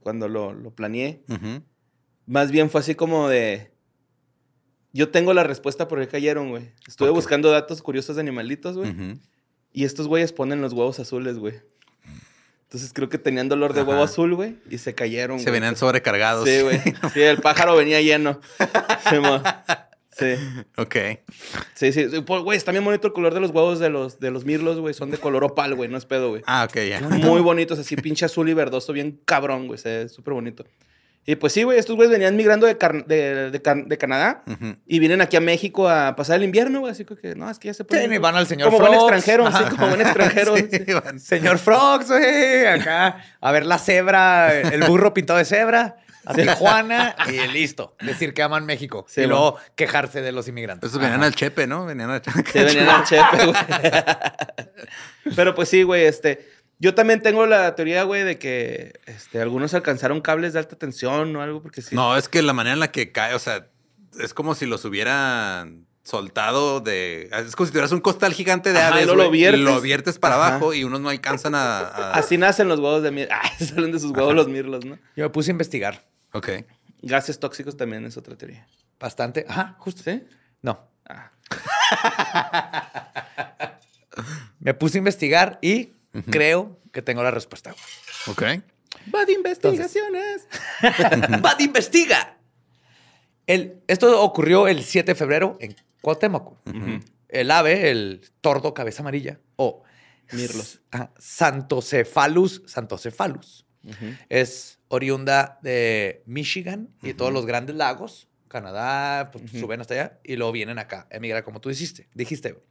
cuando 0.00 0.28
lo, 0.28 0.54
lo 0.54 0.70
planeé. 0.70 1.22
Más 2.26 2.50
bien 2.50 2.70
fue 2.70 2.80
así 2.80 2.94
como 2.94 3.28
de... 3.28 3.72
Yo 4.92 5.10
tengo 5.10 5.34
la 5.34 5.42
respuesta 5.42 5.88
por 5.88 6.00
qué 6.00 6.06
cayeron, 6.06 6.50
güey. 6.50 6.70
Estuve 6.86 7.10
buscando 7.10 7.50
datos 7.50 7.82
curiosos 7.82 8.16
de 8.16 8.22
animalitos, 8.22 8.78
güey. 8.78 9.20
Y 9.72 9.84
estos 9.84 10.06
güeyes 10.06 10.32
ponen 10.32 10.62
los 10.62 10.72
huevos 10.72 11.00
azules, 11.00 11.36
güey. 11.36 11.54
Entonces 12.74 12.92
creo 12.92 13.08
que 13.08 13.18
tenían 13.18 13.48
dolor 13.48 13.72
de 13.72 13.84
huevo 13.84 14.02
azul, 14.02 14.34
güey. 14.34 14.56
Y 14.68 14.78
se 14.78 14.96
cayeron, 14.96 15.38
Se 15.38 15.44
güey. 15.44 15.60
venían 15.60 15.76
sobrecargados. 15.76 16.48
Sí, 16.48 16.60
güey. 16.60 16.80
Sí, 17.14 17.22
el 17.22 17.38
pájaro 17.38 17.76
venía 17.76 18.00
lleno. 18.00 18.40
Sí, 18.58 19.16
sí. 20.10 20.34
Ok. 20.76 20.96
Sí, 21.74 21.92
sí. 21.92 22.08
Pues, 22.26 22.42
Güey, 22.42 22.58
está 22.58 22.72
bien 22.72 22.84
bonito 22.84 23.06
el 23.06 23.12
color 23.12 23.32
de 23.32 23.38
los 23.38 23.52
huevos 23.52 23.78
de 23.78 23.90
los, 23.90 24.18
de 24.18 24.32
los 24.32 24.44
mirlos, 24.44 24.80
güey. 24.80 24.92
Son 24.92 25.12
de 25.12 25.18
color 25.18 25.44
opal, 25.44 25.76
güey. 25.76 25.88
No 25.88 25.96
es 25.96 26.04
pedo, 26.04 26.30
güey. 26.30 26.42
Ah, 26.48 26.66
ok, 26.68 26.78
ya. 26.80 27.00
Muy 27.00 27.40
bonitos, 27.42 27.78
así 27.78 27.94
pinche 27.94 28.24
azul 28.24 28.48
y 28.48 28.54
verdoso, 28.54 28.92
bien 28.92 29.20
cabrón, 29.24 29.68
güey. 29.68 29.78
Se 29.78 30.08
súper 30.08 30.34
bonito. 30.34 30.64
Y 31.26 31.36
pues 31.36 31.54
sí, 31.54 31.62
güey, 31.62 31.78
estos 31.78 31.96
güeyes 31.96 32.10
venían 32.12 32.36
migrando 32.36 32.66
de, 32.66 32.76
Car- 32.76 33.06
de, 33.06 33.50
de 33.50 33.62
Can- 33.62 33.88
de 33.88 33.96
Canadá 33.96 34.42
y 34.86 34.98
vienen 34.98 35.22
aquí 35.22 35.36
a 35.36 35.40
México 35.40 35.88
a 35.88 36.14
pasar 36.16 36.36
el 36.36 36.44
invierno, 36.44 36.80
güey. 36.80 36.92
Así 36.92 37.04
que, 37.06 37.34
no, 37.34 37.48
es 37.50 37.58
que 37.58 37.68
ya 37.68 37.74
se 37.74 37.78
Sí, 37.82 37.84
pueden. 37.84 38.12
y 38.12 38.18
van 38.18 38.36
al 38.36 38.46
señor 38.46 38.66
Como 38.68 38.78
buen 38.80 38.92
Frogs. 38.92 39.02
extranjero, 39.04 39.46
Ajá. 39.46 39.58
sí, 39.70 39.76
como 39.76 39.88
buen 39.88 40.00
extranjero. 40.02 40.54
Sí, 40.56 40.68
sí. 40.86 40.92
van. 40.92 41.18
Señor 41.20 41.58
Frogs, 41.58 42.08
güey, 42.08 42.66
acá 42.66 43.24
a 43.40 43.52
ver 43.52 43.64
la 43.64 43.78
cebra, 43.78 44.52
el 44.60 44.82
burro 44.84 45.14
pintado 45.14 45.38
de 45.38 45.44
cebra, 45.46 45.96
a 46.26 46.34
Tijuana 46.34 47.14
y 47.28 47.48
listo. 47.52 47.96
Decir 48.00 48.32
que 48.34 48.42
aman 48.42 48.64
México 48.66 49.04
Sí, 49.08 49.22
y 49.22 49.26
luego 49.26 49.56
quejarse 49.76 50.20
de 50.22 50.32
los 50.32 50.46
inmigrantes. 50.48 50.90
Esos 50.90 51.00
venían 51.00 51.22
al 51.22 51.34
Chepe, 51.34 51.66
¿no? 51.66 51.84
Venían 51.86 52.10
al 52.10 52.20
Chepe. 52.22 52.50
Se 52.50 52.64
venían 52.64 52.88
al 52.88 53.04
chepe, 53.04 53.44
güey. 53.46 53.56
Pero 55.36 55.54
pues 55.54 55.68
sí, 55.68 55.82
güey, 55.82 56.04
este. 56.04 56.48
Yo 56.78 56.94
también 56.94 57.22
tengo 57.22 57.46
la 57.46 57.74
teoría, 57.74 58.02
güey, 58.02 58.24
de 58.24 58.38
que 58.38 59.00
este, 59.06 59.40
algunos 59.40 59.74
alcanzaron 59.74 60.20
cables 60.20 60.52
de 60.52 60.58
alta 60.58 60.76
tensión 60.76 61.34
o 61.36 61.42
algo, 61.42 61.62
porque 61.62 61.82
sí. 61.82 61.94
No, 61.94 62.16
es 62.16 62.28
que 62.28 62.42
la 62.42 62.52
manera 62.52 62.74
en 62.74 62.80
la 62.80 62.90
que 62.90 63.12
cae, 63.12 63.34
o 63.34 63.38
sea, 63.38 63.68
es 64.20 64.34
como 64.34 64.54
si 64.54 64.66
los 64.66 64.84
hubieran 64.84 65.86
soltado 66.02 66.80
de. 66.80 67.30
Es 67.32 67.56
como 67.56 67.66
si 67.66 67.72
tuvieras 67.72 67.92
un 67.92 68.00
costal 68.00 68.32
gigante 68.34 68.72
de 68.72 68.78
Ajá, 68.80 68.94
aves. 68.94 69.06
luego 69.06 69.22
lo 69.22 69.30
viertes. 69.30 69.60
lo 69.62 69.80
viertes 69.80 70.18
para 70.18 70.34
Ajá. 70.34 70.48
abajo 70.48 70.74
y 70.74 70.84
unos 70.84 71.00
no 71.00 71.08
alcanzan 71.08 71.54
a. 71.54 71.78
a- 71.80 72.12
Así 72.14 72.36
nacen 72.38 72.68
los 72.68 72.80
huevos 72.80 73.02
de 73.02 73.10
mirlos. 73.12 73.38
Ah, 73.42 73.50
salen 73.64 73.92
de 73.92 74.00
sus 74.00 74.10
huevos 74.10 74.34
los 74.34 74.48
mirlos, 74.48 74.84
¿no? 74.84 74.98
Yo 75.16 75.24
me 75.24 75.30
puse 75.30 75.50
a 75.50 75.52
investigar 75.52 76.04
Ok. 76.32 76.48
Gases 77.02 77.38
tóxicos 77.38 77.76
también 77.76 78.04
es 78.04 78.16
otra 78.16 78.36
teoría. 78.36 78.66
bastante. 79.00 79.46
Ajá, 79.48 79.76
justo. 79.78 80.02
¿Sí? 80.04 80.22
No. 80.60 80.86
Ah. 81.08 81.30
Me 84.60 84.74
puse 84.74 84.98
a 84.98 85.00
investigar 85.00 85.58
y 85.60 85.92
creo 86.30 86.80
que 86.92 87.02
tengo 87.02 87.22
la 87.22 87.30
respuesta. 87.30 87.74
Ok. 88.26 88.42
Va 89.14 89.24
de 89.24 89.32
investigaciones. 89.32 90.48
¡Bad 91.40 91.58
investiga! 91.60 92.38
El, 93.46 93.82
esto 93.88 94.22
ocurrió 94.22 94.68
el 94.68 94.82
7 94.82 95.12
de 95.12 95.14
febrero 95.14 95.56
en 95.60 95.76
Cuauhtémoc. 96.00 96.56
El 97.28 97.50
ave, 97.50 97.90
el 97.90 98.30
tordo 98.40 98.72
cabeza 98.74 99.02
amarilla, 99.02 99.40
o 99.56 99.82
Mirlos. 100.32 100.80
Santocephalus, 101.18 102.62
Santocephalus. 102.66 103.66
Es 104.28 104.78
oriunda 104.88 105.58
de 105.62 106.22
Michigan 106.26 106.88
y 107.02 107.08
de 107.08 107.14
todos 107.14 107.32
los 107.32 107.44
grandes 107.44 107.76
lagos, 107.76 108.28
Canadá, 108.48 109.30
pues, 109.30 109.50
suben 109.50 109.80
hasta 109.80 109.94
allá 109.94 110.20
y 110.22 110.36
luego 110.36 110.52
vienen 110.52 110.78
acá, 110.78 111.06
emigrar 111.10 111.44
como 111.44 111.60
tú 111.60 111.68
dijiste. 111.68 112.08
dijiste 112.14 112.52
güey. 112.52 112.64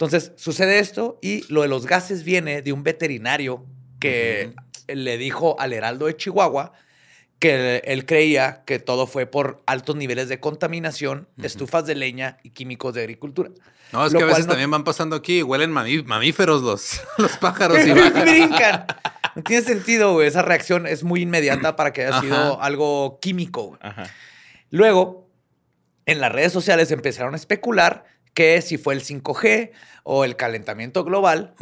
Entonces, 0.00 0.32
sucede 0.36 0.78
esto 0.78 1.18
y 1.20 1.44
lo 1.52 1.60
de 1.60 1.68
los 1.68 1.84
gases 1.86 2.24
viene 2.24 2.62
de 2.62 2.72
un 2.72 2.82
veterinario 2.82 3.66
que 3.98 4.54
le 4.88 5.18
dijo 5.18 5.60
al 5.60 5.74
Heraldo 5.74 6.06
de 6.06 6.16
Chihuahua 6.16 6.72
que 7.38 7.82
él 7.84 8.06
creía 8.06 8.62
que 8.64 8.78
todo 8.78 9.06
fue 9.06 9.26
por 9.26 9.62
altos 9.66 9.96
niveles 9.96 10.30
de 10.30 10.40
contaminación, 10.40 11.28
estufas 11.42 11.84
de 11.84 11.96
leña 11.96 12.38
y 12.42 12.50
químicos 12.50 12.94
de 12.94 13.02
agricultura. 13.02 13.50
No, 13.92 14.06
es 14.06 14.12
Lo 14.14 14.20
que 14.20 14.24
a 14.24 14.28
veces 14.28 14.46
no- 14.46 14.52
también 14.52 14.70
van 14.70 14.84
pasando 14.84 15.16
aquí 15.16 15.40
y 15.40 15.42
huelen 15.42 15.70
mamí- 15.70 16.02
mamíferos 16.04 16.62
los, 16.62 17.02
los 17.18 17.36
pájaros 17.36 17.78
y 17.86 17.90
brincan. 17.92 18.86
No 19.36 19.42
tiene 19.42 19.62
sentido, 19.62 20.14
güey. 20.14 20.28
Esa 20.28 20.40
reacción 20.40 20.86
es 20.86 21.04
muy 21.04 21.20
inmediata 21.20 21.76
para 21.76 21.92
que 21.92 22.06
haya 22.06 22.10
Ajá. 22.16 22.20
sido 22.22 22.62
algo 22.62 23.18
químico. 23.20 23.78
Ajá. 23.82 24.04
Luego, 24.70 25.28
en 26.06 26.20
las 26.20 26.32
redes 26.32 26.52
sociales 26.52 26.90
empezaron 26.90 27.34
a 27.34 27.36
especular 27.36 28.04
que 28.34 28.62
si 28.62 28.78
fue 28.78 28.94
el 28.94 29.02
5G 29.02 29.70
o 30.04 30.24
el 30.24 30.36
calentamiento 30.36 31.04
global 31.04 31.54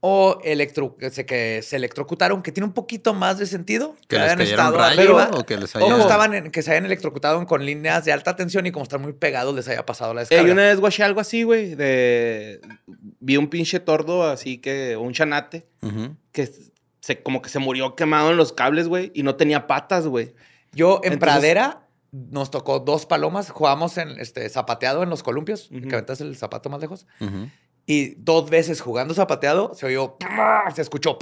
o 0.00 0.38
electro, 0.44 0.96
que, 0.96 1.10
se, 1.10 1.24
que 1.26 1.62
se 1.62 1.76
electrocutaron, 1.76 2.42
que 2.42 2.50
tiene 2.52 2.66
un 2.66 2.72
poquito 2.72 3.14
más 3.14 3.38
de 3.38 3.46
sentido. 3.46 3.94
¿Que 4.08 4.16
les 4.16 4.26
hayan 4.26 4.40
estado 4.40 4.76
rayos 4.78 4.98
arriba, 4.98 5.30
o 5.32 5.44
que 5.44 5.56
les 5.56 5.74
o 5.76 5.78
haya- 5.78 5.98
estaban 6.00 6.34
en- 6.34 6.50
que 6.50 6.62
se 6.62 6.72
hayan 6.72 6.86
electrocutado 6.86 7.44
con 7.46 7.64
líneas 7.64 8.04
de 8.04 8.12
alta 8.12 8.34
tensión 8.36 8.66
y 8.66 8.72
como 8.72 8.82
están 8.82 9.00
muy 9.02 9.12
pegados 9.12 9.54
les 9.54 9.68
haya 9.68 9.86
pasado 9.86 10.12
la 10.14 10.20
descarga. 10.22 10.44
yo 10.46 10.52
una 10.52 10.62
vez 10.64 10.80
guaché 10.80 11.02
algo 11.04 11.20
así, 11.20 11.42
güey, 11.44 11.74
de... 11.76 12.60
Vi 13.20 13.36
un 13.36 13.48
pinche 13.48 13.78
tordo 13.80 14.24
así 14.28 14.58
que... 14.58 14.96
Un 14.96 15.12
chanate 15.12 15.66
que 16.32 16.50
se, 17.00 17.22
como 17.22 17.40
que 17.42 17.48
se 17.50 17.58
murió 17.58 17.94
quemado 17.96 18.30
en 18.30 18.36
los 18.36 18.52
cables, 18.52 18.88
güey, 18.88 19.10
y 19.14 19.22
no 19.22 19.36
tenía 19.36 19.66
patas, 19.66 20.06
güey. 20.06 20.34
Yo 20.72 21.00
en 21.04 21.14
Entonces- 21.14 21.18
Pradera 21.38 21.86
nos 22.12 22.50
tocó 22.50 22.78
dos 22.78 23.06
palomas, 23.06 23.50
jugamos 23.50 23.96
en 23.96 24.20
este 24.20 24.48
zapateado 24.50 25.02
en 25.02 25.10
los 25.10 25.22
columpios, 25.22 25.68
que 25.70 25.94
aventas 25.94 26.20
el 26.20 26.36
zapato 26.36 26.68
más 26.68 26.80
lejos, 26.80 27.06
y 27.86 28.14
dos 28.16 28.48
veces 28.48 28.80
jugando 28.80 29.14
zapateado 29.14 29.74
se 29.74 29.86
oyó, 29.86 30.16
se 30.74 30.82
escuchó 30.82 31.18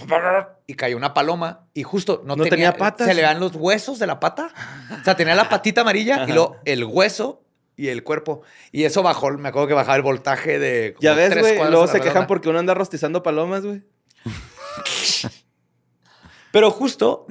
y 0.67 0.75
cayó 0.75 0.97
una 0.97 1.15
paloma 1.15 1.69
y 1.73 1.85
justo 1.85 2.23
no, 2.27 2.37
No 2.37 2.45
tenía 2.45 2.77
patas. 2.77 3.07
Se 3.07 3.15
le 3.15 3.23
dan 3.23 3.41
los 3.41 3.55
huesos 3.55 3.99
de 3.99 4.07
la 4.07 4.21
pata, 4.21 4.53
o 5.01 5.05
sea, 5.05 5.17
tenía 5.17 5.35
la 5.35 5.49
patita 5.49 5.83
amarilla 5.83 6.25
y 6.29 6.33
luego 6.33 6.57
el 6.65 6.85
hueso 6.85 7.45
y 7.77 7.89
el 7.89 8.03
cuerpo 8.03 8.43
y 8.73 8.85
eso 8.85 9.03
bajó, 9.03 9.31
me 9.31 9.49
acuerdo 9.49 9.69
que 9.69 9.75
bajaba 9.75 9.97
el 9.97 10.03
voltaje 10.03 10.59
de 10.59 10.95
como 10.95 11.03
Ya 11.03 11.15
ves, 11.15 11.39
güey, 11.39 11.57
luego 11.71 11.87
se 11.87 12.01
quejan 12.01 12.27
porque 12.27 12.49
uno 12.49 12.59
anda 12.59 12.75
rostizando 12.75 13.23
palomas, 13.23 13.65
güey. 13.65 13.83
Pero 16.53 16.71
justo 16.73 17.27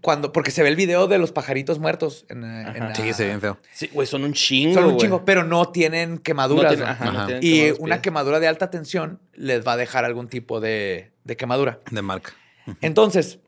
cuando, 0.00 0.32
porque 0.32 0.50
se 0.50 0.62
ve 0.62 0.70
el 0.70 0.76
video 0.76 1.06
de 1.06 1.18
los 1.18 1.30
pajaritos 1.32 1.78
muertos 1.78 2.24
en, 2.30 2.42
eh, 2.42 2.72
en 2.74 2.78
la- 2.88 2.94
Sí, 2.94 3.12
se 3.12 3.24
ve 3.24 3.28
bien 3.30 3.40
feo. 3.40 3.58
Sí, 3.74 3.88
güey, 3.92 4.06
son 4.06 4.24
un 4.24 4.32
chingo, 4.32 4.74
Son 4.74 4.84
un 4.94 4.98
cino, 5.00 5.24
pero 5.26 5.44
no 5.44 5.70
tienen 5.70 6.14
No 6.14 6.22
quemaduras. 6.22 6.72
tienen- 6.72 6.86
¿no? 6.86 6.90
ajá, 6.92 7.04
no 7.12 7.18
Ajá. 7.18 7.26
tienen 7.26 7.42
Y 7.44 7.70
una 7.80 7.96
pies. 7.96 8.02
quemadura 8.02 8.40
de 8.40 8.48
alta 8.48 8.70
tensión 8.70 9.20
les 9.34 9.66
va 9.66 9.72
a 9.74 9.76
dejar 9.76 10.04
algún 10.06 10.28
tipo 10.28 10.60
de, 10.60 11.12
de 11.24 11.36
quemadura. 11.36 11.80
De 11.90 12.00
marca. 12.02 12.32
Entonces, 12.80 13.40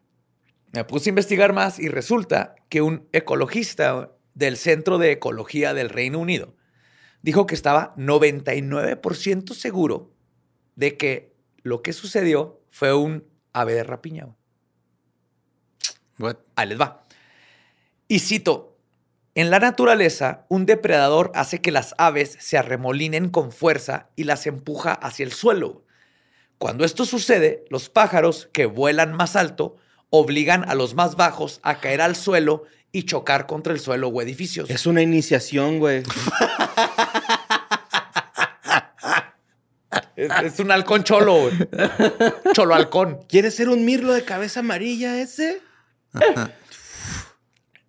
me 0.73 0.85
puse 0.85 1.09
a 1.09 1.13
investigar 1.13 1.53
más 1.53 1.79
y 1.79 1.89
resulta 1.89 2.55
que 2.69 2.83
un 2.83 3.09
ecologista 3.13 4.11
del 4.35 4.57
Centro 4.57 4.99
de 4.99 5.13
Ecología 5.13 5.73
del 5.73 5.89
Reino 5.89 6.19
Unido 6.19 6.55
dijo 7.23 7.47
que 7.47 7.55
estaba 7.55 7.95
99% 7.97 9.55
seguro 9.55 10.13
de 10.77 10.97
que 10.97 11.35
lo 11.63 11.81
que 11.83 11.93
sucedió 11.93 12.61
fue 12.71 12.93
un 12.95 13.25
ave 13.53 13.75
de 13.75 13.85
rapiña. 13.85 14.29
What? 16.19 16.37
Ahí 16.57 16.69
les 16.69 16.81
va. 16.81 17.03
Y 18.09 18.21
cito, 18.21 18.77
en 19.35 19.51
la 19.51 19.59
naturaleza, 19.59 20.47
un 20.49 20.65
depredador 20.65 21.33
hace 21.35 21.61
que 21.61 21.73
las 21.73 21.95
aves 21.99 22.37
se 22.39 22.57
arremolinen 22.57 23.31
con 23.31 23.51
fuerza 23.51 24.09
y 24.15 24.25
las 24.25 24.47
empuja 24.47 24.93
hacia 24.93 25.25
el 25.25 25.33
suelo. 25.33 25.85
Cuando 26.59 26.85
esto 26.85 27.05
sucede, 27.05 27.65
los 27.69 27.89
pájaros 27.89 28.49
que 28.53 28.67
vuelan 28.67 29.13
más 29.13 29.35
alto 29.35 29.77
obligan 30.11 30.69
a 30.69 30.77
los 30.77 30.95
más 30.95 31.17
bajos 31.17 31.59
a 31.65 31.81
caer 31.81 32.01
al 32.01 32.15
suelo 32.15 32.63
y 32.93 33.03
chocar 33.03 33.47
contra 33.47 33.73
el 33.73 33.81
suelo 33.81 34.07
o 34.09 34.23
edificios. 34.23 34.71
Es 34.71 34.87
una 34.87 35.03
iniciación, 35.03 35.81
güey. 35.81 36.05
Es, 40.17 40.31
es 40.45 40.61
un 40.61 40.71
halcón 40.71 41.03
cholo, 41.03 41.43
güey. 41.43 41.55
Cholo 42.53 42.77
halcón. 42.77 43.19
¿Quieres 43.29 43.57
ser 43.57 43.69
un 43.69 43.85
mirlo 43.85 44.13
de 44.13 44.25
cabeza 44.25 44.61
amarilla 44.61 45.21
ese? 45.21 45.61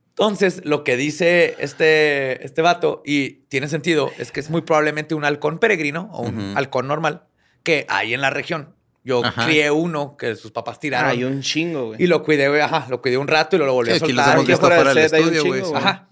Entonces, 0.10 0.62
lo 0.64 0.84
que 0.86 0.96
dice 0.96 1.56
este, 1.60 2.46
este 2.46 2.62
vato, 2.62 3.02
y 3.06 3.32
tiene 3.50 3.68
sentido, 3.68 4.12
es 4.18 4.32
que 4.32 4.40
es 4.40 4.50
muy 4.50 4.62
probablemente 4.62 5.14
un 5.14 5.26
halcón 5.26 5.60
peregrino 5.60 6.10
o 6.14 6.22
un 6.22 6.54
halcón 6.56 6.88
normal 6.88 7.24
que 7.64 7.86
hay 7.90 8.14
en 8.14 8.22
la 8.22 8.30
región. 8.30 8.74
Yo 9.04 9.24
Ajá. 9.24 9.46
crié 9.46 9.70
uno 9.72 10.16
que 10.18 10.36
sus 10.36 10.52
papás 10.52 10.80
tiraron 10.80 11.12
Hay 11.12 11.24
un 11.26 11.42
chingo, 11.42 11.88
güey. 11.88 12.02
y 12.02 12.08
lo 12.08 12.24
cuidé, 12.24 12.48
güey, 12.48 12.62
ajá, 12.62 12.88
lo 12.90 13.02
cuidé 13.02 13.18
un 13.18 13.28
rato 13.28 13.56
y 13.56 13.60
lo 13.60 13.72
volví 13.72 13.92
Sí, 13.92 13.94
a 13.94 14.04
aquí 14.04 14.14
los 14.14 14.24
soltar. 14.26 14.34
hemos 14.36 14.48
visto 14.48 14.66
fuera- 14.68 14.84
del 14.94 14.98
estudio, 14.98 15.46
güey. 15.46 15.62
Ajá. 15.76 16.08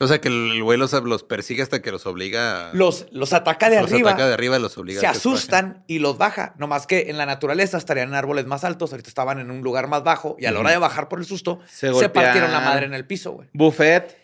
O 0.00 0.08
sea, 0.08 0.20
que 0.20 0.28
el 0.28 0.62
güey 0.62 0.76
los, 0.78 0.92
los 0.92 1.22
persigue 1.22 1.62
hasta 1.62 1.80
que 1.80 1.92
los 1.92 2.04
obliga. 2.06 2.70
Los, 2.72 3.06
los 3.12 3.32
ataca 3.32 3.70
de 3.70 3.80
los 3.80 3.90
arriba, 3.92 4.10
ataca 4.10 4.26
de 4.26 4.34
arriba 4.34 4.56
y 4.58 4.60
los 4.60 4.76
obliga 4.76 5.00
se 5.00 5.06
a 5.06 5.10
bajen. 5.10 5.18
asustan 5.20 5.84
y 5.86 6.00
los 6.00 6.18
baja. 6.18 6.54
No 6.58 6.66
más 6.66 6.86
que 6.86 7.10
en 7.10 7.16
la 7.16 7.26
naturaleza 7.26 7.78
estarían 7.78 8.08
en 8.08 8.14
árboles 8.14 8.46
más 8.46 8.64
altos, 8.64 8.90
ahorita 8.92 9.08
estaban 9.08 9.38
en 9.38 9.50
un 9.52 9.62
lugar 9.62 9.86
más 9.86 10.02
bajo 10.02 10.36
y 10.38 10.46
a 10.46 10.50
la 10.52 10.60
hora 10.60 10.70
de 10.72 10.78
bajar 10.78 11.08
por 11.08 11.20
el 11.20 11.24
susto 11.26 11.60
Se 11.68 11.92
partieron 12.08 12.50
la 12.50 12.60
madre 12.60 12.86
en 12.86 12.94
el 12.94 13.06
piso, 13.06 13.32
güey. 13.32 13.48
Buffet 13.52 14.18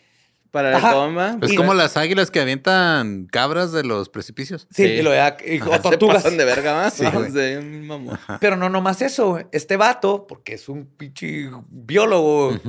para 0.51 0.75
Ajá. 0.75 0.87
la 0.87 0.93
toma. 0.93 1.37
Es 1.41 1.53
Y- 1.53 1.55
como 1.55 1.73
las 1.73 1.95
águilas 1.95 2.29
que 2.29 2.41
avientan 2.41 3.25
cabras 3.31 3.71
de 3.71 3.85
los 3.85 4.09
precipicios. 4.09 4.67
Sí, 4.69 4.83
Sí. 4.83 4.89
y 4.89 5.01
lo 5.01 5.11
de, 5.11 5.33
y- 5.47 5.61
o 5.61 5.71
Se 5.71 5.79
tortugas. 5.79 6.17
pasan 6.23 6.35
de 6.37 6.43
verga 6.43 6.73
más. 6.73 6.93
Sí, 6.95 7.05
mamón. 7.05 8.19
Pero 8.41 8.57
no 8.57 8.67
nomás 8.69 9.01
eso, 9.01 9.39
este 9.53 9.77
vato, 9.77 10.27
porque 10.27 10.55
es 10.55 10.67
un 10.67 10.85
pinche 10.97 11.49
biólogo, 11.69 12.59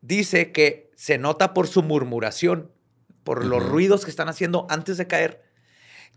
dice 0.00 0.50
que 0.52 0.89
se 1.00 1.16
nota 1.16 1.54
por 1.54 1.66
su 1.66 1.82
murmuración, 1.82 2.70
por 3.24 3.46
los 3.46 3.62
Ujú. 3.62 3.70
ruidos 3.70 4.04
que 4.04 4.10
están 4.10 4.28
haciendo 4.28 4.66
antes 4.68 4.98
de 4.98 5.06
caer, 5.06 5.42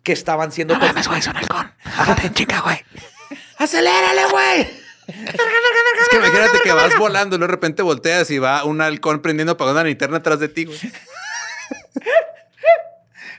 que 0.03 0.11
estaban 0.11 0.51
siendo... 0.51 0.73
No 0.73 0.81
mames, 0.81 1.07
güey, 1.07 1.21
es 1.21 1.27
un 1.27 1.37
halcón. 1.37 1.71
Bájate 1.85 2.27
en 2.27 2.33
chica, 2.33 2.59
güey. 2.59 2.83
¡Acelérale, 3.59 4.25
güey! 4.25 4.59
Es 5.07 6.09
que 6.09 6.17
imagínate 6.17 6.59
que 6.61 6.73
vas 6.73 6.97
volando 6.97 7.37
y 7.37 7.39
de 7.39 7.47
repente 7.47 7.81
volteas 7.81 8.29
y 8.29 8.39
va 8.39 8.65
un 8.65 8.81
halcón 8.81 9.21
prendiendo 9.21 9.53
apagando 9.53 9.79
una 9.79 9.87
linterna 9.87 10.17
atrás 10.17 10.41
de 10.41 10.49
ti, 10.49 10.65
güey. 10.65 10.77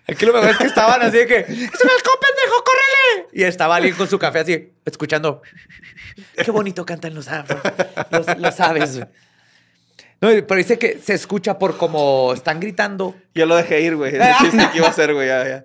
Aquí 0.09 0.25
lo 0.25 0.33
mejor 0.33 0.49
es 0.49 0.57
que 0.57 0.65
estaban 0.65 1.03
así 1.03 1.19
de 1.19 1.27
que... 1.27 1.41
¡Es 1.41 1.49
un 1.51 1.57
halcón, 1.91 2.15
pendejo, 2.23 2.65
córrele! 2.65 3.29
Y 3.35 3.43
estaba 3.43 3.77
alguien 3.77 3.95
con 3.97 4.09
su 4.09 4.19
café 4.19 4.39
así, 4.39 4.73
escuchando... 4.87 5.43
¡Qué 6.43 6.51
bonito 6.51 6.87
cantan 6.87 7.15
los 7.15 7.29
aves! 7.29 7.59
Los, 8.11 8.39
los 8.39 8.61
aves, 8.61 8.97
güey. 8.97 9.09
No, 10.25 10.47
pero 10.47 10.57
dice 10.57 10.79
que 10.79 10.99
se 10.99 11.13
escucha 11.13 11.59
por 11.59 11.77
como 11.77 12.33
están 12.33 12.59
gritando 12.59 13.15
Ya 13.35 13.45
lo 13.45 13.57
dejé 13.57 13.83
ir, 13.83 13.95
güey. 13.95 14.15
El 14.15 14.23
chiste 14.41 14.71
que 14.73 14.79
iba 14.79 14.87
a 14.87 14.91
hacer, 14.91 15.13
güey. 15.13 15.29
Ya, 15.29 15.47
ya. 15.47 15.65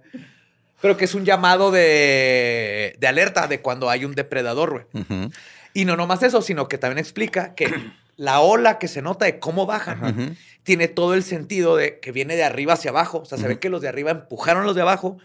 Pero 0.82 0.98
que 0.98 1.06
es 1.06 1.16
un 1.16 1.24
llamado 1.24 1.72
de, 1.72 2.96
de 3.00 3.08
alerta 3.08 3.48
de 3.48 3.62
cuando 3.62 3.90
hay 3.90 4.04
un 4.04 4.16
depredador, 4.16 4.86
güey. 4.92 5.30
Y 5.74 5.86
no 5.86 5.96
nomás 5.96 6.24
eso, 6.24 6.42
sino 6.42 6.68
que 6.68 6.78
también 6.78 6.98
explica 6.98 7.56
que 7.56 7.74
la 8.18 8.42
ola 8.42 8.80
que 8.80 8.90
se 8.90 9.02
nota 9.02 9.24
de 9.24 9.40
cómo 9.40 9.66
bajan 9.66 10.36
tiene 10.64 10.90
todo 10.90 11.14
el 11.14 11.24
sentido 11.24 11.78
de 11.78 12.00
que 12.00 12.12
viene 12.12 12.36
de 12.36 12.44
arriba 12.44 12.74
hacia 12.74 12.92
abajo. 12.92 13.20
O 13.20 13.26
sea, 13.26 13.38
se 13.38 13.48
ve 13.48 13.60
que 13.60 13.70
los 13.70 13.82
de 13.82 13.88
arriba 13.88 14.12
empujaron 14.12 14.66
los 14.66 14.76
de 14.76 14.82
abajo 14.82 15.20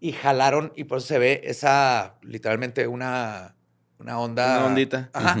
y 0.00 0.12
jalaron 0.12 0.72
y 0.76 0.84
por 0.84 0.98
eso 0.98 1.08
se 1.08 1.18
ve 1.18 1.42
esa, 1.44 2.14
literalmente 2.22 2.86
una, 2.86 3.54
una 3.98 4.18
onda. 4.18 4.60
Una 4.60 4.66
ondita. 4.68 5.10
Ajá. 5.12 5.36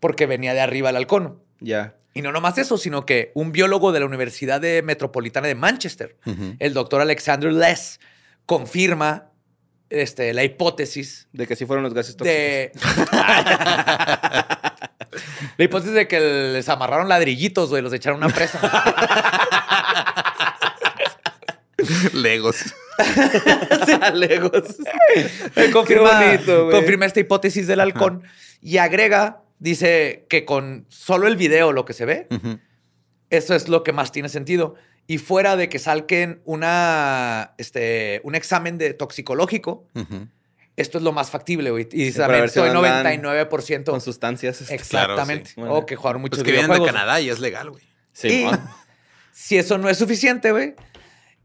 Porque 0.00 0.26
venía 0.26 0.52
de 0.52 0.60
arriba 0.60 0.90
el 0.90 0.96
halcón. 0.96 1.38
Ya. 1.60 1.94
Y 2.14 2.22
no 2.22 2.32
nomás 2.32 2.58
eso, 2.58 2.76
sino 2.76 3.06
que 3.06 3.32
un 3.34 3.52
biólogo 3.52 3.92
de 3.92 4.00
la 4.00 4.06
Universidad 4.06 4.60
de 4.60 4.82
Metropolitana 4.82 5.48
de 5.48 5.54
Manchester, 5.54 6.16
el 6.58 6.74
doctor 6.74 7.00
Alexander 7.00 7.52
Less, 7.52 8.00
confirma 8.44 9.32
este, 9.92 10.32
la 10.32 10.42
hipótesis 10.42 11.28
De 11.32 11.46
que 11.46 11.54
sí 11.54 11.66
fueron 11.66 11.84
los 11.84 11.92
gases 11.92 12.16
tóxicos. 12.16 12.34
de. 12.34 12.72
la 15.58 15.64
hipótesis 15.64 15.94
de 15.94 16.08
que 16.08 16.18
les 16.18 16.68
amarraron 16.68 17.08
ladrillitos, 17.08 17.68
güey, 17.68 17.82
los 17.82 17.92
echaron 17.92 18.20
a 18.22 18.26
una 18.26 18.34
presa. 18.34 18.58
Legos. 22.12 22.74
Legos. 24.14 24.76
confirma, 25.72 26.20
bonito, 26.20 26.70
confirma 26.70 27.06
esta 27.06 27.20
hipótesis 27.20 27.66
del 27.66 27.80
halcón 27.80 28.22
y 28.60 28.76
agrega, 28.78 29.42
dice 29.62 30.26
que 30.28 30.44
con 30.44 30.86
solo 30.88 31.28
el 31.28 31.36
video, 31.36 31.72
lo 31.72 31.84
que 31.84 31.92
se 31.92 32.04
ve, 32.04 32.26
eso 33.30 33.54
es 33.54 33.68
lo 33.68 33.84
que 33.84 33.92
más 33.92 34.10
tiene 34.10 34.28
sentido. 34.28 34.74
Y 35.06 35.18
fuera 35.18 35.56
de 35.56 35.68
que 35.68 35.78
salquen 35.78 36.42
una, 36.44 37.54
este, 37.58 38.20
un 38.24 38.34
examen 38.34 38.76
de 38.76 38.92
toxicológico, 38.92 39.86
esto 40.76 40.98
es 40.98 41.04
lo 41.04 41.12
más 41.12 41.30
factible, 41.30 41.70
güey. 41.70 41.88
Y 41.92 42.04
dice 42.04 42.18
para 42.20 42.32
también, 42.32 42.44
estoy 42.46 42.70
no 42.70 42.82
andan 42.82 43.22
99%. 43.22 43.84
Con 43.84 44.00
sustancias. 44.00 44.60
este, 44.62 44.74
Exactamente. 44.74 45.52
Claro, 45.54 45.70
sí. 45.70 45.76
O 45.82 45.86
que 45.86 45.96
jugaron 45.96 46.22
muchos 46.22 46.40
Pues 46.40 46.44
que 46.44 46.52
vienen 46.52 46.80
de. 46.80 46.84
Canadá 46.84 47.20
y 47.20 47.30
es 47.30 47.38
legal, 47.38 47.70
güey. 47.70 47.84
Sí, 48.12 48.44
Y 48.44 48.50
si 49.32 49.58
eso 49.58 49.78
no 49.78 49.88
es 49.88 49.98
suficiente, 49.98 50.50
güey, 50.50 50.74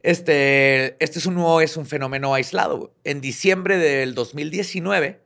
este, 0.01 1.01
este 1.03 1.19
es 1.19 1.25
un, 1.27 1.35
no 1.35 1.61
es 1.61 1.77
un 1.77 1.85
fenómeno 1.85 2.33
aislado. 2.33 2.95
En 3.03 3.21
diciembre 3.21 3.77
del 3.77 4.15
2019, 4.15 5.21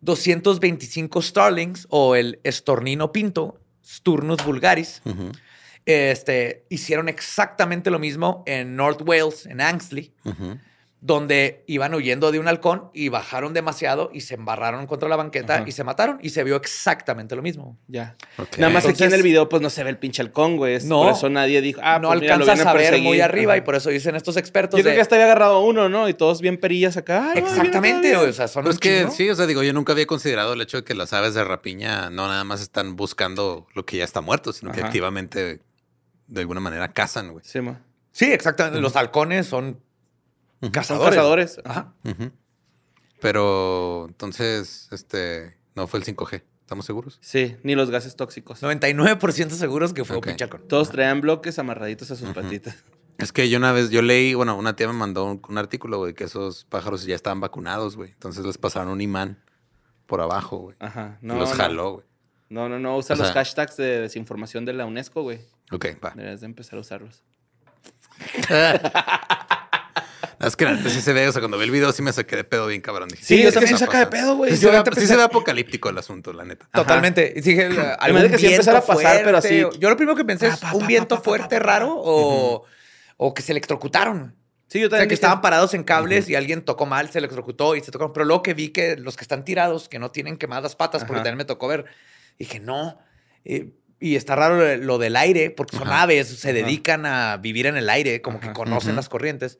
225 0.00 1.22
Starlings 1.22 1.86
o 1.90 2.14
el 2.14 2.40
estornino 2.44 3.12
pinto, 3.12 3.60
Sturnus 3.84 4.44
vulgaris, 4.44 5.02
este, 5.86 6.66
hicieron 6.68 7.08
exactamente 7.08 7.90
lo 7.90 7.98
mismo 7.98 8.42
en 8.46 8.76
North 8.76 9.02
Wales, 9.06 9.46
en 9.46 9.60
Angsley. 9.60 10.12
Donde 11.00 11.62
iban 11.68 11.94
huyendo 11.94 12.32
de 12.32 12.40
un 12.40 12.48
halcón 12.48 12.90
y 12.92 13.08
bajaron 13.08 13.54
demasiado 13.54 14.10
y 14.12 14.22
se 14.22 14.34
embarraron 14.34 14.86
contra 14.88 15.08
la 15.08 15.14
banqueta 15.14 15.54
Ajá. 15.58 15.64
y 15.64 15.70
se 15.70 15.84
mataron 15.84 16.18
y 16.22 16.30
se 16.30 16.42
vio 16.42 16.56
exactamente 16.56 17.36
lo 17.36 17.42
mismo. 17.42 17.78
Ya. 17.86 18.16
Nada 18.56 18.72
más 18.72 18.82
aquí 18.84 18.88
en 18.88 19.04
Entonces- 19.04 19.12
el 19.14 19.22
video, 19.22 19.48
pues 19.48 19.62
no 19.62 19.70
se 19.70 19.84
ve 19.84 19.90
el 19.90 19.98
pinche 19.98 20.22
halcón, 20.22 20.56
güey. 20.56 20.74
Es- 20.74 20.84
No. 20.86 21.02
Por 21.02 21.12
eso 21.12 21.28
nadie 21.30 21.60
dijo, 21.60 21.80
ah, 21.84 22.00
no 22.00 22.08
pues, 22.08 22.20
mira, 22.22 22.36
lo 22.36 22.42
alcanzas 22.42 22.66
a 22.66 22.72
ver 22.72 22.82
perseguir. 22.86 23.06
muy 23.08 23.20
arriba 23.20 23.52
Ajá. 23.52 23.58
y 23.58 23.60
por 23.60 23.76
eso 23.76 23.90
dicen 23.90 24.16
estos 24.16 24.36
expertos. 24.36 24.76
Yo 24.76 24.82
creo 24.82 24.90
de- 24.90 24.96
que 24.96 25.02
hasta 25.02 25.14
había 25.14 25.26
agarrado 25.26 25.60
uno, 25.60 25.88
¿no? 25.88 26.08
Y 26.08 26.14
todos 26.14 26.40
bien 26.40 26.58
perillas 26.58 26.96
acá. 26.96 27.30
Ay, 27.32 27.38
Exactamente, 27.38 28.16
o 28.16 28.32
sea, 28.32 28.48
son 28.48 28.64
Pues 28.64 28.76
un 28.76 28.80
que 28.80 29.06
sí, 29.12 29.30
o 29.30 29.36
sea, 29.36 29.46
digo, 29.46 29.62
yo 29.62 29.72
nunca 29.72 29.92
había 29.92 30.06
considerado 30.06 30.54
el 30.54 30.60
hecho 30.60 30.78
de 30.78 30.84
que 30.84 30.94
las 30.94 31.12
aves 31.12 31.34
de 31.34 31.44
rapiña 31.44 32.10
no 32.10 32.26
nada 32.26 32.42
más 32.42 32.60
están 32.60 32.96
buscando 32.96 33.68
lo 33.74 33.86
que 33.86 33.98
ya 33.98 34.04
está 34.04 34.20
muerto, 34.20 34.52
sino 34.52 34.72
que 34.72 34.80
activamente 34.82 35.60
de 36.26 36.40
alguna 36.40 36.58
manera 36.60 36.92
cazan, 36.92 37.30
güey. 37.30 37.44
Sí, 37.46 37.60
ma. 37.60 37.80
Sí, 38.10 38.32
exactamente. 38.32 38.80
Los 38.80 38.96
halcones 38.96 39.46
son 39.46 39.78
Son 40.60 40.70
cazadores. 40.70 41.14
cazadores. 41.16 41.60
Ajá. 41.64 41.94
Pero 43.20 44.06
entonces, 44.08 44.88
este, 44.92 45.56
no 45.74 45.86
fue 45.86 45.98
el 46.00 46.04
5G, 46.06 46.42
¿estamos 46.60 46.84
seguros? 46.86 47.18
Sí, 47.20 47.56
ni 47.64 47.74
los 47.74 47.90
gases 47.90 48.14
tóxicos. 48.16 48.62
99% 48.62 49.50
seguros 49.50 49.92
que 49.92 50.04
fue 50.04 50.16
Ok. 50.16 50.28
un. 50.28 50.68
Todos 50.68 50.90
traían 50.90 51.20
bloques 51.20 51.58
amarraditos 51.58 52.10
a 52.10 52.16
sus 52.16 52.30
patitas. 52.30 52.76
Es 53.18 53.32
que 53.32 53.48
yo 53.48 53.58
una 53.58 53.72
vez, 53.72 53.90
yo 53.90 54.00
leí, 54.02 54.34
bueno, 54.34 54.56
una 54.56 54.76
tía 54.76 54.86
me 54.86 54.92
mandó 54.92 55.24
un, 55.24 55.42
un 55.48 55.58
artículo, 55.58 55.98
güey, 55.98 56.14
que 56.14 56.22
esos 56.24 56.64
pájaros 56.66 57.04
ya 57.04 57.16
estaban 57.16 57.40
vacunados, 57.40 57.96
güey. 57.96 58.10
Entonces 58.12 58.44
les 58.46 58.58
pasaron 58.58 58.90
un 58.92 59.00
imán 59.00 59.42
por 60.06 60.20
abajo, 60.20 60.58
güey. 60.58 60.76
Ajá. 60.78 61.18
y 61.20 61.26
No, 61.26 61.34
los 61.36 61.50
no. 61.50 61.56
jaló, 61.56 61.92
güey. 61.94 62.06
No, 62.48 62.68
no, 62.68 62.78
no. 62.78 62.96
Usa 62.96 63.14
O 63.14 63.18
los 63.18 63.26
sea- 63.26 63.34
hashtags 63.34 63.76
de 63.76 64.00
desinformación 64.02 64.64
de 64.64 64.72
la 64.74 64.86
UNESCO, 64.86 65.22
güey. 65.22 65.40
Ok, 65.72 65.86
va. 66.02 66.10
Deberías 66.10 66.40
de 66.40 66.46
empezar 66.46 66.78
a 66.78 66.80
usarlos. 66.82 67.24
Es 70.40 70.54
que 70.56 70.64
antes 70.66 70.92
sí 70.92 71.00
se 71.00 71.12
ve, 71.12 71.26
o 71.28 71.32
sea, 71.32 71.40
cuando 71.40 71.58
vi 71.58 71.64
el 71.64 71.70
video 71.70 71.92
sí 71.92 72.00
me 72.02 72.12
saqué 72.12 72.36
de 72.36 72.44
pedo 72.44 72.66
bien 72.68 72.80
cabrón. 72.80 73.08
Dije, 73.08 73.24
Sí, 73.24 73.42
yo 73.42 73.48
es 73.48 73.54
que 73.54 73.60
también 73.60 73.76
sí 73.78 73.84
saca 73.84 73.98
de 73.98 74.06
pedo, 74.06 74.36
güey. 74.36 74.52
Sí, 74.52 74.56
se 74.58 74.66
ve, 74.70 74.76
ahorita 74.76 74.92
sí 74.94 75.00
pensé- 75.00 75.06
se 75.12 75.16
ve 75.16 75.22
apocalíptico 75.24 75.88
el 75.88 75.98
asunto, 75.98 76.32
la 76.32 76.44
neta. 76.44 76.68
Totalmente. 76.72 77.32
Y 77.36 77.40
dije, 77.40 77.68
de 77.68 78.28
que 78.30 78.38
sí 78.38 78.46
empezara 78.46 78.78
a 78.78 78.86
pasar, 78.86 79.22
pero 79.24 79.38
así- 79.38 79.64
Yo 79.78 79.90
lo 79.90 79.96
primero 79.96 80.16
que 80.16 80.24
pensé 80.24 80.46
es 80.48 80.58
Pa, 80.58 80.70
pa, 80.70 80.76
un 80.76 80.86
viento 80.86 81.16
pa, 81.16 81.20
pa, 81.22 81.24
fuerte 81.24 81.58
pa, 81.58 81.64
pa, 81.64 81.72
raro 81.72 81.94
o, 81.96 82.64
o 83.16 83.34
que 83.34 83.42
se 83.42 83.52
electrocutaron. 83.52 84.36
Sí, 84.68 84.80
yo 84.80 84.86
O 84.86 84.90
sea, 84.90 84.98
también 84.98 85.08
que 85.08 85.14
dije- 85.14 85.24
estaban 85.24 85.40
parados 85.40 85.72
en 85.74 85.82
cables 85.82 86.28
y 86.28 86.34
alguien 86.34 86.62
tocó 86.62 86.84
mal, 86.86 87.10
se 87.10 87.18
electrocutó 87.18 87.74
y 87.74 87.80
se 87.80 87.90
tocó. 87.90 88.12
Pero 88.12 88.26
luego 88.26 88.42
que 88.42 88.54
vi 88.54 88.68
que 88.68 88.96
los 88.96 89.16
que 89.16 89.22
están 89.24 89.44
tirados, 89.44 89.88
que 89.88 89.98
no 89.98 90.10
tienen 90.10 90.36
quemadas 90.36 90.76
patas, 90.76 91.02
porque 91.04 91.14
Ajá. 91.20 91.24
también 91.24 91.38
me 91.38 91.44
tocó 91.46 91.68
ver, 91.68 91.86
dije, 92.38 92.60
no. 92.60 92.98
Eh, 93.44 93.70
y 93.98 94.14
está 94.14 94.36
raro 94.36 94.76
lo- 94.76 94.98
del 94.98 95.16
aire, 95.16 95.50
porque 95.50 95.76
son 95.76 95.88
Ajá. 95.88 96.02
aves, 96.02 96.28
se 96.28 96.50
Ajá. 96.50 96.54
dedican 96.58 97.06
a 97.06 97.38
vivir 97.38 97.66
en 97.66 97.76
el 97.76 97.88
aire, 97.90 98.20
como 98.22 98.38
que 98.40 98.46
Ajá. 98.48 98.52
conocen 98.54 98.94
las 98.94 99.08
corrientes. 99.08 99.58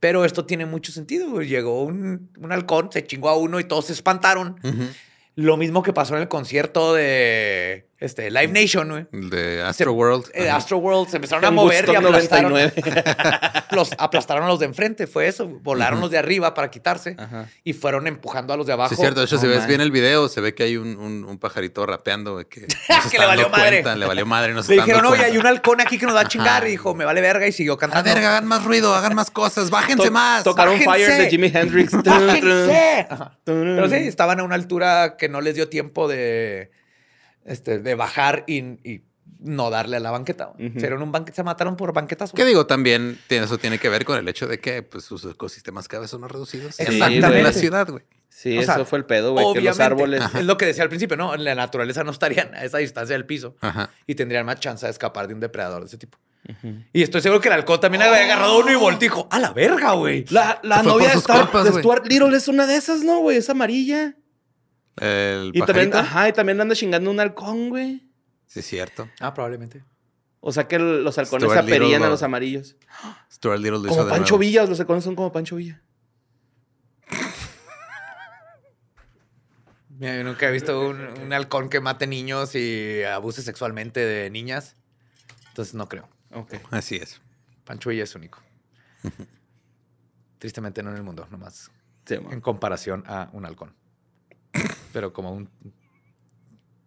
Pero 0.00 0.24
esto 0.24 0.46
tiene 0.46 0.66
mucho 0.66 0.92
sentido. 0.92 1.42
Llegó 1.42 1.84
un, 1.84 2.30
un 2.38 2.52
halcón, 2.52 2.90
se 2.90 3.06
chingó 3.06 3.28
a 3.28 3.36
uno 3.36 3.60
y 3.60 3.64
todos 3.64 3.86
se 3.86 3.92
espantaron. 3.92 4.56
Lo 5.36 5.56
mismo 5.56 5.82
que 5.82 5.92
pasó 5.92 6.16
en 6.16 6.22
el 6.22 6.28
concierto 6.28 6.94
de 6.94 7.86
este, 8.00 8.30
Live 8.30 8.48
Nation, 8.48 8.88
güey. 8.88 9.06
El 9.12 9.28
de 9.30 9.62
Astro 9.62 9.92
World. 9.92 10.30
Eh, 10.34 10.48
Ajá. 10.48 10.56
Astro 10.56 10.78
World 10.78 11.08
se 11.10 11.16
empezaron 11.16 11.44
a 11.44 11.50
mover 11.50 11.86
y 11.88 11.94
aplastaron, 11.94 12.50
99. 12.52 13.02
los, 13.72 13.90
aplastaron 13.98 14.44
a 14.44 14.48
los 14.48 14.58
de 14.58 14.66
enfrente. 14.66 15.06
Fue 15.06 15.28
eso. 15.28 15.46
Volaron 15.46 16.00
los 16.00 16.10
de 16.10 16.16
arriba 16.18 16.54
para 16.54 16.70
quitarse 16.70 17.14
Ajá. 17.18 17.46
y 17.62 17.74
fueron 17.74 18.06
empujando 18.06 18.52
a 18.54 18.56
los 18.56 18.66
de 18.66 18.72
abajo. 18.72 18.88
Sí, 18.88 18.94
es 18.94 19.00
cierto. 19.00 19.20
De 19.20 19.26
hecho, 19.26 19.36
No 19.36 19.42
si 19.42 19.46
ves 19.48 19.66
bien 19.66 19.80
el 19.82 19.90
video, 19.90 20.28
se 20.28 20.40
ve 20.40 20.54
que 20.54 20.62
hay 20.62 20.76
un, 20.78 20.96
un- 20.96 21.24
un 21.24 21.38
pajarito 21.38 21.84
rapeando 21.84 22.32
güey, 22.34 22.46
que, 22.46 22.62
no 22.88 23.02
se 23.02 23.10
Que 23.10 23.18
le 23.18 23.26
valió 23.26 23.48
madre. 23.50 23.82
cuenta, 23.82 23.96
Le 23.96 24.06
valió 24.06 24.24
madre. 24.26 24.54
No 24.54 24.62
se 24.62 24.74
Le 24.74 24.80
dijeron, 24.82 25.04
oye, 25.04 25.24
hay 25.24 25.36
un 25.36 25.46
halcón 25.46 25.80
aquí 25.82 25.98
que 25.98 26.06
nos 26.06 26.16
va 26.16 26.20
a 26.22 26.28
chingar. 26.28 26.66
Y 26.66 26.70
dijo, 26.70 26.94
me 26.94 27.04
vale 27.04 27.20
verga. 27.20 27.46
Y 27.46 27.52
siguió 27.52 27.74
A 27.74 27.78
cantando. 27.78 28.10
verga, 28.12 28.30
hagan 28.30 28.46
más 28.46 28.64
ruido, 28.64 28.94
hagan 28.94 29.14
más 29.14 29.30
cosas, 29.30 29.68
bájense 29.70 30.06
To- 30.06 30.10
más. 30.10 30.42
Tocaron 30.42 30.74
Bájense. 30.84 31.06
Fire 31.06 31.22
de 31.24 31.30
Jimi 31.30 31.50
Hendrix. 31.54 31.92
¡Bájense! 32.02 33.06
Pero 33.44 33.88
sí, 33.88 33.94
estaban 33.96 34.40
a 34.40 34.42
una 34.42 34.54
altura 34.54 35.16
que 35.18 35.28
no 35.28 35.40
les 35.42 35.54
dio 35.54 35.68
tiempo 35.68 36.08
de, 36.08 36.70
este, 37.44 37.78
de 37.78 37.94
bajar 37.94 38.44
y, 38.46 38.58
y 38.58 39.02
no 39.38 39.70
darle 39.70 39.96
a 39.96 40.00
la 40.00 40.10
banqueta. 40.10 40.52
Se 40.58 40.68
dieron 40.70 41.02
un 41.02 41.12
banquete, 41.12 41.36
se 41.36 41.42
mataron 41.42 41.76
por 41.76 41.92
banquetazos. 41.92 42.34
¿Qué 42.34 42.44
digo? 42.44 42.66
También 42.66 43.18
tiene- 43.26 43.46
eso 43.46 43.58
tiene 43.58 43.78
que 43.78 43.88
ver 43.88 44.04
con 44.04 44.18
el 44.18 44.28
hecho 44.28 44.46
de 44.46 44.58
que 44.60 44.82
pues, 44.82 45.04
sus 45.04 45.24
ecosistemas 45.24 45.88
cada 45.88 46.02
vez 46.02 46.10
son 46.10 46.20
más 46.20 46.30
reducidos. 46.30 46.78
Exactamente. 46.78 47.38
En 47.38 47.44
la 47.44 47.52
ciudad, 47.52 47.88
güey. 47.88 48.04
Sí, 48.28 48.56
O 48.58 48.62
sea, 48.62 48.74
eso 48.76 48.84
fue 48.84 48.98
el 48.98 49.04
pedo, 49.06 49.32
güey. 49.32 49.52
Que 49.54 49.60
los 49.60 49.80
árboles. 49.80 50.22
es 50.34 50.44
lo 50.44 50.56
que 50.56 50.64
decía 50.64 50.82
al 50.84 50.88
principio, 50.88 51.16
¿no? 51.16 51.36
La 51.36 51.54
naturaleza 51.54 52.04
no 52.04 52.10
estarían 52.12 52.54
a 52.54 52.64
esa 52.64 52.78
distancia 52.78 53.14
del 53.14 53.26
piso 53.26 53.56
Ajá. 53.60 53.90
y 54.06 54.14
tendrían 54.14 54.46
más 54.46 54.60
chance 54.60 54.86
de 54.86 54.92
escapar 54.92 55.26
de 55.26 55.34
un 55.34 55.40
depredador 55.40 55.80
de 55.82 55.86
ese 55.88 55.98
tipo. 55.98 56.18
Y 56.92 57.02
estoy 57.02 57.20
seguro 57.20 57.40
que 57.40 57.48
el 57.48 57.54
halcón 57.54 57.80
también 57.80 58.02
había 58.02 58.24
agarrado 58.24 58.58
uno 58.60 58.70
y 58.92 58.96
dijo, 58.96 59.28
¡a 59.30 59.38
la 59.38 59.52
verga, 59.52 59.92
güey! 59.92 60.24
La, 60.30 60.58
novia 60.82 61.08
de, 61.10 61.14
Star- 61.18 61.50
de. 61.52 61.70
Stuart 61.80 62.06
Little 62.06 62.34
es 62.36 62.48
una 62.48 62.66
de 62.66 62.76
esas, 62.76 63.00
¿no, 63.02 63.18
güey? 63.18 63.36
Es 63.36 63.50
amarilla. 63.50 64.14
El 65.00 65.50
Y 65.54 65.60
también, 65.62 65.94
ajá, 65.94 66.28
y 66.28 66.32
también 66.32 66.60
anda 66.60 66.74
chingando 66.74 67.10
un 67.10 67.18
halcón, 67.20 67.70
güey. 67.70 68.06
Sí, 68.46 68.60
es 68.60 68.66
cierto. 68.66 69.08
Ah, 69.18 69.32
probablemente. 69.34 69.82
O 70.40 70.52
sea 70.52 70.68
que 70.68 70.76
el- 70.76 71.02
los 71.04 71.16
halcones 71.18 71.44
Stuart 71.50 71.64
aperían 71.64 72.02
a 72.02 72.06
lo- 72.06 72.10
los 72.12 72.22
amarillos. 72.22 72.76
Stuart 73.32 73.58
Little 73.58 73.78
lo 73.78 73.86
hizo 73.86 73.88
Como 73.88 74.04
de 74.04 74.10
Pancho 74.10 74.34
nuevo. 74.34 74.38
Villa, 74.40 74.64
los 74.66 74.78
halcones 74.80 75.04
son 75.04 75.14
como 75.16 75.32
Pancho 75.32 75.56
Villa. 75.56 75.82
Mira, 79.98 80.16
yo 80.16 80.24
nunca 80.24 80.48
he 80.48 80.52
visto 80.52 80.88
un, 80.88 81.00
un 81.00 81.32
halcón 81.32 81.68
que 81.68 81.80
mate 81.80 82.06
niños 82.06 82.54
y 82.54 83.02
abuse 83.04 83.42
sexualmente 83.42 84.00
de 84.00 84.30
niñas. 84.30 84.76
Entonces 85.48 85.74
no 85.74 85.88
creo. 85.88 86.08
Así 86.70 86.96
es. 86.96 87.20
Pancho 87.64 87.90
Villa 87.90 88.04
es 88.04 88.14
único. 88.14 88.40
Tristemente 90.38 90.82
no 90.82 90.90
en 90.90 90.96
el 90.96 91.02
mundo, 91.02 91.26
nomás 91.30 91.70
Sí, 92.06 92.14
en 92.14 92.40
comparación 92.40 93.04
a 93.06 93.28
un 93.32 93.44
halcón. 93.44 93.74
Pero 94.92 95.12
como 95.12 95.32
un 95.32 95.48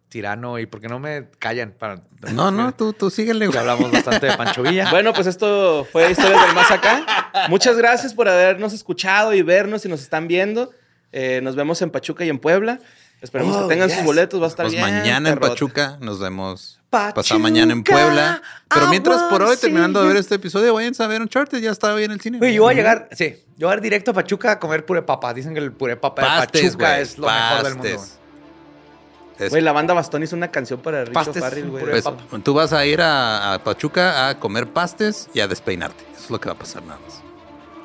tirano 0.08 0.58
y 0.60 0.66
¿por 0.66 0.80
qué 0.80 0.88
no 0.88 0.98
me 1.00 1.28
callan? 1.38 1.72
Para... 1.72 2.02
No, 2.32 2.50
no, 2.50 2.72
tú, 2.74 2.92
tú 2.92 3.10
síguele, 3.10 3.46
Ya 3.46 3.50
güey. 3.50 3.58
hablamos 3.58 3.90
bastante 3.90 4.26
de 4.26 4.36
Pancho 4.36 4.62
Villa. 4.62 4.88
Bueno, 4.90 5.12
pues 5.12 5.26
esto 5.26 5.86
fue 5.90 6.10
Historias 6.10 6.46
del 6.46 6.54
Más 6.54 6.70
Acá. 6.70 7.30
Muchas 7.48 7.76
gracias 7.76 8.14
por 8.14 8.28
habernos 8.28 8.72
escuchado 8.72 9.34
y 9.34 9.42
vernos 9.42 9.84
y 9.84 9.88
nos 9.88 10.02
están 10.02 10.28
viendo. 10.28 10.70
Eh, 11.10 11.40
nos 11.42 11.56
vemos 11.56 11.80
en 11.82 11.90
Pachuca 11.90 12.24
y 12.24 12.28
en 12.28 12.38
Puebla. 12.38 12.78
Esperemos 13.20 13.56
Oh, 13.56 13.62
que 13.62 13.68
tengan 13.74 13.88
yes. 13.88 13.96
sus 13.98 14.06
boletos. 14.06 14.40
Va 14.40 14.44
a 14.44 14.48
estar 14.48 14.64
Pues 14.66 14.74
bien. 14.74 14.84
mañana 14.84 15.30
en 15.30 15.34
perrote. 15.36 15.48
Pachuca 15.54 15.96
nos 16.00 16.18
vemos 16.20 16.78
Pachuca, 16.90 17.14
pasado 17.14 17.40
mañana 17.40 17.72
en 17.72 17.82
Puebla. 17.82 18.42
Pero 18.68 18.88
mientras 18.88 19.22
por 19.24 19.42
hoy, 19.42 19.56
terminando 19.56 20.02
de 20.02 20.08
ver 20.08 20.16
este 20.18 20.34
episodio, 20.34 20.74
vayan 20.74 20.92
a 20.98 21.06
ver 21.06 21.22
Uncharted. 21.22 21.58
Ya 21.60 21.70
estaba 21.70 21.94
bien 21.94 22.10
en 22.10 22.16
el 22.16 22.20
cine. 22.20 22.38
Güey, 22.38 22.54
yo 22.54 22.62
voy 22.62 22.74
a 22.74 22.76
llegar, 22.76 23.08
sí, 23.12 23.42
yo 23.56 23.68
voy 23.68 23.74
a 23.74 23.76
ir 23.78 23.82
directo 23.82 24.10
a 24.10 24.14
Pachuca 24.14 24.52
a 24.52 24.58
comer 24.60 24.84
puré 24.84 25.02
papa. 25.02 25.32
Dicen 25.32 25.54
que 25.54 25.60
el 25.60 25.72
puré 25.72 25.96
papa 25.96 26.20
de 26.22 26.28
Pastes, 26.28 26.62
Pachuca 26.62 26.88
güey, 26.90 27.02
es 27.02 27.18
lo 27.18 27.26
mejor 27.26 27.62
del 27.64 27.74
mundo. 27.76 27.88
pastes. 27.90 29.50
Güey, 29.50 29.62
la 29.62 29.72
banda 29.72 29.94
Bastón 29.94 30.22
hizo 30.22 30.36
una 30.36 30.50
canción 30.52 30.80
para 30.80 31.00
Richo 31.00 31.12
Pastes, 31.12 31.42
Farrell, 31.42 31.68
güey. 31.70 31.84
pues, 31.90 32.04
tú 32.44 32.54
vas 32.54 32.72
a 32.72 32.86
ir 32.86 33.00
a, 33.00 33.54
a 33.54 33.64
Pachuca 33.64 34.28
a 34.28 34.38
comer 34.38 34.68
pastes 34.72 35.28
y 35.34 35.40
a 35.40 35.48
despeinarte. 35.48 36.04
Eso 36.14 36.24
es 36.24 36.30
lo 36.30 36.40
que 36.40 36.48
va 36.48 36.54
a 36.54 36.58
pasar 36.58 36.84
nada 36.84 37.00
más. 37.04 37.20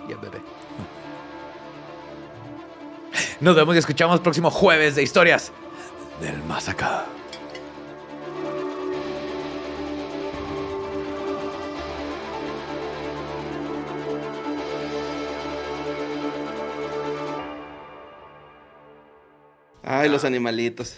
Ya, 0.07 0.15
bebé. 0.17 0.37
Nos 3.39 3.55
vemos 3.55 3.75
y 3.75 3.79
escuchamos 3.79 4.19
próximo 4.19 4.51
jueves 4.51 4.95
de 4.95 5.03
historias 5.03 5.51
del 6.21 6.43
más 6.43 6.69
acá. 6.69 7.05
Ay, 19.83 20.07
los 20.07 20.23
animalitos. 20.23 20.97